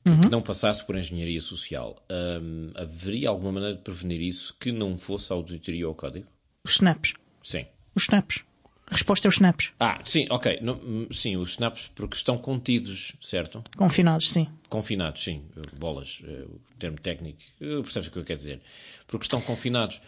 que, 0.04 0.10
uhum. 0.10 0.30
não 0.30 0.42
passasse 0.42 0.86
por 0.86 0.98
engenharia 0.98 1.40
social, 1.40 2.04
hum, 2.42 2.72
haveria 2.76 3.30
alguma 3.30 3.54
maneira 3.54 3.76
de 3.76 3.82
prevenir 3.82 4.22
isso 4.22 4.56
que 4.60 4.72
não 4.72 4.98
fosse 4.98 5.32
auditoria 5.32 5.86
ao 5.86 5.96
código? 5.96 6.28
Os 6.64 6.74
snaps. 6.74 7.14
Sim. 7.44 7.66
Os 7.96 8.04
snaps. 8.04 8.44
Resposta 8.92 9.26
é 9.26 9.30
os 9.30 9.36
snaps. 9.36 9.72
Ah, 9.80 10.02
sim, 10.04 10.28
ok. 10.30 10.60
Não, 10.62 11.08
sim, 11.12 11.38
os 11.38 11.52
snaps 11.52 11.90
porque 11.96 12.16
estão 12.16 12.38
contidos, 12.38 13.14
certo? 13.22 13.64
Confinados, 13.78 14.30
sim. 14.30 14.50
Confinados, 14.68 15.24
sim. 15.24 15.46
Bolas, 15.80 16.22
eh, 16.26 16.44
o 16.46 16.60
termo 16.78 17.00
técnico. 17.00 17.40
Percebes 17.58 18.10
o 18.10 18.12
que 18.12 18.20
eu 18.20 18.26
quero 18.26 18.38
dizer? 18.38 18.62
Porque 19.08 19.26
estão 19.26 19.40
confinados. 19.40 20.02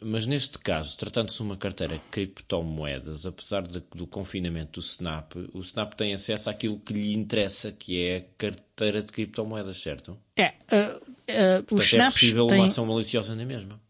Mas 0.00 0.26
neste 0.26 0.58
caso, 0.58 0.96
tratando-se 0.96 1.38
de 1.38 1.42
uma 1.42 1.56
carteira 1.56 1.94
de 1.94 2.04
criptomoedas, 2.10 3.26
apesar 3.26 3.62
de, 3.62 3.82
do 3.94 4.06
confinamento 4.06 4.80
do 4.80 4.84
Snap, 4.84 5.34
o 5.52 5.60
Snap 5.60 5.94
tem 5.94 6.12
acesso 6.12 6.50
àquilo 6.50 6.78
que 6.78 6.92
lhe 6.92 7.14
interessa, 7.14 7.72
que 7.72 8.04
é 8.04 8.16
a 8.18 8.20
carteira 8.36 9.02
de 9.02 9.10
criptomoedas, 9.10 9.80
certo? 9.80 10.16
É. 10.36 10.52
Uh, 10.70 11.72
uh, 11.72 11.74
os 11.74 11.94
é 11.94 12.04
possível 12.10 12.46
tem... 12.46 12.58
uma 12.58 12.66
ação 12.66 12.86
maliciosa 12.86 13.34
na 13.34 13.44
mesma. 13.44 13.80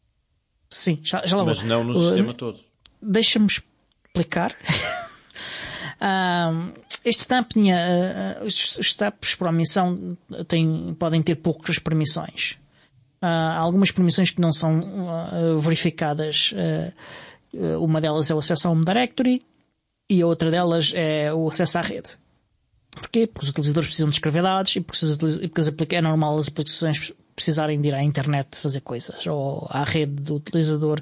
Sim, 0.71 1.01
já, 1.03 1.25
já 1.27 1.37
lá 1.37 1.45
Mas 1.45 1.61
vou. 1.61 1.69
não 1.69 1.85
no 1.85 1.95
sistema 1.95 2.33
todo. 2.33 2.61
Deixa-me 3.03 3.49
explicar. 4.15 4.55
um, 6.01 6.73
este 7.05 7.23
Snap 7.23 7.49
tinha. 7.49 7.77
Uh, 8.41 8.47
os 8.47 8.79
Snaps 8.79 9.35
para 9.35 9.49
a 9.49 9.53
missão 9.53 10.17
têm, 10.47 10.95
podem 10.99 11.23
ter 11.23 11.37
poucas 11.37 11.79
permissões. 11.79 12.59
Uh, 13.21 13.27
há 13.27 13.59
algumas 13.59 13.91
permissões 13.91 14.31
que 14.31 14.41
não 14.41 14.53
são 14.53 14.79
uh, 14.79 15.59
verificadas. 15.59 16.55
uma 17.81 18.01
delas 18.01 18.31
é 18.31 18.35
o 18.35 18.39
acesso 18.39 18.69
a 18.69 18.71
Home 18.71 18.85
Directory 18.85 19.45
e 20.09 20.23
a 20.23 20.27
outra 20.27 20.51
delas 20.51 20.93
é 20.95 21.33
o 21.33 21.49
acesso 21.49 21.79
à 21.79 21.83
rede. 21.83 22.17
Porquê? 22.91 23.27
Porque 23.27 23.45
os 23.45 23.51
utilizadores 23.51 23.89
precisam 23.89 24.09
de 24.09 24.15
escrever 24.15 24.43
dados 24.43 24.77
e 24.77 24.81
porque, 24.81 25.73
porque 25.73 25.97
é 25.97 26.01
normal 26.01 26.39
as 26.39 26.47
aplicações 26.47 27.13
precisarem 27.35 27.81
de 27.81 27.89
ir 27.89 27.95
à 27.95 28.03
internet 28.03 28.57
fazer 28.57 28.81
coisas 28.81 29.27
ou 29.27 29.67
à 29.71 29.85
rede 29.85 30.23
do 30.23 30.37
utilizador 30.37 31.01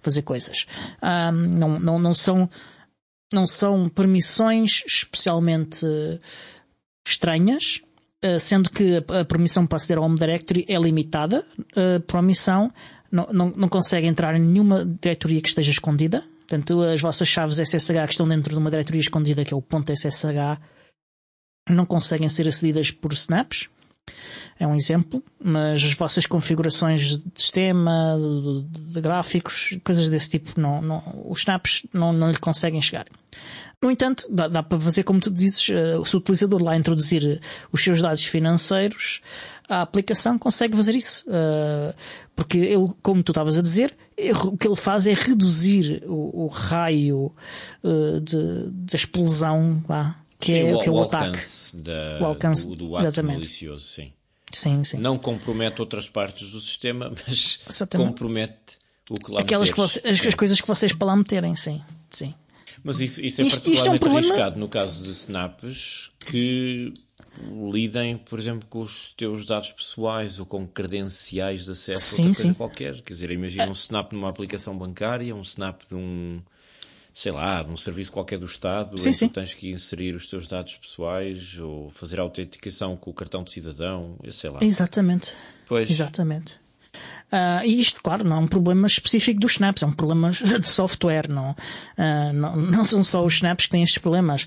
fazer 0.00 0.22
coisas. 0.22 0.66
Um, 1.02 1.32
não, 1.32 1.80
não, 1.80 1.98
não 1.98 2.14
são 2.14 2.48
não 3.32 3.46
são 3.46 3.88
permissões 3.88 4.82
especialmente 4.86 5.86
estranhas, 7.06 7.80
eh, 8.22 8.38
sendo 8.38 8.70
que 8.70 8.98
a 8.98 9.24
permissão 9.24 9.66
para 9.66 9.76
aceder 9.76 9.98
ao 9.98 10.04
Home 10.04 10.18
Directory 10.18 10.64
é 10.68 10.78
limitada. 10.78 11.44
A 11.74 12.00
permissão 12.00 12.70
não, 13.10 13.26
não, 13.32 13.50
não 13.50 13.68
consegue 13.68 14.06
entrar 14.06 14.36
em 14.36 14.40
nenhuma 14.40 14.84
diretoria 14.84 15.40
que 15.40 15.48
esteja 15.48 15.70
escondida. 15.70 16.22
Portanto, 16.46 16.80
as 16.82 17.00
vossas 17.00 17.28
chaves 17.28 17.58
SSH 17.58 18.06
que 18.06 18.12
estão 18.12 18.28
dentro 18.28 18.50
de 18.50 18.58
uma 18.58 18.70
diretoria 18.70 19.00
escondida, 19.00 19.44
que 19.44 19.54
é 19.54 19.56
o 19.56 19.62
ponto 19.62 19.90
.ssh, 19.90 20.24
não 21.68 21.86
conseguem 21.86 22.28
ser 22.28 22.46
acedidas 22.46 22.90
por 22.90 23.12
snaps. 23.12 23.68
É 24.58 24.66
um 24.66 24.74
exemplo, 24.74 25.22
mas 25.42 25.82
as 25.82 25.94
vossas 25.94 26.26
configurações 26.26 27.18
de 27.18 27.22
sistema, 27.34 28.16
de, 28.70 29.00
gráficos, 29.00 29.76
coisas 29.82 30.08
desse 30.08 30.30
tipo, 30.30 30.60
não, 30.60 30.80
não, 30.80 31.02
os 31.28 31.40
snaps 31.40 31.84
não, 31.92 32.12
não 32.12 32.30
lhe 32.30 32.38
conseguem 32.38 32.80
chegar. 32.80 33.06
No 33.82 33.90
entanto, 33.90 34.28
dá, 34.30 34.46
dá, 34.46 34.62
para 34.62 34.78
fazer 34.78 35.02
como 35.02 35.18
tu 35.18 35.30
dizes, 35.30 35.68
uh, 35.68 36.04
se 36.06 36.14
o 36.14 36.20
utilizador 36.20 36.62
lá 36.62 36.76
introduzir 36.76 37.40
os 37.72 37.82
seus 37.82 38.00
dados 38.00 38.24
financeiros, 38.24 39.20
a 39.68 39.82
aplicação 39.82 40.38
consegue 40.38 40.76
fazer 40.76 40.94
isso. 40.94 41.24
Uh, 41.26 41.92
porque 42.36 42.58
ele, 42.58 42.88
como 43.02 43.22
tu 43.24 43.32
estavas 43.32 43.58
a 43.58 43.62
dizer, 43.62 43.96
o 44.44 44.56
que 44.56 44.68
ele 44.68 44.76
faz 44.76 45.08
é 45.08 45.14
reduzir 45.14 46.04
o, 46.06 46.44
o 46.44 46.46
raio 46.46 47.32
uh, 47.82 48.20
de, 48.20 48.70
da 48.70 48.94
explosão, 48.94 49.82
vá, 49.88 50.14
que 50.42 50.52
sim, 50.52 50.58
é, 50.58 50.74
o, 50.74 50.80
que 50.80 50.88
é 50.88 50.92
o, 50.92 50.94
o 50.96 51.02
ataque. 51.02 51.38
Da, 51.74 52.18
o 52.20 52.24
alcance 52.24 52.68
do, 52.68 52.74
do 52.74 52.96
ato 52.96 53.06
exatamente. 53.06 53.36
malicioso, 53.36 53.86
sim. 53.86 54.12
Sim, 54.52 54.82
sim. 54.84 54.98
Não 54.98 55.16
compromete 55.16 55.80
outras 55.80 56.08
partes 56.08 56.50
do 56.50 56.60
sistema, 56.60 57.10
mas 57.26 57.60
Exatamente. 57.68 58.08
compromete 58.08 58.78
o 59.08 59.14
que 59.14 59.30
lá 59.30 59.40
Aquelas 59.40 59.70
que 59.70 59.76
você, 59.76 60.00
as, 60.00 60.26
as, 60.26 60.34
coisas 60.34 60.60
que 60.60 60.66
vocês 60.66 60.92
para 60.92 61.06
lá 61.06 61.16
meterem, 61.16 61.54
sim. 61.54 61.80
sim. 62.10 62.34
Mas 62.82 63.00
isso, 63.00 63.20
isso 63.24 63.40
é 63.40 63.44
isto, 63.44 63.60
particularmente 63.62 63.76
isto 63.76 63.88
é 63.88 63.90
um 63.92 63.98
problema... 63.98 64.26
arriscado 64.26 64.58
no 64.58 64.68
caso 64.68 65.04
de 65.04 65.10
snaps 65.10 66.10
que 66.26 66.92
lidem, 67.72 68.18
por 68.18 68.38
exemplo, 68.38 68.68
com 68.68 68.80
os 68.80 69.14
teus 69.16 69.46
dados 69.46 69.70
pessoais 69.70 70.40
ou 70.40 70.44
com 70.44 70.66
credenciais 70.66 71.64
de 71.64 71.70
acesso 71.70 72.16
sim, 72.16 72.24
a 72.24 72.26
outra 72.26 72.42
coisa 72.42 72.54
qualquer. 72.54 73.02
Quer 73.02 73.14
dizer, 73.14 73.30
imagina 73.30 73.68
um 73.68 73.72
snap 73.72 74.12
numa 74.12 74.28
aplicação 74.28 74.76
bancária, 74.76 75.34
um 75.34 75.42
snap 75.42 75.82
de 75.88 75.94
um 75.94 76.40
sei 77.14 77.32
lá, 77.32 77.62
num 77.62 77.76
serviço 77.76 78.12
qualquer 78.12 78.38
do 78.38 78.46
Estado, 78.46 78.98
sim, 78.98 79.10
em 79.10 79.12
sim. 79.12 79.28
tens 79.28 79.52
que 79.52 79.70
inserir 79.70 80.16
os 80.16 80.26
teus 80.26 80.46
dados 80.46 80.76
pessoais 80.76 81.58
ou 81.58 81.90
fazer 81.90 82.18
a 82.18 82.22
autenticação 82.22 82.96
com 82.96 83.10
o 83.10 83.14
cartão 83.14 83.44
de 83.44 83.52
cidadão, 83.52 84.16
sei 84.30 84.50
lá. 84.50 84.58
Exatamente. 84.62 85.36
Pois. 85.66 85.90
Exatamente. 85.90 86.62
Uh, 87.32 87.64
e 87.64 87.80
isto, 87.80 88.02
claro, 88.02 88.22
não 88.22 88.36
é 88.36 88.38
um 88.40 88.46
problema 88.46 88.86
específico 88.86 89.40
dos 89.40 89.52
snaps, 89.52 89.82
é 89.82 89.86
um 89.86 89.92
problema 89.92 90.30
de 90.30 90.68
software, 90.68 91.26
não, 91.30 91.52
uh, 91.52 92.32
não, 92.34 92.56
não, 92.56 92.84
são 92.84 93.02
só 93.02 93.24
os 93.24 93.34
snaps 93.34 93.64
que 93.64 93.70
têm 93.70 93.82
estes 93.82 93.98
problemas. 93.98 94.42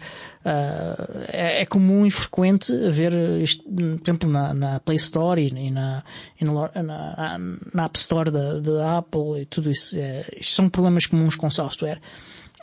Uh, 0.45 1.25
é, 1.29 1.61
é, 1.61 1.65
comum 1.65 2.05
e 2.05 2.11
frequente 2.11 2.71
ver 2.91 3.13
isto, 3.41 3.63
por 3.63 3.81
exemplo, 3.81 4.29
na, 4.29 4.53
na 4.53 4.79
Play 4.79 4.97
Store 4.97 5.41
e, 5.41 5.71
na, 5.71 6.03
e 6.39 6.45
na, 6.45 6.83
na, 6.83 7.37
na, 7.73 7.85
App 7.85 7.97
Store 7.97 8.29
da, 8.29 8.59
da 8.59 8.97
Apple 8.99 9.41
e 9.41 9.45
tudo 9.45 9.71
isso. 9.71 9.97
É, 9.97 10.23
isto 10.37 10.53
são 10.53 10.69
problemas 10.69 11.07
comuns 11.07 11.35
com 11.35 11.49
software 11.49 11.99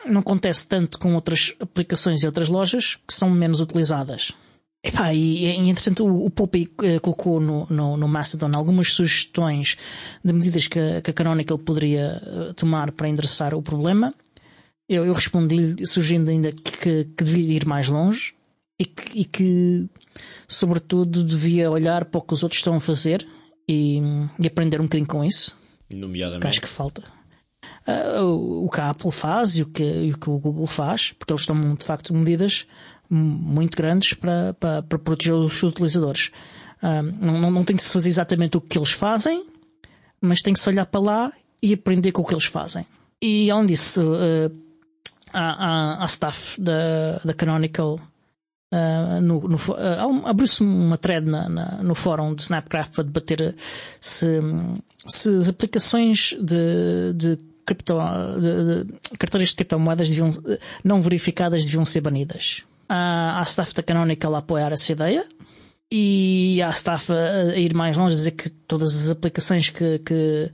não 0.06 0.20
acontece 0.20 0.66
tanto 0.66 0.98
com 0.98 1.14
outras 1.14 1.54
aplicações 1.60 2.22
e 2.22 2.26
outras 2.26 2.48
lojas 2.48 2.98
que 3.06 3.14
são 3.14 3.30
menos 3.30 3.60
utilizadas. 3.60 4.32
Epá, 4.84 5.14
e 5.14 5.44
é 5.44 5.54
interessante, 5.54 6.02
o, 6.02 6.24
o 6.24 6.30
Poppy 6.30 6.64
uh, 6.64 7.00
colocou 7.00 7.38
no, 7.38 7.66
no, 7.70 7.96
no, 7.96 8.08
Mastodon 8.08 8.50
algumas 8.52 8.92
sugestões 8.92 9.76
de 10.24 10.32
medidas 10.32 10.66
que, 10.66 11.00
que 11.00 11.10
a 11.10 11.14
Canonical 11.14 11.56
poderia 11.56 12.20
uh, 12.26 12.54
tomar 12.54 12.90
para 12.90 13.08
endereçar 13.08 13.54
o 13.54 13.62
problema. 13.62 14.12
Eu, 14.88 15.06
eu 15.06 15.12
respondi-lhe 15.12 15.86
sugerindo 15.86 16.32
ainda 16.32 16.50
que, 16.50 17.04
que, 17.04 17.24
devia 17.24 17.54
ir 17.58 17.64
mais 17.64 17.88
longe 17.88 18.34
e 18.76 18.84
que, 18.84 19.20
e 19.20 19.24
que, 19.24 19.88
sobretudo, 20.48 21.22
devia 21.22 21.70
olhar 21.70 22.04
para 22.04 22.18
o 22.18 22.22
que 22.22 22.34
os 22.34 22.42
outros 22.42 22.58
estão 22.58 22.74
a 22.74 22.80
fazer 22.80 23.24
e, 23.68 24.00
e 24.40 24.46
aprender 24.48 24.80
um 24.80 24.84
bocadinho 24.84 25.06
com 25.06 25.24
isso. 25.24 25.56
Nomeadamente. 25.88 26.42
Que 26.42 26.48
acho 26.48 26.60
que 26.60 26.68
falta 26.68 27.04
uh, 27.86 28.64
o 28.64 28.68
que 28.70 28.80
a 28.80 28.90
Apple 28.90 29.10
faz 29.10 29.56
e 29.56 29.62
o 29.62 29.66
que, 29.66 30.12
o 30.12 30.18
que 30.18 30.30
o 30.30 30.38
Google 30.38 30.66
faz, 30.66 31.12
porque 31.12 31.32
eles 31.32 31.46
tomam 31.46 31.74
de 31.74 31.84
facto 31.84 32.14
medidas 32.14 32.66
muito 33.08 33.76
grandes 33.76 34.14
para, 34.14 34.54
para, 34.54 34.82
para 34.82 34.98
proteger 34.98 35.34
os 35.34 35.62
utilizadores. 35.62 36.30
Uh, 36.82 37.02
não, 37.20 37.50
não 37.50 37.64
tem 37.64 37.76
que 37.76 37.82
se 37.82 37.92
fazer 37.92 38.08
exatamente 38.08 38.56
o 38.56 38.60
que 38.60 38.78
eles 38.78 38.92
fazem, 38.92 39.44
mas 40.20 40.40
tem 40.40 40.54
que 40.54 40.60
se 40.60 40.68
olhar 40.68 40.86
para 40.86 41.00
lá 41.00 41.32
e 41.62 41.74
aprender 41.74 42.12
com 42.12 42.22
o 42.22 42.24
que 42.24 42.34
eles 42.34 42.46
fazem. 42.46 42.86
E 43.20 43.50
além 43.50 43.66
disso, 43.66 44.02
uh, 44.02 44.56
há, 45.32 46.02
há 46.02 46.06
staff 46.06 46.60
da, 46.60 47.18
da 47.24 47.34
Canonical 47.34 48.00
Uh, 48.72 49.20
no, 49.20 49.48
no, 49.48 49.56
uh, 49.56 50.26
abriu-se 50.26 50.62
uma 50.62 50.96
thread 50.96 51.28
na, 51.28 51.46
na, 51.46 51.82
no 51.82 51.94
fórum 51.94 52.34
de 52.34 52.40
Snapcraft 52.40 52.94
para 52.94 53.04
debater 53.04 53.54
se, 54.00 54.40
se 55.06 55.28
as 55.36 55.46
aplicações 55.50 56.34
de, 56.40 57.12
de 57.14 57.38
cripto, 57.64 57.98
de, 58.40 58.84
de, 58.84 59.18
carteiras 59.18 59.50
de 59.50 59.56
criptomoedas 59.56 60.08
deviam, 60.08 60.32
não 60.82 61.02
verificadas 61.02 61.64
deviam 61.64 61.84
ser 61.84 62.00
banidas. 62.00 62.64
Há, 62.88 63.40
há 63.40 63.42
staff 63.42 63.74
da 63.74 63.82
Canonical 63.82 64.34
a 64.34 64.38
apoiar 64.38 64.72
essa 64.72 64.92
ideia 64.92 65.26
e 65.90 66.60
há 66.62 66.70
staff 66.70 67.12
a, 67.12 67.52
a 67.54 67.56
ir 67.56 67.74
mais 67.74 67.96
longe 67.96 68.14
a 68.14 68.18
dizer 68.18 68.30
que 68.32 68.48
todas 68.50 68.94
as 68.96 69.10
aplicações 69.10 69.70
que, 69.70 69.98
que 70.00 70.50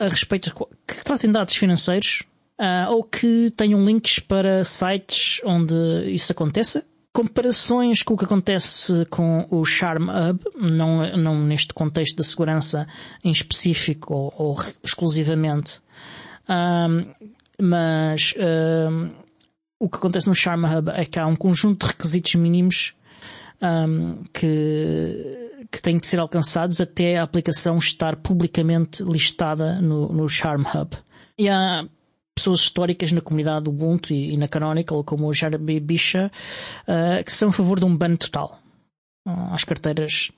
a 0.00 0.08
respeito 0.08 0.52
que 0.86 1.04
tratem 1.04 1.30
dados 1.30 1.54
financeiros 1.54 2.22
uh, 2.58 2.92
ou 2.92 3.04
que 3.04 3.52
tenham 3.56 3.84
links 3.84 4.18
para 4.18 4.64
sites 4.64 5.40
onde 5.44 5.74
isso 6.08 6.32
aconteça 6.32 6.84
comparações 7.14 8.02
com 8.02 8.14
o 8.14 8.16
que 8.16 8.24
acontece 8.24 9.06
com 9.08 9.46
o 9.48 9.64
Charm 9.64 10.08
Hub, 10.08 10.40
não, 10.60 11.16
não 11.16 11.40
neste 11.40 11.72
contexto 11.72 12.16
da 12.16 12.24
segurança 12.24 12.88
em 13.22 13.30
específico 13.30 14.12
ou, 14.12 14.34
ou 14.36 14.56
exclusivamente, 14.82 15.80
um, 16.48 17.06
mas 17.62 18.34
um, 18.90 19.10
o 19.78 19.88
que 19.88 19.96
acontece 19.96 20.26
no 20.26 20.34
Charm 20.34 20.64
Hub 20.64 20.90
é 20.90 21.04
que 21.04 21.16
há 21.20 21.26
um 21.26 21.36
conjunto 21.36 21.86
de 21.86 21.92
requisitos 21.92 22.34
mínimos 22.34 22.94
um, 23.62 24.24
que, 24.32 25.66
que 25.70 25.80
têm 25.80 26.00
que 26.00 26.08
ser 26.08 26.18
alcançados 26.18 26.80
até 26.80 27.18
a 27.18 27.22
aplicação 27.22 27.78
estar 27.78 28.16
publicamente 28.16 29.04
listada 29.04 29.80
no, 29.80 30.12
no 30.12 30.28
Charm 30.28 30.62
Hub. 30.62 30.96
E 31.38 31.48
há 31.48 31.86
pessoas 32.44 32.60
históricas 32.60 33.10
na 33.10 33.22
comunidade 33.22 33.68
Ubuntu 33.68 34.12
e, 34.12 34.34
e 34.34 34.36
na 34.36 34.46
Canonical, 34.46 35.02
como 35.02 35.26
o 35.26 35.32
Jeremy 35.32 35.80
Bicha, 35.80 36.30
uh, 36.82 37.24
que 37.24 37.32
são 37.32 37.48
a 37.48 37.52
favor 37.52 37.80
de 37.80 37.86
um 37.86 37.96
ban 37.96 38.16
total 38.16 38.60
uh, 39.26 39.54
às 39.54 39.64
carteiras. 39.64 40.30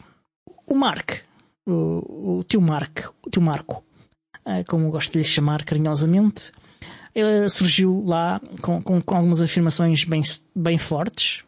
O 0.64 0.74
Mark, 0.74 1.18
o, 1.66 2.38
o 2.38 2.44
tio 2.44 2.60
Mark, 2.60 3.06
o 3.26 3.30
tio 3.30 3.42
Marco, 3.42 3.84
uh, 4.46 4.64
como 4.68 4.90
gosto 4.90 5.12
de 5.12 5.18
lhe 5.18 5.24
chamar 5.24 5.64
carinhosamente, 5.64 6.52
ele 7.12 7.48
surgiu 7.48 8.04
lá 8.06 8.40
com, 8.60 8.80
com, 8.80 9.00
com 9.02 9.16
algumas 9.16 9.42
afirmações 9.42 10.04
bem, 10.04 10.22
bem 10.54 10.78
fortes. 10.78 11.44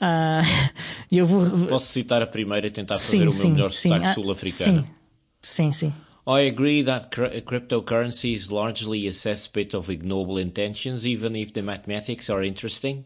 Eu 1.12 1.26
vou... 1.26 1.68
Posso 1.68 1.88
citar 1.88 2.22
a 2.22 2.26
primeira 2.26 2.66
e 2.66 2.70
tentar 2.70 2.96
fazer 2.96 3.10
sim, 3.10 3.18
o 3.18 3.24
meu 3.24 3.32
sim, 3.32 3.52
melhor 3.52 3.72
sotaque 3.72 4.14
sul-africano? 4.14 4.82
Sim, 5.42 5.70
sim, 5.70 5.72
sim. 5.72 5.94
I 6.26 6.46
agree 6.46 6.84
that 6.84 7.10
cryptocurrency 7.10 8.32
is 8.32 8.48
largely 8.48 9.08
a 9.08 9.12
cesspit 9.12 9.74
of 9.74 9.90
ignoble 9.90 10.38
intentions, 10.38 11.04
even 11.04 11.34
if 11.34 11.52
the 11.52 11.62
mathematics 11.62 12.30
are 12.30 12.46
interesting. 12.46 13.04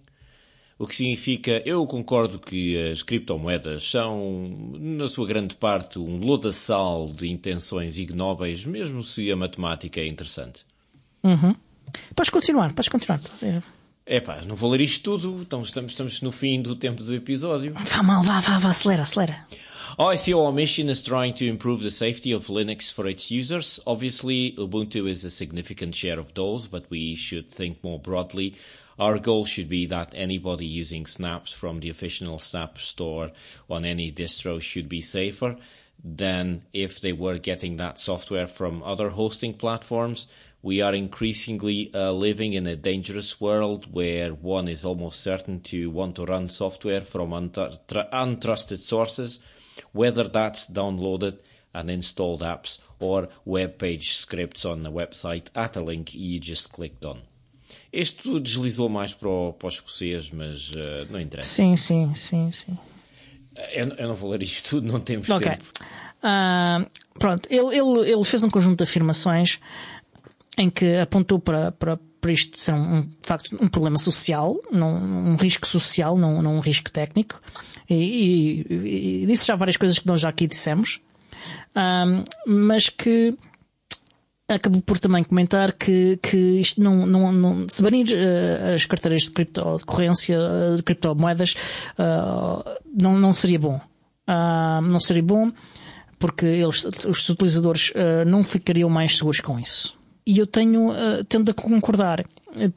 O 0.79 0.87
que 0.87 0.95
significa, 0.95 1.62
eu 1.64 1.87
concordo 1.87 2.39
que 2.39 2.77
as 2.77 3.03
criptomoedas 3.03 3.85
são, 3.85 4.75
na 4.79 5.09
sua 5.09 5.27
grande 5.27 5.57
parte, 5.57 5.99
um 5.99 6.19
lodaçal 6.19 7.07
de 7.07 7.29
intenções 7.29 7.97
ignóbeis, 7.97 8.67
mesmo 8.67 9.03
se 9.03 9.33
a 9.33 9.37
matemática 9.37 9.99
é 9.99 10.07
interessante. 10.07 10.67
Uhum. 11.25 11.57
Podes 12.14 12.29
continuar, 12.29 12.75
podes 12.75 12.91
continuar. 12.91 13.19
É 14.05 14.21
pá, 14.21 14.43
não 14.47 14.55
vou 14.55 14.71
ler 14.71 14.83
isto 14.83 15.03
tudo, 15.03 15.41
então 15.41 15.62
estamos, 15.62 15.93
estamos 15.93 16.21
no 16.21 16.31
fim 16.31 16.61
do 16.61 16.77
tempo 16.77 17.03
do 17.03 17.14
episódio. 17.14 17.73
Vá 17.73 18.03
mal, 18.03 18.23
vá, 18.23 18.41
vá, 18.41 18.59
vá, 18.59 18.69
acelera, 18.69 19.03
acelera. 19.03 19.47
Our 19.99 20.53
mission 20.53 20.89
is 20.89 21.03
trying 21.03 21.34
to 21.34 21.47
improve 21.47 21.82
the 21.82 21.91
safety 21.91 22.32
of 22.32 22.47
Linux 22.47 22.93
for 22.93 23.07
its 23.07 23.30
users. 23.30 23.80
Obviously, 23.87 24.53
Ubuntu 24.53 25.09
is 25.09 25.24
a 25.24 25.30
significant 25.30 25.95
share 25.95 26.18
of 26.18 26.34
those, 26.34 26.66
but 26.66 26.91
we 26.91 27.14
should 27.14 27.51
think 27.51 27.82
more 27.84 27.99
broadly. 27.99 28.55
Our 28.99 29.18
goal 29.18 29.45
should 29.45 29.68
be 29.68 29.87
that 29.87 30.14
anybody 30.14 30.66
using 30.66 31.07
snaps 31.07 31.53
from 31.53 31.80
the 31.80 31.91
official 31.91 32.39
Snap 32.39 32.78
store 32.78 33.30
on 33.68 33.84
any 33.84 34.11
distro 34.11 34.61
should 34.61 34.89
be 34.89 35.01
safer 35.01 35.57
than 36.03 36.62
if 36.72 37.01
they 37.01 37.12
were 37.12 37.39
getting 37.39 37.76
that 37.76 37.99
software 37.99 38.47
from 38.47 38.82
other 38.82 39.11
hosting 39.11 39.55
platforms. 39.55 40.28
We 40.62 40.80
are 40.80 40.95
increasingly 40.95 41.93
uh, 41.95 42.12
living 42.12 42.55
in 42.55 42.66
a 42.66 42.74
dangerous 42.74 43.41
world 43.41 43.93
where 43.93 44.30
one 44.30 44.66
is 44.66 44.84
almost 44.84 45.20
certain 45.20 45.61
to 45.61 45.91
want 45.91 46.16
to 46.16 46.24
run 46.24 46.49
software 46.49 47.03
from 47.03 47.30
untrusted 47.30 48.78
sources 48.78 49.39
whether 49.93 50.29
that's 50.29 50.66
downloaded 50.66 51.39
and 51.74 51.91
installed 51.91 52.43
apps 52.43 52.79
or 52.99 53.29
web 53.45 53.79
page 53.79 54.16
scripts 54.16 54.64
on 54.64 54.83
the 54.83 54.91
website 54.91 55.49
at 55.55 55.77
a 55.77 55.81
link 55.81 56.14
you 56.14 56.41
just 56.41 56.72
clicked 56.72 57.05
on. 57.05 57.18
Isto 57.93 58.39
deslizou 58.41 58.89
mais 58.89 59.12
para 59.14 59.29
o, 59.29 59.53
para 59.53 59.66
o 59.66 59.68
escocês, 59.70 60.31
mas 60.31 60.70
uh, 60.70 61.07
não 61.11 61.20
interessa. 61.20 61.49
Sim, 61.49 61.77
sim, 61.77 62.14
sim, 62.14 62.51
sim. 62.53 62.79
Eu, 63.72 63.89
eu, 63.89 64.09
não 64.09 64.14
vou 64.14 64.31
ler 64.31 64.43
isto 64.43 64.70
tudo, 64.70 64.87
não 64.93 65.01
temos 65.01 65.29
okay. 65.31 65.53
tempo. 65.53 65.64
Uh, 66.22 67.18
pronto, 67.18 67.49
ele, 67.51 67.77
ele, 67.77 68.11
ele 68.11 68.24
fez 68.24 68.45
um 68.45 68.51
conjunto 68.51 68.79
de 68.79 68.85
afirmações 68.85 69.61
em 70.59 70.70
que 70.70 70.97
apontou 70.97 71.39
para, 71.39 71.72
para, 71.72 71.99
para 72.27 72.33
isto 72.33 72.61
ser 72.61 72.74
um, 72.74 73.03
de 73.03 73.09
facto 73.22 73.57
um 73.62 73.68
problema 73.68 73.97
social, 73.99 74.59
não, 74.72 74.97
um 74.97 75.37
risco 75.37 75.64
social, 75.64 76.18
não, 76.18 76.43
não 76.43 76.57
um 76.57 76.61
risco 76.61 76.91
técnico. 76.91 77.41
E, 77.89 78.64
e, 78.68 79.22
e 79.22 79.27
disse 79.27 79.47
já 79.47 79.55
várias 79.55 79.77
coisas 79.77 79.97
que 79.97 80.09
nós 80.09 80.20
já 80.20 80.29
aqui 80.29 80.49
dissemos, 80.49 81.01
um, 81.77 82.24
mas 82.49 82.89
que 82.89 83.33
acabou 84.49 84.83
por 84.83 84.99
também 84.99 85.22
comentar 85.22 85.72
que, 85.72 86.18
que 86.20 86.37
isto 86.37 86.83
não, 86.83 87.07
não, 87.07 87.31
não 87.31 87.68
se 87.68 87.81
banir 87.81 88.09
uh, 88.09 88.74
as 88.74 88.85
carteiras 88.85 89.22
de 89.22 89.31
criptocorrência, 89.31 90.37
de 90.77 90.83
criptomoedas, 90.83 91.55
uh, 91.93 92.64
não, 93.01 93.16
não 93.16 93.33
seria 93.33 93.59
bom. 93.61 93.81
Não 94.91 94.99
seria 94.99 95.22
bom 95.22 95.53
porque 96.18 96.45
eles, 96.45 96.85
os 97.07 97.29
utilizadores 97.29 97.93
não 98.27 98.43
ficariam 98.43 98.91
mais 98.91 99.16
seguros 99.16 99.41
com 99.41 99.57
isso. 99.57 99.97
E 100.27 100.39
eu 100.39 100.47
tenho, 100.47 100.93
tendo 101.29 101.51
a 101.51 101.55
concordar, 101.55 102.24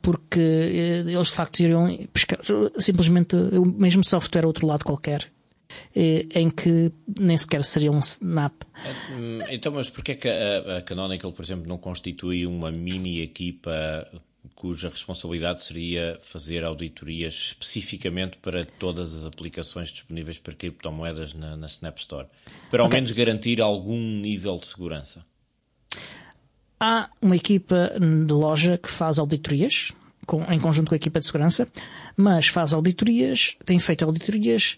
porque 0.02 0.40
eles 0.40 1.30
de 1.30 1.34
facto 1.34 1.62
iriam 1.62 1.88
pescar 2.14 2.40
simplesmente 2.78 3.36
o 3.36 3.66
mesmo 3.66 4.04
software 4.04 4.44
a 4.44 4.48
outro 4.48 4.68
lado 4.68 4.86
qualquer 4.86 5.32
eh, 5.96 6.28
em 6.36 6.50
que 6.50 6.92
nem 7.20 7.38
sequer 7.38 7.64
seria 7.64 7.92
um 7.92 8.00
snap. 8.00 8.54
Então, 9.50 9.72
mas 9.72 9.90
porquê 9.90 10.14
é 10.14 10.16
que 10.16 10.28
a, 10.28 10.78
a 10.78 10.82
Canonical, 10.82 11.32
por 11.32 11.44
exemplo, 11.44 11.68
não 11.68 11.78
constitui 11.78 12.46
uma 12.46 12.72
mini 12.72 13.22
equipa 13.22 14.08
cuja 14.56 14.90
responsabilidade 14.90 15.64
seria 15.64 16.20
fazer 16.22 16.64
auditorias 16.66 17.34
especificamente 17.34 18.38
para 18.38 18.66
todas 18.66 19.14
as 19.16 19.26
aplicações 19.26 19.90
disponíveis 19.90 20.38
para 20.38 20.54
criptomoedas 20.54 21.34
na, 21.34 21.56
na 21.56 21.68
Snap 21.68 21.98
Store, 21.98 22.28
para 22.70 22.82
ao 22.82 22.88
okay. 22.88 22.98
menos 23.00 23.12
garantir 23.14 23.62
algum 23.62 23.98
nível 23.98 24.58
de 24.58 24.68
segurança. 24.68 25.26
Há 26.80 27.10
uma 27.22 27.36
equipa 27.36 27.92
de 28.00 28.34
loja 28.34 28.78
que 28.78 28.90
faz 28.90 29.20
auditorias, 29.20 29.92
com, 30.26 30.44
em 30.52 30.60
conjunto 30.60 30.90
com 30.90 30.96
a 30.96 30.98
equipa 30.98 31.20
de 31.20 31.26
segurança, 31.26 31.68
mas 32.16 32.48
faz 32.48 32.74
auditorias, 32.74 33.56
tem 33.66 33.80
feito 33.80 34.06
auditorias 34.06 34.78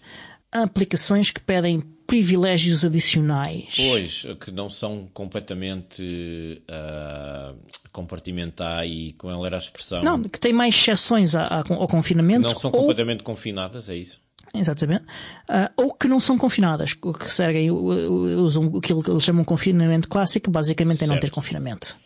aplicações 0.50 1.30
que 1.30 1.40
pedem 1.40 1.82
privilégios 2.06 2.84
adicionais. 2.84 3.74
Pois, 3.74 4.26
que 4.38 4.50
não 4.50 4.68
são 4.68 5.08
completamente 5.14 6.62
uh, 6.68 7.56
compartimentar 7.90 8.86
e 8.86 9.12
com 9.12 9.30
ela 9.30 9.46
era 9.46 9.56
a 9.56 9.58
expressão. 9.58 10.00
Não, 10.02 10.22
que 10.22 10.38
têm 10.38 10.52
mais 10.52 10.74
exceções 10.74 11.34
ao 11.34 11.88
confinamento. 11.88 12.46
Que 12.46 12.52
não 12.52 12.60
são 12.60 12.70
ou... 12.70 12.80
completamente 12.80 13.22
confinadas, 13.22 13.88
é 13.88 13.96
isso? 13.96 14.20
Exatamente. 14.54 15.04
Uh, 15.48 15.84
ou 15.84 15.94
que 15.94 16.06
não 16.06 16.20
são 16.20 16.36
confinadas, 16.36 16.92
que 16.92 17.30
seguem, 17.30 17.70
usam 17.70 18.70
aquilo 18.76 19.02
que 19.02 19.10
eles 19.10 19.22
chamam 19.22 19.42
de 19.42 19.46
confinamento 19.46 20.08
clássico, 20.08 20.50
basicamente 20.50 20.98
certo. 20.98 21.10
é 21.10 21.14
não 21.14 21.20
ter 21.20 21.30
confinamento. 21.30 21.96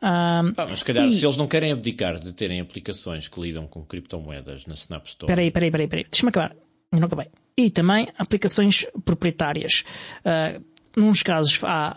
ah, 0.00 0.42
mas 0.56 0.80
se 0.80 0.84
calhar, 0.84 1.06
e... 1.06 1.12
se 1.12 1.24
eles 1.24 1.36
não 1.36 1.46
querem 1.46 1.70
abdicar 1.70 2.18
de 2.18 2.32
terem 2.32 2.60
aplicações 2.60 3.28
que 3.28 3.40
lidam 3.40 3.66
com 3.66 3.84
criptomoedas 3.84 4.66
na 4.66 4.74
Snap 4.74 5.06
Store. 5.06 5.28
Peraí, 5.28 5.50
peraí, 5.50 5.70
peraí, 5.70 5.86
peraí. 5.86 6.06
deixa-me 6.10 6.30
acabar. 6.30 6.56
Não 6.90 7.06
acabei. 7.06 7.28
E 7.56 7.70
também 7.70 8.08
aplicações 8.18 8.86
proprietárias. 9.04 9.84
Uh, 10.20 10.71
Nuns 10.94 11.22
casos 11.22 11.58
há, 11.64 11.96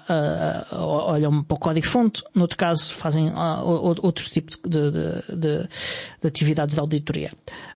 uh, 0.72 0.78
olham 0.78 1.44
para 1.44 1.56
o 1.56 1.60
código-fonte, 1.60 2.24
no 2.34 2.44
outro 2.44 2.58
caso 2.58 2.94
fazem 2.94 3.28
uh, 3.28 3.62
outro 4.02 4.24
tipo 4.30 4.52
de, 4.68 4.92
de, 4.92 5.36
de, 5.36 5.68
de, 6.22 6.28
atividades 6.28 6.76
de 6.76 6.80
auditoria. 6.80 7.32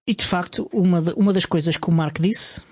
E 0.08 0.16
de 0.16 0.26
facto, 0.26 0.70
uma, 0.72 1.02
uma 1.18 1.34
das 1.34 1.46
coisas 1.46 1.76
que 1.76 1.90
o 1.90 1.92
Mark 1.92 2.20
disse, 2.22 2.64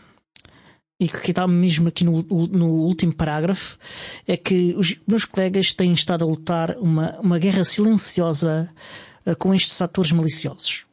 e 1.00 1.10
que 1.10 1.32
está 1.32 1.46
mesmo 1.46 1.90
aqui 1.90 2.06
no, 2.06 2.24
no 2.24 2.70
último 2.70 3.14
parágrafo, 3.14 3.78
é 4.26 4.38
que 4.38 4.74
os 4.78 4.96
meus 5.06 5.26
colegas 5.26 5.74
têm 5.74 5.92
estado 5.92 6.24
a 6.24 6.28
lutar 6.28 6.78
uma, 6.78 7.20
uma 7.20 7.38
guerra 7.38 7.66
silenciosa 7.66 8.70
uh, 9.26 9.36
com 9.36 9.54
estes 9.54 9.82
atores 9.82 10.14
maliciosos. 10.14 10.86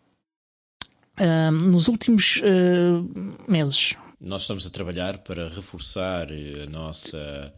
nos 1.71 1.87
últimos 1.87 2.43
meses, 3.47 3.95
nós 4.25 4.43
estamos 4.43 4.67
a 4.67 4.71
trabalhar 4.71 5.19
para 5.19 5.49
reforçar 5.49 6.29
a 6.33 6.67
nossa 6.67 7.53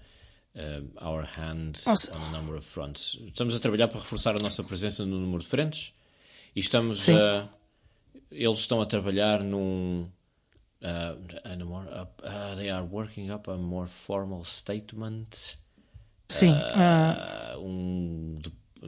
uh, 0.54 1.06
our 1.06 1.24
hand 1.38 1.74
nossa. 1.86 2.12
on 2.14 2.22
a 2.22 2.30
number 2.30 2.56
of 2.56 2.66
fronts. 2.66 3.16
Estamos 3.26 3.54
a 3.54 3.60
trabalhar 3.60 3.88
para 3.88 4.00
reforçar 4.00 4.34
a 4.36 4.42
nossa 4.42 4.64
presença 4.64 5.04
no 5.04 5.18
número 5.18 5.42
de 5.42 5.48
frentes 5.48 5.92
e 6.54 6.60
estamos 6.60 7.02
Sim. 7.02 7.16
a 7.16 7.48
eles 8.30 8.58
estão 8.58 8.82
a 8.82 8.86
trabalhar 8.86 9.42
num 9.42 10.08
uh, 10.82 11.64
more, 11.64 11.86
uh, 11.88 12.56
they 12.56 12.68
are 12.68 12.84
working 12.84 13.30
up 13.30 13.48
a 13.48 13.56
more 13.56 13.86
formal 13.86 14.44
statement. 14.44 15.56
Sim. 16.28 16.50
Uh, 16.50 17.60
um 17.60 18.40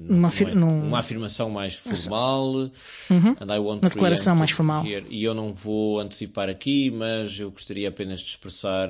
uma, 0.09 0.29
afir 0.29 0.55
num... 0.55 0.87
uma, 0.87 0.99
afirmação 0.99 1.51
mais 1.51 1.75
formal 1.75 2.47
uhum. 2.51 3.37
uma 3.61 3.89
declaração 3.89 4.37
mais 4.37 4.51
formal 4.51 4.87
here. 4.87 5.07
e 5.09 5.25
eu 5.25 5.35
não 5.35 5.55
vou 5.55 5.99
antecipar 5.99 6.49
aqui 6.49 6.91
mas 6.91 7.39
eu 7.39 7.51
gostaria 7.51 7.89
apenas 7.89 8.21
de 8.21 8.29
expressar 8.29 8.89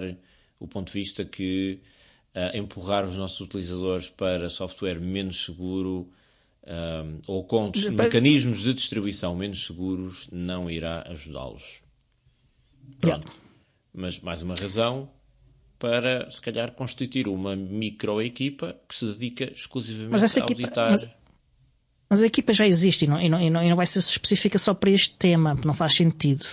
o 0.58 0.66
ponto 0.66 0.88
de 0.88 0.94
vista 0.94 1.24
que 1.24 1.80
uh, 2.34 2.56
empurrar 2.56 3.04
os 3.04 3.16
nossos 3.16 3.40
utilizadores 3.40 4.08
para 4.08 4.48
software 4.48 5.00
menos 5.00 5.44
seguro 5.44 6.08
um, 6.66 6.70
eh, 6.70 7.04
ou 7.26 7.44
com 7.44 7.72
mecanismos 7.92 8.60
de 8.60 8.74
distribuição 8.74 9.34
menos 9.34 9.64
seguros 9.64 10.28
não 10.30 10.70
irá 10.70 11.02
ajudá-los 11.08 11.80
pronto 13.00 13.26
yeah. 13.26 13.42
mas 13.94 14.20
mais 14.20 14.42
uma 14.42 14.54
razão 14.54 15.08
para, 15.78 16.30
se 16.30 16.40
calhar, 16.40 16.72
constituir 16.72 17.28
uma 17.28 17.54
microequipa 17.54 18.76
que 18.88 18.94
se 18.94 19.06
dedica 19.06 19.44
exclusivamente 19.44 20.38
a 20.38 20.42
auditar. 20.42 20.48
Equipa, 20.48 20.90
mas, 20.90 21.08
mas, 22.10 22.22
a 22.22 22.26
equipa 22.26 22.52
já 22.52 22.66
existe 22.66 23.04
e 23.04 23.08
não, 23.08 23.20
e, 23.20 23.28
não, 23.28 23.40
e, 23.40 23.48
não, 23.48 23.62
e 23.62 23.68
não 23.68 23.76
vai 23.76 23.86
ser 23.86 24.00
específica 24.00 24.58
só 24.58 24.74
para 24.74 24.90
este 24.90 25.14
tema, 25.14 25.56
não 25.64 25.74
faz 25.74 25.94
sentido. 25.94 26.44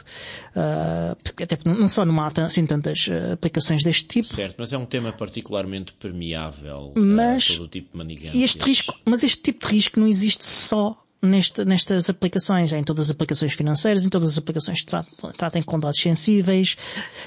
Uh, 0.52 1.16
porque 1.24 1.44
até 1.44 1.58
não 1.66 1.90
só 1.90 2.06
não 2.06 2.22
há 2.22 2.32
assim 2.46 2.66
tantas 2.68 3.08
uh, 3.08 3.34
aplicações 3.34 3.84
deste 3.84 4.06
tipo. 4.06 4.28
Certo, 4.28 4.56
mas 4.60 4.74
é 4.74 4.78
um 4.78 4.86
tema 4.86 5.12
particularmente 5.12 5.94
permeável 5.94 6.94
mas, 6.96 7.52
a 7.52 7.58
todo 7.58 7.68
tipo 7.68 7.92
de 7.94 7.98
manigâncias. 7.98 8.36
Este 8.36 8.64
risco, 8.64 8.94
mas 9.06 9.24
este 9.24 9.42
tipo 9.42 9.68
de 9.68 9.74
risco 9.74 10.00
não 10.00 10.08
existe 10.08 10.46
só 10.46 11.02
Neste, 11.22 11.66
nestas 11.66 12.08
aplicações, 12.08 12.72
é 12.72 12.78
em 12.78 12.84
todas 12.84 13.06
as 13.06 13.12
aplicações 13.12 13.54
financeiras, 13.54 14.06
em 14.06 14.10
todas 14.10 14.30
as 14.30 14.38
aplicações 14.38 14.82
que 14.82 14.86
tratem, 14.86 15.32
tratem 15.36 15.64
com 15.64 15.80
dados 15.80 16.00
sensíveis 16.00 16.78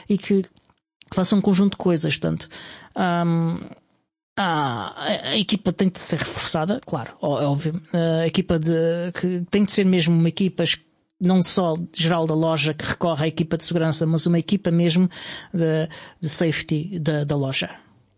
e 0.09 0.17
que 0.17 0.45
que 1.09 1.17
faça 1.17 1.35
um 1.35 1.41
conjunto 1.41 1.73
de 1.73 1.79
coisas. 1.79 2.17
Portanto, 2.17 2.49
um, 2.97 3.59
a, 4.37 5.31
a, 5.31 5.37
equipa 5.37 5.73
tem 5.73 5.89
de 5.89 5.99
ser 5.99 6.19
reforçada, 6.19 6.81
claro, 6.87 7.13
é 7.21 7.27
óbvio. 7.27 7.81
A 8.23 8.27
equipa 8.27 8.59
de, 8.59 8.73
que 9.21 9.45
tem 9.51 9.65
de 9.65 9.73
ser 9.73 9.85
mesmo 9.85 10.17
uma 10.17 10.29
equipa 10.29 10.65
não 11.21 11.43
só 11.43 11.77
geral 11.93 12.27
da 12.27 12.35
loja 12.35 12.73
que 12.73 12.85
recorre 12.85 13.25
à 13.25 13.29
equipa 13.29 13.57
de 13.57 13.65
segurança, 13.65 14.07
mas 14.07 14.27
uma 14.27 14.39
equipa 14.39 14.71
mesmo 14.71 15.09
de, 15.53 15.89
de 16.21 16.29
safety 16.29 16.99
da, 17.01 17.25
da 17.25 17.37
loja, 17.37 17.69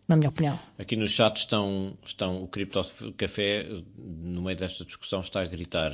na 0.07 0.17
minha 0.17 0.29
opinião. 0.29 0.59
Aqui 0.79 0.97
no 0.97 1.09
chat 1.09 1.39
estão, 1.39 1.97
estão 2.05 2.43
o 2.43 2.49
Crypto 2.49 2.83
Café, 3.17 3.67
no 3.97 4.43
meio 4.43 4.57
desta 4.57 4.85
discussão, 4.85 5.21
está 5.21 5.41
a 5.41 5.47
gritar 5.47 5.93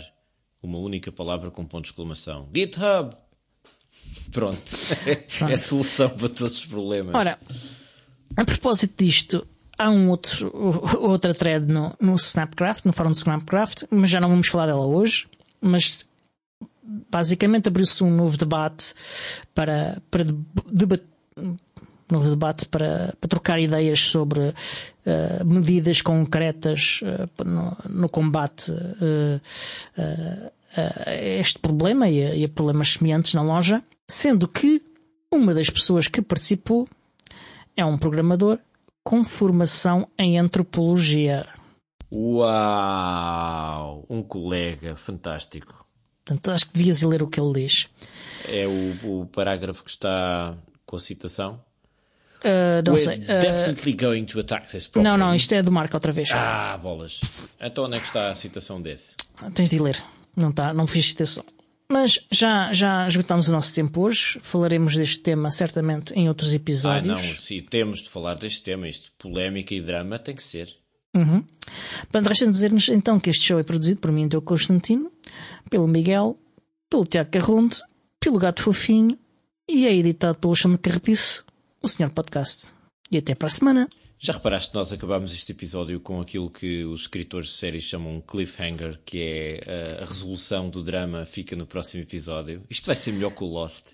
uma 0.60 0.78
única 0.78 1.12
palavra 1.12 1.50
com 1.50 1.64
ponto 1.64 1.84
de 1.84 1.90
exclamação: 1.90 2.48
GitHub! 2.52 3.14
Pronto. 4.32 4.58
é 5.48 5.52
a 5.52 5.58
solução 5.58 6.10
para 6.10 6.28
todos 6.28 6.58
os 6.58 6.66
problemas. 6.66 7.14
Ora, 7.14 7.38
a 8.36 8.44
propósito 8.44 9.04
disto, 9.04 9.46
há 9.78 9.90
um 9.90 10.10
outro, 10.10 10.50
outra 11.00 11.34
thread 11.34 11.66
no, 11.66 11.94
no 12.00 12.16
Snapcraft, 12.16 12.84
no 12.84 12.92
fórum 12.92 13.10
do 13.10 13.16
Snapcraft, 13.16 13.84
mas 13.90 14.10
já 14.10 14.20
não 14.20 14.28
vamos 14.28 14.48
falar 14.48 14.66
dela 14.66 14.84
hoje. 14.86 15.26
Mas 15.60 16.06
basicamente 17.10 17.68
abriu-se 17.68 18.02
um 18.04 18.10
novo 18.10 18.36
debate 18.36 18.94
para, 19.54 20.00
para 20.10 20.24
debater 20.70 21.06
novo 22.10 22.30
debate 22.30 22.66
para, 22.66 23.14
para 23.20 23.28
trocar 23.28 23.58
ideias 23.58 24.00
sobre 24.00 24.40
uh, 24.40 25.44
medidas 25.44 26.00
concretas 26.00 27.00
uh, 27.02 27.44
no, 27.44 27.76
no, 27.88 28.08
combate 28.08 28.70
uh, 28.70 29.40
a 30.76 31.14
este 31.40 31.58
problema 31.58 32.08
e 32.08 32.24
a, 32.24 32.34
e 32.36 32.44
a 32.44 32.48
problemas 32.48 32.92
semelhantes 32.92 33.34
na 33.34 33.42
loja 33.42 33.82
sendo 34.08 34.46
que 34.46 34.82
uma 35.30 35.54
das 35.54 35.68
pessoas 35.70 36.08
que 36.08 36.22
participou 36.22 36.88
é 37.76 37.84
um 37.84 37.98
programador 37.98 38.58
com 39.04 39.24
formação 39.24 40.08
em 40.18 40.38
antropologia. 40.38 41.46
Uau! 42.12 44.04
Um 44.08 44.22
colega 44.22 44.96
fantástico. 44.96 45.86
Portanto, 46.24 46.50
acho 46.50 46.66
que 46.66 46.72
devias 46.72 47.02
ler 47.02 47.22
o 47.22 47.28
que 47.28 47.40
ele 47.40 47.52
diz. 47.52 47.88
É 48.48 48.66
o, 48.66 49.20
o 49.20 49.26
parágrafo 49.26 49.84
que 49.84 49.90
está 49.90 50.56
com 50.84 50.96
a 50.96 50.98
citação? 50.98 51.60
Uh, 52.44 52.82
não 52.84 52.94
We're 52.94 53.04
sei. 53.04 53.18
Uh, 53.18 53.40
definitely 53.40 53.92
going 53.92 54.24
to 54.24 54.40
attack 54.40 54.70
this 54.70 54.86
problem. 54.86 55.10
Não, 55.10 55.18
não, 55.18 55.34
isto 55.34 55.52
é 55.52 55.62
do 55.62 55.72
Marco 55.72 55.96
outra 55.96 56.12
vez. 56.12 56.30
Ah, 56.32 56.78
bolas. 56.80 57.20
Então 57.60 57.84
onde 57.84 57.96
é 57.96 58.00
que 58.00 58.06
está 58.06 58.30
a 58.30 58.34
citação 58.34 58.80
desse? 58.80 59.16
Tens 59.54 59.70
de 59.70 59.78
ler. 59.78 60.02
Não, 60.36 60.50
está, 60.50 60.74
não 60.74 60.86
fiz 60.86 61.08
citação. 61.08 61.44
Mas 61.88 62.18
já, 62.32 62.72
já 62.72 63.06
esgotamos 63.06 63.48
o 63.48 63.52
nosso 63.52 63.74
tempo 63.74 64.02
hoje. 64.02 64.38
Falaremos 64.40 64.96
deste 64.96 65.20
tema 65.20 65.50
certamente 65.50 66.12
em 66.14 66.28
outros 66.28 66.52
episódios. 66.52 67.18
Ah, 67.18 67.22
não, 67.22 67.38
sim, 67.38 67.60
temos 67.60 68.02
de 68.02 68.08
falar 68.08 68.34
deste 68.36 68.62
tema. 68.62 68.88
Isto, 68.88 69.12
polémica 69.18 69.74
e 69.74 69.80
drama, 69.80 70.18
tem 70.18 70.34
que 70.34 70.42
ser. 70.42 70.74
Uhum. 71.14 71.44
Portanto, 72.02 72.26
resta 72.26 72.50
dizer-nos 72.50 72.88
então 72.88 73.18
que 73.18 73.30
este 73.30 73.44
show 73.44 73.58
é 73.58 73.62
produzido 73.62 74.00
por 74.00 74.12
mim, 74.12 74.28
Diogo 74.28 74.46
Constantino, 74.46 75.10
pelo 75.70 75.86
Miguel, 75.86 76.38
pelo 76.90 77.06
Tiago 77.06 77.30
Carronte, 77.30 77.80
pelo 78.20 78.38
Gato 78.38 78.62
Fofinho 78.62 79.18
e 79.68 79.86
é 79.86 79.94
editado 79.94 80.38
pelo 80.38 80.54
Chão 80.54 80.72
de 80.72 80.78
Carrapiço, 80.78 81.44
o 81.82 81.88
Senhor 81.88 82.10
Podcast. 82.10 82.68
E 83.10 83.18
até 83.18 83.34
para 83.34 83.46
a 83.46 83.50
semana. 83.50 83.88
Já 84.18 84.32
reparaste 84.32 84.70
que 84.70 84.76
nós 84.76 84.92
acabámos 84.92 85.32
este 85.34 85.52
episódio 85.52 86.00
com 86.00 86.20
aquilo 86.20 86.50
que 86.50 86.84
os 86.84 87.02
escritores 87.02 87.48
de 87.48 87.54
séries 87.54 87.84
chamam 87.84 88.16
um 88.16 88.20
cliffhanger, 88.20 88.98
que 89.04 89.20
é 89.20 90.00
a 90.02 90.06
resolução 90.06 90.70
do 90.70 90.82
drama 90.82 91.26
fica 91.26 91.54
no 91.54 91.66
próximo 91.66 92.02
episódio? 92.02 92.62
Isto 92.70 92.86
vai 92.86 92.96
ser 92.96 93.12
melhor 93.12 93.30
que 93.32 93.44
o 93.44 93.46
Lost. 93.46 93.88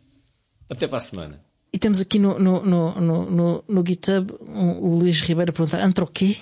Até 0.70 0.86
para 0.86 0.98
a 0.98 1.00
semana. 1.00 1.44
E 1.72 1.78
temos 1.78 2.00
aqui 2.00 2.18
no, 2.18 2.38
no, 2.38 2.64
no, 2.64 3.00
no, 3.00 3.64
no 3.66 3.84
GitHub 3.86 4.32
o 4.40 4.94
Luís 4.94 5.20
Ribeiro 5.22 5.50
a 5.50 5.54
perguntar: 5.54 5.82
Antro 5.82 6.06
quê? 6.06 6.36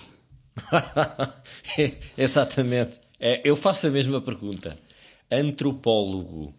Exatamente. 2.18 3.00
É, 3.18 3.40
eu 3.48 3.56
faço 3.56 3.86
a 3.86 3.90
mesma 3.90 4.20
pergunta. 4.20 4.76
Antropólogo. 5.30 6.54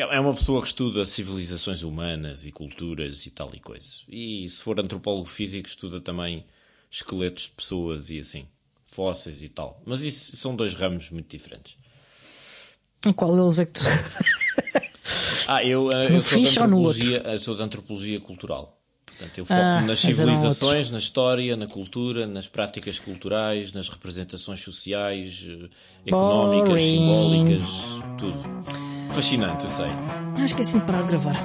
É 0.00 0.20
uma 0.20 0.34
pessoa 0.34 0.60
que 0.62 0.68
estuda 0.68 1.04
civilizações 1.04 1.82
humanas 1.82 2.46
e 2.46 2.52
culturas 2.52 3.26
e 3.26 3.30
tal 3.30 3.50
e 3.54 3.60
coisas. 3.60 4.04
E 4.08 4.48
se 4.48 4.62
for 4.62 4.78
antropólogo 4.80 5.26
físico, 5.26 5.68
estuda 5.68 6.00
também 6.00 6.44
esqueletos 6.90 7.44
de 7.44 7.50
pessoas 7.50 8.10
e 8.10 8.18
assim, 8.18 8.46
fósseis 8.84 9.42
e 9.42 9.48
tal. 9.48 9.80
Mas 9.86 10.02
isso 10.02 10.36
são 10.36 10.56
dois 10.56 10.74
ramos 10.74 11.10
muito 11.10 11.28
diferentes. 11.28 11.76
Qual 13.16 13.34
deles 13.34 13.58
é 13.58 13.66
que 13.66 13.72
tu. 13.72 13.84
ah, 15.48 15.64
eu, 15.64 15.90
eh, 15.92 16.16
eu 16.16 16.22
sou, 16.22 16.38
de 16.38 16.48
antropologia, 16.48 17.22
eu 17.24 17.38
sou 17.38 17.56
de 17.56 17.62
antropologia 17.62 18.20
cultural. 18.20 18.76
Portanto, 19.06 19.38
eu 19.38 19.44
foco 19.44 19.60
ah, 19.60 19.82
nas 19.82 19.98
civilizações, 19.98 20.90
na 20.90 20.98
história, 20.98 21.56
na 21.56 21.66
cultura, 21.66 22.26
nas 22.26 22.48
práticas 22.48 22.98
culturais, 22.98 23.72
nas 23.72 23.88
representações 23.88 24.60
sociais, 24.60 25.46
eh, 25.46 25.68
económicas, 26.06 26.68
Boring. 26.68 26.96
simbólicas, 26.96 27.68
tudo. 28.18 28.89
Fascinante, 29.12 29.66
eu 29.66 29.70
sei. 29.70 29.90
Acho 30.42 30.54
que 30.54 30.60
é 30.60 30.64
assim 30.64 30.80
para 30.80 31.02
gravar. 31.02 31.36